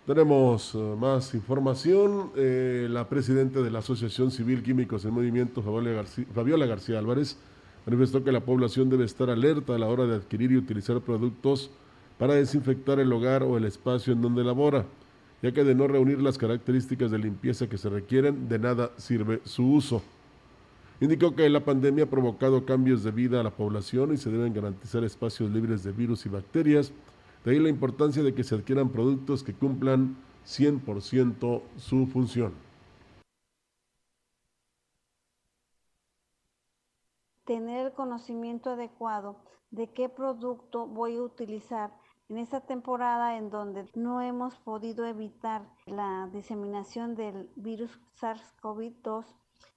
Tenemos 0.07 0.75
eh, 0.75 0.79
más 0.99 1.35
información. 1.35 2.31
Eh, 2.37 2.89
la 2.91 3.09
presidenta 3.09 3.63
de 3.63 3.71
la 3.71 3.79
Asociación 3.79 4.31
Civil 4.31 4.63
Químicos 4.63 5.05
en 5.07 5.15
Movimiento, 5.15 5.63
Fabiola 5.63 6.67
García, 6.67 6.99
Álvarez, 6.99 7.39
manifestó 7.87 8.25
que 8.25 8.33
la 8.33 8.45
población 8.45 8.89
debe 8.89 9.05
estar 9.05 9.31
alerta 9.31 9.75
a 9.75 9.79
la 9.79 9.89
hora 9.89 10.07
de 10.07 10.17
adquirir 10.17 10.53
y 10.53 10.57
utilizar 10.57 11.01
productos 11.01 11.71
para 12.19 12.35
desinfectar 12.35 13.01
el 13.01 13.13
hogar 13.13 13.43
o 13.43 13.57
el 13.57 13.65
espacio 13.65 14.13
en 14.13 14.23
donde 14.23 14.45
labora, 14.45 14.87
ya 15.43 15.53
que 15.53 15.65
de 15.65 15.75
no 15.75 15.87
reunir 15.89 16.21
las 16.21 16.39
características 16.39 17.11
de 17.11 17.19
limpieza 17.19 17.69
que 17.69 17.79
se 17.79 17.89
requieren, 17.89 18.49
de 18.49 18.59
nada 18.59 18.93
sirve 18.97 19.41
su 19.45 19.67
uso. 19.73 20.03
Indicó 21.01 21.35
que 21.35 21.49
la 21.51 21.65
pandemia 21.65 22.05
ha 22.05 22.11
provocado 22.11 22.65
cambios 22.65 23.03
de 23.03 23.11
vida 23.11 23.41
a 23.41 23.43
la 23.43 23.51
población 23.51 24.15
y 24.15 24.17
se 24.17 24.31
deben 24.31 24.55
garantizar 24.55 25.03
espacios 25.05 25.51
libres 25.51 25.83
de 25.83 25.93
virus 25.93 26.25
y 26.25 26.29
bacterias. 26.29 26.93
De 27.45 27.51
ahí 27.51 27.59
la 27.59 27.69
importancia 27.69 28.23
de 28.23 28.33
que 28.33 28.45
se 28.45 28.55
adquieran 28.55 28.89
productos 28.89 29.43
que 29.43 29.53
cumplan 29.53 30.17
100% 30.47 31.63
su 31.77 32.07
función. 32.07 32.53
Tener 37.45 37.87
el 37.87 37.93
conocimiento 37.93 38.71
adecuado 38.71 39.37
de 39.71 39.93
qué 39.93 40.09
producto 40.09 40.87
voy 40.87 41.17
a 41.17 41.23
utilizar 41.23 41.93
en 42.29 42.39
esta 42.39 42.61
temporada 42.61 43.37
en 43.37 43.51
donde 43.51 43.87
no 43.95 44.23
hemos 44.23 44.59
podido 44.61 45.05
evitar 45.05 45.69
la 45.87 46.29
diseminación 46.33 47.15
del 47.15 47.51
virus 47.57 48.01
SARS-CoV-2 48.21 49.27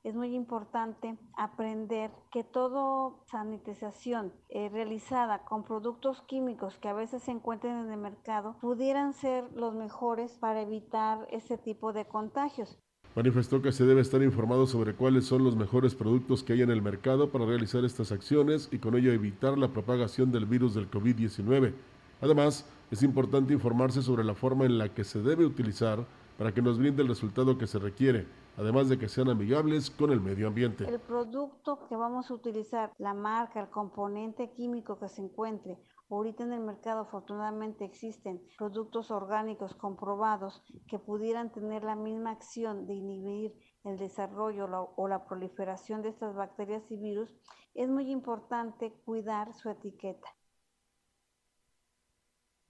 es 0.04 0.16
muy 0.16 0.36
importante 0.36 1.18
aprender 1.36 2.12
que 2.32 2.46
toda 2.46 3.14
sanitización 3.26 4.34
eh, 4.48 4.70
realizada 4.70 5.44
con 5.44 5.66
productos 5.66 6.22
químicos 6.22 6.78
que 6.78 6.88
a 6.88 6.94
veces 6.94 7.24
se 7.24 7.32
encuentran 7.32 7.86
en 7.86 7.92
el 7.92 8.00
mercado 8.00 8.58
pudieran 8.62 9.14
ser 9.14 9.52
los 9.52 9.76
mejores 9.76 10.38
para 10.38 10.62
evitar 10.62 11.28
este 11.32 11.58
tipo 11.58 11.92
de 11.92 12.08
contagios. 12.08 12.80
Manifestó 13.18 13.64
que 13.64 13.72
se 13.72 13.84
debe 13.84 14.02
estar 14.02 14.22
informado 14.22 14.68
sobre 14.68 14.94
cuáles 14.94 15.26
son 15.26 15.44
los 15.44 15.56
mejores 15.56 15.96
productos 15.96 16.44
que 16.44 16.54
hay 16.54 16.62
en 16.62 16.70
el 16.70 16.84
mercado 16.84 17.32
para 17.32 17.48
realizar 17.48 17.84
estas 17.84 18.12
acciones 18.12 18.70
y 18.72 18.78
con 18.78 18.96
ello 18.96 19.12
evitar 19.12 19.58
la 19.58 19.70
propagación 19.70 20.32
del 20.32 20.46
virus 20.46 20.76
del 20.76 20.88
COVID-19. 20.92 21.74
Además, 22.22 22.70
es 22.92 23.02
importante 23.02 23.54
informarse 23.54 24.04
sobre 24.04 24.24
la 24.24 24.36
forma 24.36 24.66
en 24.66 24.78
la 24.78 24.94
que 24.94 25.04
se 25.04 25.24
debe 25.24 25.48
utilizar 25.48 26.06
para 26.38 26.54
que 26.54 26.62
nos 26.62 26.78
brinde 26.78 27.02
el 27.02 27.08
resultado 27.08 27.58
que 27.58 27.66
se 27.66 27.80
requiere 27.80 28.28
además 28.58 28.90
de 28.90 28.98
que 28.98 29.08
sean 29.08 29.30
amigables 29.30 29.90
con 29.90 30.12
el 30.12 30.20
medio 30.20 30.48
ambiente. 30.48 30.86
El 30.86 31.00
producto 31.00 31.80
que 31.88 31.96
vamos 31.96 32.30
a 32.30 32.34
utilizar, 32.34 32.92
la 32.98 33.14
marca, 33.14 33.62
el 33.62 33.70
componente 33.70 34.50
químico 34.52 35.00
que 35.00 35.08
se 35.08 35.22
encuentre, 35.22 35.78
ahorita 36.10 36.44
en 36.44 36.54
el 36.54 36.62
mercado 36.62 37.02
afortunadamente 37.02 37.86
existen 37.86 38.42
productos 38.58 39.12
orgánicos 39.12 39.76
comprobados 39.76 40.64
que 40.88 41.00
pudieran 41.00 41.52
tener 41.52 41.84
la 41.84 41.96
misma 41.96 42.32
acción 42.32 42.88
de 42.88 42.94
inhibir 42.94 43.54
el 43.84 43.98
desarrollo 43.98 44.94
o 44.96 45.08
la 45.08 45.26
proliferación 45.26 46.02
de 46.02 46.10
estas 46.10 46.36
bacterias 46.36 46.84
y 46.90 46.98
virus, 46.98 47.34
es 47.74 47.90
muy 47.90 48.12
importante 48.12 48.94
cuidar 49.06 49.54
su 49.54 49.70
etiqueta. 49.70 50.28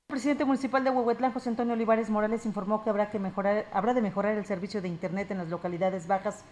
El 0.08 0.14
presidente 0.14 0.46
municipal 0.46 0.84
de 0.84 0.90
Huehuetlán, 0.90 1.34
José 1.34 1.50
Antonio 1.50 1.74
Olivares 1.74 2.10
Morales, 2.10 2.46
informó 2.46 2.82
que 2.82 2.90
habrá, 2.90 3.10
que 3.10 3.20
mejorar, 3.20 3.66
habrá 3.74 3.94
de 3.94 4.02
mejorar 4.02 4.38
el 4.38 4.46
servicio 4.46 4.82
de 4.82 4.88
Internet 4.88 5.32
en 5.32 5.40
las 5.40 5.50
localidades 5.50 6.08
bajas 6.08 6.46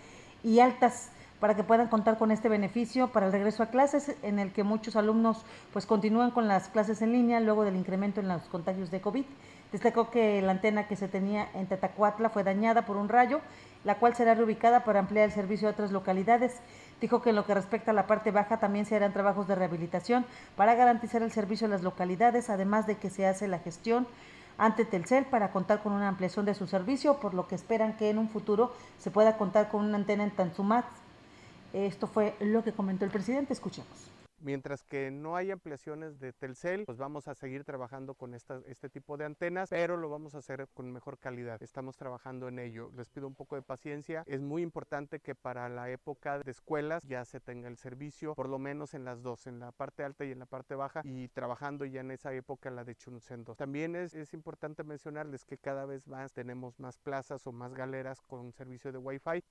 y 0.44 0.60
altas 0.60 1.12
para 1.46 1.56
que 1.56 1.64
puedan 1.64 1.89
contar 1.89 2.18
con 2.18 2.32
este 2.32 2.50
beneficio 2.50 3.10
para 3.10 3.28
el 3.28 3.32
regreso 3.32 3.62
a 3.62 3.68
clases, 3.68 4.16
en 4.24 4.39
el 4.39 4.52
que 4.52 4.64
muchos 4.64 4.96
alumnos 4.96 5.46
pues 5.72 5.86
continúan 5.86 6.32
con 6.32 6.48
las 6.48 6.70
clases 6.70 7.04
en 7.04 7.12
línea 7.12 7.39
luego 7.39 7.64
del 7.64 7.76
incremento 7.76 8.20
en 8.20 8.28
los 8.30 8.41
contagios 8.46 8.89
de 8.89 9.00
COVID. 9.00 9.26
Destacó 9.72 10.10
que 10.10 10.41
la 10.41 10.54
antena 10.54 10.88
que 10.88 10.96
se 10.96 11.08
tenía 11.08 11.48
en 11.54 11.68
Tatacuatla 11.68 12.30
fue 12.32 12.43
dañada 12.43 12.88
por 12.88 12.98
un 12.98 13.10
rayo, 13.10 13.41
la 13.84 14.00
cual 14.00 14.16
será 14.16 14.34
reubicada 14.34 14.84
para 14.86 14.98
ampliar 14.98 15.26
el 15.26 15.32
servicio 15.34 15.68
a 15.68 15.72
otras 15.74 15.91
localidades. 15.91 16.62
Dijo 17.00 17.22
que 17.22 17.30
en 17.30 17.36
lo 17.36 17.46
que 17.46 17.54
respecta 17.54 17.91
a 17.91 17.93
la 17.93 18.08
parte 18.08 18.32
baja 18.32 18.58
también 18.58 18.88
se 18.88 18.96
harán 18.96 19.14
trabajos 19.14 19.48
de 19.48 19.54
rehabilitación 19.54 20.26
para 20.56 20.74
garantizar 20.74 21.22
el 21.22 21.32
servicio 21.32 21.68
a 21.68 21.70
las 21.70 21.84
localidades, 21.84 22.50
además 22.50 22.88
de 22.88 22.96
que 22.98 23.12
se 23.12 23.28
hace 23.28 23.48
la 23.48 23.60
gestión 23.60 24.08
ante 24.58 24.84
Telcel 24.84 25.26
para 25.26 25.52
contar 25.52 25.84
con 25.84 25.93
una 25.93 26.08
ampliación 26.08 26.48
de 26.48 26.56
su 26.56 26.66
servicio, 26.66 27.20
por 27.20 27.36
lo 27.36 27.48
que 27.48 27.54
esperan 27.54 27.98
que 27.98 28.10
en 28.10 28.18
un 28.18 28.30
futuro 28.30 28.74
se 28.98 29.12
pueda 29.12 29.38
contar 29.38 29.70
con 29.70 29.86
una 29.86 29.98
antena 29.98 30.24
en 30.24 30.32
Tanzumat. 30.32 30.86
Esto 31.76 32.08
fue 32.08 32.36
lo 32.40 32.64
que 32.64 32.72
comentó 32.72 33.04
el 33.04 33.12
presidente. 33.12 33.52
Escuchemos. 33.52 34.10
Mientras 34.40 34.82
que 34.82 35.12
no 35.12 35.36
hay 35.36 35.52
ampliaciones 35.52 36.20
de 36.20 36.32
Telcel, 36.32 36.86
pues 36.86 36.98
vamos 36.98 37.28
a 37.28 37.36
seguir 37.36 37.66
trabajando 37.66 38.14
con 38.14 38.34
este 38.34 38.90
tipo 38.90 39.18
de 39.18 39.26
antenas, 39.26 39.70
pero 39.70 39.98
lo 39.98 40.08
vamos 40.08 40.36
a 40.36 40.38
hacer 40.38 40.70
con 40.74 40.90
mejor 40.92 41.18
calidad. 41.18 41.62
Estamos 41.62 41.98
trabajando 41.98 42.48
en 42.48 42.60
ello. 42.60 42.92
Les 42.96 43.10
pido 43.10 43.28
un 43.28 43.36
poco 43.36 43.56
de 43.58 43.62
paciencia. 43.62 44.24
Es 44.26 44.42
muy 44.42 44.62
importante 44.62 45.20
que 45.20 45.36
para 45.36 45.68
la 45.68 45.90
época 45.90 46.40
de 46.40 46.50
escuelas 46.50 47.04
ya 47.04 47.26
se 47.26 47.42
tenga 47.42 47.68
el 47.68 47.78
servicio, 47.78 48.36
por 48.36 48.48
lo 48.48 48.60
menos 48.60 48.94
en 48.94 49.04
las 49.04 49.22
dos, 49.22 49.46
en 49.46 49.60
la 49.60 49.74
parte 49.74 50.04
alta 50.04 50.24
y 50.24 50.32
en 50.32 50.40
la 50.40 50.46
parte 50.46 50.76
baja, 50.76 51.02
y 51.04 51.28
trabajando 51.28 51.84
ya 51.84 52.02
en 52.02 52.12
esa 52.12 52.32
época 52.34 52.70
la 52.72 52.86
de 52.86 52.96
Chuncendo. 52.96 53.56
También 53.56 53.98
es, 53.98 54.14
es 54.14 54.34
importante 54.34 54.84
mencionarles 54.84 55.44
que 55.44 55.58
cada 55.58 55.86
vez 55.86 56.08
más 56.08 56.32
tenemos 56.32 56.80
más 56.80 57.00
plazas 57.00 57.46
o 57.48 57.52
más 57.52 57.74
galeras 57.74 58.22
con 58.22 58.54
servicio 58.54 58.94
de 58.94 58.98
Wi-Fi. 59.00 59.44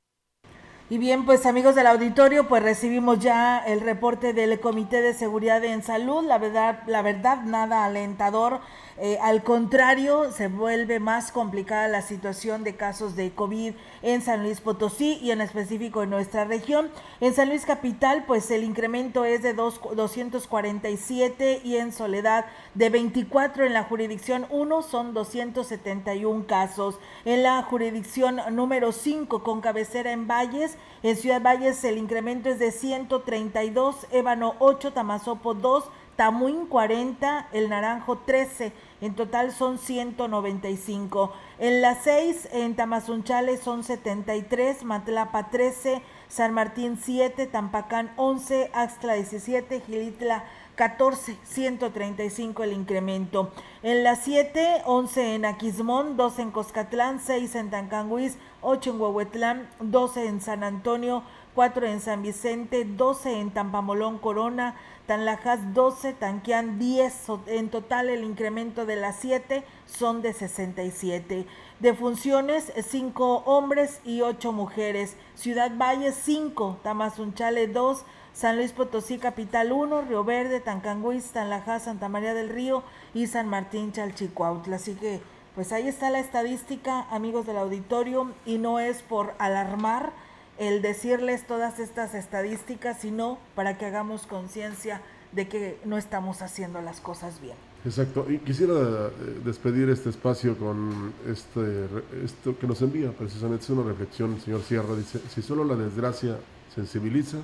Y 0.90 0.98
bien, 0.98 1.24
pues 1.24 1.46
amigos 1.46 1.74
del 1.74 1.86
auditorio, 1.86 2.46
pues 2.46 2.62
recibimos 2.62 3.18
ya 3.18 3.58
el 3.58 3.80
reporte 3.80 4.34
del 4.34 4.60
Comité 4.60 5.00
de 5.00 5.14
Seguridad 5.14 5.64
en 5.64 5.82
Salud. 5.82 6.22
La 6.26 6.36
verdad, 6.36 6.80
la 6.86 7.00
verdad, 7.00 7.42
nada 7.42 7.86
alentador. 7.86 8.60
Eh, 8.96 9.18
al 9.20 9.42
contrario, 9.42 10.30
se 10.30 10.48
vuelve 10.48 11.00
más 11.00 11.32
complicada 11.32 11.88
la 11.88 12.02
situación 12.02 12.62
de 12.62 12.76
casos 12.76 13.16
de 13.16 13.32
COVID 13.32 13.74
en 14.02 14.22
San 14.22 14.42
Luis 14.44 14.60
Potosí 14.60 15.18
y 15.20 15.32
en 15.32 15.40
específico 15.40 16.02
en 16.02 16.10
nuestra 16.10 16.44
región. 16.44 16.90
En 17.20 17.34
San 17.34 17.48
Luis 17.48 17.64
Capital, 17.64 18.24
pues 18.26 18.50
el 18.52 18.62
incremento 18.62 19.24
es 19.24 19.42
de 19.42 19.52
dos, 19.52 19.80
247 19.94 21.60
y 21.64 21.76
en 21.76 21.92
Soledad 21.92 22.46
de 22.74 22.90
24. 22.90 23.64
En 23.64 23.72
la 23.72 23.82
jurisdicción 23.82 24.46
1 24.50 24.82
son 24.82 25.12
271 25.12 26.46
casos. 26.46 26.98
En 27.24 27.42
la 27.42 27.62
jurisdicción 27.62 28.40
número 28.52 28.92
5 28.92 29.42
con 29.42 29.60
cabecera 29.60 30.12
en 30.12 30.28
Valles, 30.28 30.76
en 31.02 31.16
Ciudad 31.16 31.42
Valles 31.42 31.82
el 31.82 31.98
incremento 31.98 32.48
es 32.48 32.58
de 32.58 32.70
132, 32.70 34.06
Ébano 34.12 34.54
8, 34.60 34.92
Tamazopo 34.92 35.54
2, 35.54 35.84
Tamuín 36.16 36.66
40, 36.66 37.48
El 37.52 37.68
Naranjo 37.68 38.18
13. 38.18 38.72
En 39.00 39.14
total 39.14 39.52
son 39.52 39.78
195. 39.78 41.32
En 41.58 41.82
las 41.82 42.04
6, 42.04 42.48
en 42.52 42.76
Tamazunchale 42.76 43.56
son 43.56 43.84
73, 43.84 44.84
Matlapa 44.84 45.50
13, 45.50 46.02
San 46.28 46.54
Martín 46.54 46.98
7, 47.02 47.46
Tampacán 47.46 48.12
11, 48.16 48.70
Axtla 48.72 49.14
17, 49.14 49.80
Gilitla 49.80 50.44
14, 50.74 51.36
135 51.44 52.64
el 52.64 52.72
incremento. 52.72 53.52
En 53.82 54.02
las 54.02 54.20
7, 54.24 54.82
11 54.84 55.34
en 55.34 55.44
Aquismón, 55.44 56.16
12 56.16 56.42
en 56.42 56.50
Coscatlán, 56.50 57.20
6 57.20 57.54
en 57.54 57.70
Tancanguis, 57.70 58.38
8 58.60 58.90
en 58.90 59.00
Huehuetlán, 59.00 59.68
12 59.80 60.26
en 60.26 60.40
San 60.40 60.64
Antonio, 60.64 61.22
4 61.54 61.86
en 61.86 62.00
San 62.00 62.22
Vicente, 62.22 62.84
12 62.84 63.40
en 63.40 63.50
Tampamolón 63.52 64.18
Corona, 64.18 64.74
Tanlajas 65.06 65.74
12, 65.74 66.14
Tanquián 66.14 66.78
10, 66.78 67.14
en 67.46 67.68
total 67.68 68.08
el 68.08 68.24
incremento 68.24 68.86
de 68.86 68.96
las 68.96 69.16
7 69.16 69.62
son 69.84 70.22
de 70.22 70.32
67. 70.32 71.46
De 71.80 71.94
funciones, 71.94 72.72
5 72.74 73.42
hombres 73.44 74.00
y 74.04 74.22
8 74.22 74.52
mujeres. 74.52 75.16
Ciudad 75.34 75.70
Valle 75.76 76.12
5, 76.12 76.78
Tamazunchale 76.82 77.66
2, 77.66 78.04
San 78.32 78.56
Luis 78.56 78.72
Potosí 78.72 79.18
Capital 79.18 79.72
1, 79.72 80.02
Río 80.02 80.24
Verde, 80.24 80.60
Tancanguis, 80.60 81.32
Tanlajas, 81.32 81.84
Santa 81.84 82.08
María 82.08 82.32
del 82.32 82.48
Río 82.48 82.82
y 83.12 83.26
San 83.26 83.46
Martín 83.48 83.92
Chalchicuautla. 83.92 84.76
Así 84.76 84.94
que, 84.94 85.20
pues 85.54 85.70
ahí 85.72 85.86
está 85.86 86.08
la 86.08 86.18
estadística, 86.18 87.06
amigos 87.10 87.46
del 87.46 87.58
auditorio, 87.58 88.32
y 88.46 88.56
no 88.56 88.80
es 88.80 89.02
por 89.02 89.34
alarmar, 89.38 90.12
el 90.58 90.82
decirles 90.82 91.46
todas 91.46 91.78
estas 91.78 92.14
estadísticas, 92.14 93.00
sino 93.00 93.38
para 93.54 93.76
que 93.78 93.86
hagamos 93.86 94.26
conciencia 94.26 95.00
de 95.32 95.48
que 95.48 95.78
no 95.84 95.98
estamos 95.98 96.42
haciendo 96.42 96.80
las 96.80 97.00
cosas 97.00 97.40
bien. 97.40 97.56
Exacto, 97.84 98.26
y 98.30 98.38
quisiera 98.38 98.72
eh, 98.72 99.40
despedir 99.44 99.90
este 99.90 100.08
espacio 100.08 100.56
con 100.56 101.12
este, 101.28 101.86
esto 102.24 102.58
que 102.58 102.66
nos 102.66 102.80
envía 102.80 103.12
precisamente, 103.12 103.64
es 103.64 103.70
una 103.70 103.82
reflexión, 103.82 104.40
señor 104.40 104.62
Sierra, 104.62 104.94
dice, 104.96 105.20
si 105.28 105.42
solo 105.42 105.64
la 105.64 105.74
desgracia 105.74 106.38
sensibiliza, 106.74 107.38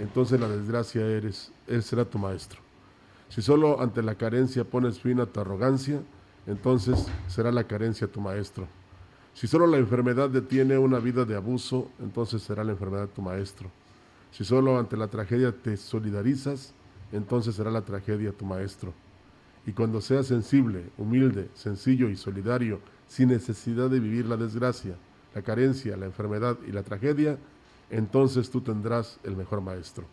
entonces 0.00 0.40
la 0.40 0.48
desgracia 0.48 1.06
eres, 1.06 1.52
él 1.68 1.82
será 1.82 2.04
tu 2.04 2.18
maestro. 2.18 2.60
Si 3.28 3.42
solo 3.42 3.80
ante 3.80 4.02
la 4.02 4.16
carencia 4.16 4.64
pones 4.64 5.00
fin 5.00 5.20
a 5.20 5.26
tu 5.26 5.40
arrogancia, 5.40 6.00
entonces 6.46 7.06
será 7.28 7.52
la 7.52 7.64
carencia 7.64 8.06
tu 8.06 8.20
maestro. 8.20 8.66
Si 9.36 9.46
solo 9.46 9.66
la 9.66 9.76
enfermedad 9.76 10.30
detiene 10.30 10.78
una 10.78 10.98
vida 10.98 11.26
de 11.26 11.36
abuso, 11.36 11.90
entonces 12.00 12.42
será 12.42 12.64
la 12.64 12.72
enfermedad 12.72 13.10
tu 13.10 13.20
maestro. 13.20 13.70
Si 14.30 14.46
solo 14.46 14.78
ante 14.78 14.96
la 14.96 15.08
tragedia 15.08 15.52
te 15.52 15.76
solidarizas, 15.76 16.72
entonces 17.12 17.54
será 17.54 17.70
la 17.70 17.82
tragedia 17.82 18.32
tu 18.32 18.46
maestro. 18.46 18.94
Y 19.66 19.72
cuando 19.72 20.00
seas 20.00 20.28
sensible, 20.28 20.86
humilde, 20.96 21.50
sencillo 21.52 22.08
y 22.08 22.16
solidario, 22.16 22.80
sin 23.08 23.28
necesidad 23.28 23.90
de 23.90 24.00
vivir 24.00 24.24
la 24.24 24.38
desgracia, 24.38 24.96
la 25.34 25.42
carencia, 25.42 25.98
la 25.98 26.06
enfermedad 26.06 26.56
y 26.66 26.72
la 26.72 26.82
tragedia, 26.82 27.36
entonces 27.90 28.48
tú 28.48 28.62
tendrás 28.62 29.20
el 29.22 29.36
mejor 29.36 29.60
maestro, 29.60 30.06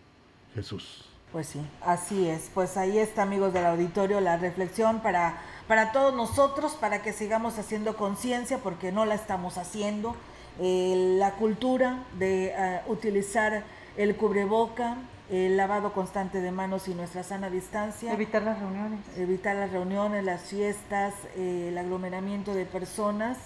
Jesús. 0.53 1.05
Pues 1.31 1.47
sí, 1.47 1.61
así 1.81 2.27
es. 2.27 2.51
Pues 2.53 2.75
ahí 2.75 2.99
está, 2.99 3.23
amigos 3.23 3.53
del 3.53 3.67
auditorio, 3.67 4.19
la 4.19 4.37
reflexión 4.37 5.01
para, 5.01 5.41
para 5.67 5.91
todos 5.91 6.13
nosotros, 6.13 6.73
para 6.73 7.01
que 7.01 7.13
sigamos 7.13 7.57
haciendo 7.57 7.95
conciencia, 7.95 8.59
porque 8.59 8.91
no 8.91 9.05
la 9.05 9.15
estamos 9.15 9.57
haciendo. 9.57 10.15
Eh, 10.59 11.15
la 11.17 11.31
cultura 11.31 12.03
de 12.19 12.53
uh, 12.87 12.91
utilizar 12.91 13.63
el 13.97 14.15
cubreboca, 14.15 14.97
el 15.29 15.57
lavado 15.57 15.93
constante 15.93 16.41
de 16.41 16.51
manos 16.51 16.87
y 16.87 16.93
nuestra 16.93 17.23
sana 17.23 17.49
distancia. 17.49 18.13
Evitar 18.13 18.43
las 18.43 18.59
reuniones. 18.59 18.99
Evitar 19.17 19.55
las 19.55 19.71
reuniones, 19.71 20.23
las 20.23 20.41
fiestas, 20.41 21.13
eh, 21.35 21.69
el 21.69 21.77
aglomeramiento 21.77 22.53
de 22.53 22.65
personas, 22.65 23.37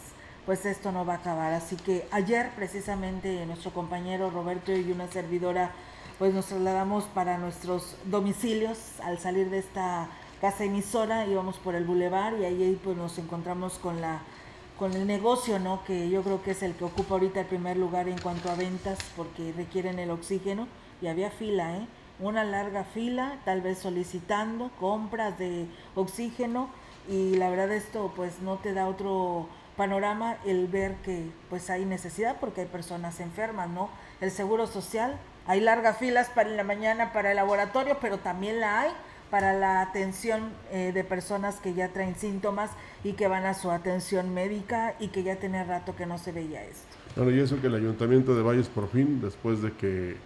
pues 0.45 0.65
esto 0.65 0.91
no 0.91 1.05
va 1.05 1.13
a 1.13 1.18
acabar. 1.18 1.53
Así 1.53 1.76
que 1.76 2.07
ayer 2.11 2.49
precisamente 2.55 3.45
nuestro 3.45 3.72
compañero 3.72 4.30
Roberto 4.30 4.74
y 4.74 4.91
una 4.91 5.07
servidora 5.07 5.72
pues 6.18 6.34
nos 6.34 6.47
trasladamos 6.47 7.03
para 7.05 7.38
nuestros 7.38 7.95
domicilios 8.05 8.78
al 9.03 9.20
salir 9.20 9.51
de 9.51 9.59
esta 9.59 10.09
casa 10.41 10.63
emisora, 10.63 11.25
íbamos 11.25 11.57
por 11.57 11.75
el 11.75 11.85
bulevar 11.85 12.33
y 12.39 12.45
ahí 12.45 12.79
pues 12.83 12.97
nos 12.97 13.17
encontramos 13.17 13.79
con 13.79 14.01
la 14.01 14.21
con 14.77 14.93
el 14.93 15.07
negocio, 15.07 15.57
¿no? 15.57 15.83
Que 15.85 16.07
yo 16.09 16.21
creo 16.21 16.43
que 16.43 16.51
es 16.51 16.61
el 16.61 16.75
que 16.75 16.83
ocupa 16.83 17.15
ahorita 17.15 17.39
el 17.39 17.47
primer 17.47 17.77
lugar 17.77 18.07
en 18.07 18.19
cuanto 18.19 18.51
a 18.51 18.55
ventas 18.55 18.99
porque 19.15 19.51
requieren 19.57 19.97
el 19.97 20.11
oxígeno 20.11 20.67
y 21.01 21.07
había 21.07 21.31
fila, 21.31 21.77
¿eh? 21.77 21.88
Una 22.19 22.43
larga 22.43 22.83
fila, 22.83 23.39
tal 23.43 23.61
vez 23.61 23.79
solicitando 23.79 24.71
compras 24.79 25.38
de 25.38 25.67
oxígeno 25.95 26.69
y 27.07 27.35
la 27.38 27.49
verdad 27.49 27.71
esto 27.71 28.13
pues 28.15 28.39
no 28.41 28.57
te 28.57 28.73
da 28.73 28.88
otro 28.88 29.47
panorama 29.77 30.38
el 30.45 30.67
ver 30.67 30.95
que 30.97 31.31
pues 31.49 31.69
hay 31.69 31.85
necesidad 31.85 32.38
porque 32.39 32.61
hay 32.61 32.67
personas 32.67 33.19
enfermas, 33.19 33.69
¿no? 33.69 33.89
El 34.21 34.31
seguro 34.31 34.67
social 34.67 35.17
hay 35.47 35.61
largas 35.61 35.97
filas 35.97 36.29
para 36.29 36.49
la 36.49 36.63
mañana 36.63 37.13
para 37.13 37.31
el 37.31 37.38
laboratorio, 37.38 37.97
pero 38.01 38.17
también 38.19 38.59
la 38.59 38.81
hay 38.81 38.91
para 39.30 39.53
la 39.53 39.82
atención 39.82 40.49
eh, 40.71 40.91
de 40.93 41.03
personas 41.03 41.59
que 41.59 41.73
ya 41.73 41.89
traen 41.89 42.15
síntomas 42.15 42.71
y 43.03 43.13
que 43.13 43.28
van 43.28 43.45
a 43.45 43.53
su 43.53 43.71
atención 43.71 44.34
médica 44.34 44.95
y 44.99 45.09
que 45.09 45.23
ya 45.23 45.36
tiene 45.38 45.63
rato 45.63 45.95
que 45.95 46.05
no 46.05 46.17
se 46.17 46.32
veía 46.32 46.63
esto. 46.63 46.86
Bueno, 47.15 47.32
y 47.32 47.39
eso 47.39 47.59
que 47.59 47.67
el 47.67 47.75
Ayuntamiento 47.75 48.36
de 48.36 48.43
Valles 48.43 48.67
por 48.67 48.89
fin, 48.89 49.19
después 49.21 49.61
de 49.61 49.73
que 49.73 50.17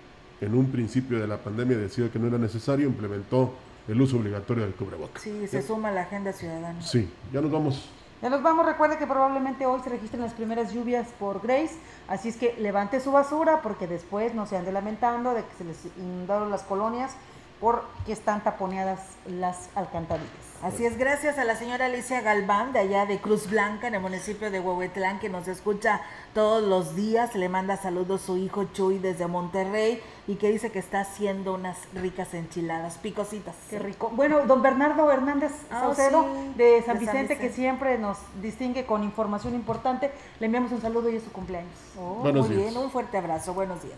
en 0.41 0.55
un 0.55 0.71
principio 0.71 1.19
de 1.19 1.27
la 1.27 1.37
pandemia 1.37 1.77
decía 1.77 2.09
que 2.11 2.19
no 2.19 2.27
era 2.27 2.37
necesario, 2.37 2.87
implementó 2.87 3.53
el 3.87 4.01
uso 4.01 4.17
obligatorio 4.17 4.63
del 4.63 4.73
cubrebocas. 4.73 5.21
Sí, 5.21 5.47
se 5.47 5.61
suma 5.61 5.89
a 5.89 5.91
la 5.91 6.01
agenda 6.01 6.33
ciudadana. 6.33 6.81
Sí, 6.81 7.09
ya 7.31 7.41
nos 7.41 7.51
vamos. 7.51 7.89
Ya 8.21 8.29
nos 8.29 8.43
vamos, 8.43 8.67
recuerde 8.67 8.99
que 8.99 9.07
probablemente 9.07 9.65
hoy 9.65 9.81
se 9.81 9.89
registren 9.89 10.21
las 10.21 10.33
primeras 10.33 10.71
lluvias 10.71 11.07
por 11.19 11.41
Grace, 11.41 11.75
así 12.07 12.29
es 12.29 12.37
que 12.37 12.55
levante 12.59 12.99
su 12.99 13.11
basura 13.11 13.63
porque 13.63 13.87
después 13.87 14.35
no 14.35 14.45
se 14.45 14.57
ande 14.57 14.71
lamentando 14.71 15.33
de 15.33 15.41
que 15.43 15.55
se 15.57 15.63
les 15.63 15.77
inundaron 15.97 16.51
las 16.51 16.61
colonias 16.61 17.15
porque 17.61 18.11
están 18.11 18.43
taponeadas 18.43 18.99
las 19.25 19.69
alcantarillas. 19.75 20.51
Así 20.63 20.85
es, 20.85 20.95
gracias 20.95 21.39
a 21.39 21.43
la 21.43 21.55
señora 21.55 21.85
Alicia 21.85 22.21
Galván 22.21 22.71
de 22.71 22.79
allá 22.79 23.07
de 23.07 23.19
Cruz 23.19 23.49
Blanca, 23.49 23.87
en 23.87 23.95
el 23.95 24.01
municipio 24.01 24.51
de 24.51 24.59
Huehuetlán, 24.59 25.19
que 25.19 25.27
nos 25.27 25.47
escucha 25.47 26.01
todos 26.35 26.61
los 26.61 26.95
días. 26.95 27.33
Le 27.33 27.49
manda 27.49 27.77
saludos 27.77 28.21
su 28.21 28.37
hijo 28.37 28.65
Chuy 28.65 28.99
desde 28.99 29.25
Monterrey 29.25 30.01
y 30.27 30.35
que 30.35 30.51
dice 30.51 30.71
que 30.71 30.77
está 30.77 31.01
haciendo 31.01 31.55
unas 31.55 31.77
ricas 31.95 32.35
enchiladas, 32.35 32.99
picositas. 32.99 33.55
Qué 33.71 33.79
rico. 33.79 34.11
Bueno, 34.13 34.45
don 34.45 34.61
Bernardo 34.61 35.11
Hernández 35.11 35.51
Saucedo 35.69 36.23
sí, 36.23 36.53
de 36.57 36.63
de 36.63 36.77
San 36.83 36.95
San 36.97 36.99
Vicente, 36.99 37.37
que 37.39 37.49
siempre 37.49 37.97
nos 37.97 38.17
distingue 38.41 38.85
con 38.85 39.03
información 39.03 39.55
importante, 39.55 40.11
le 40.39 40.45
enviamos 40.45 40.71
un 40.71 40.81
saludo 40.81 41.09
y 41.09 41.15
es 41.15 41.23
su 41.23 41.31
cumpleaños. 41.31 41.73
Oh, 41.99 42.15
Buenos 42.21 42.47
muy 42.47 42.55
días. 42.55 42.71
bien, 42.71 42.83
un 42.83 42.91
fuerte 42.91 43.17
abrazo. 43.17 43.55
Buenos 43.55 43.81
días. 43.81 43.97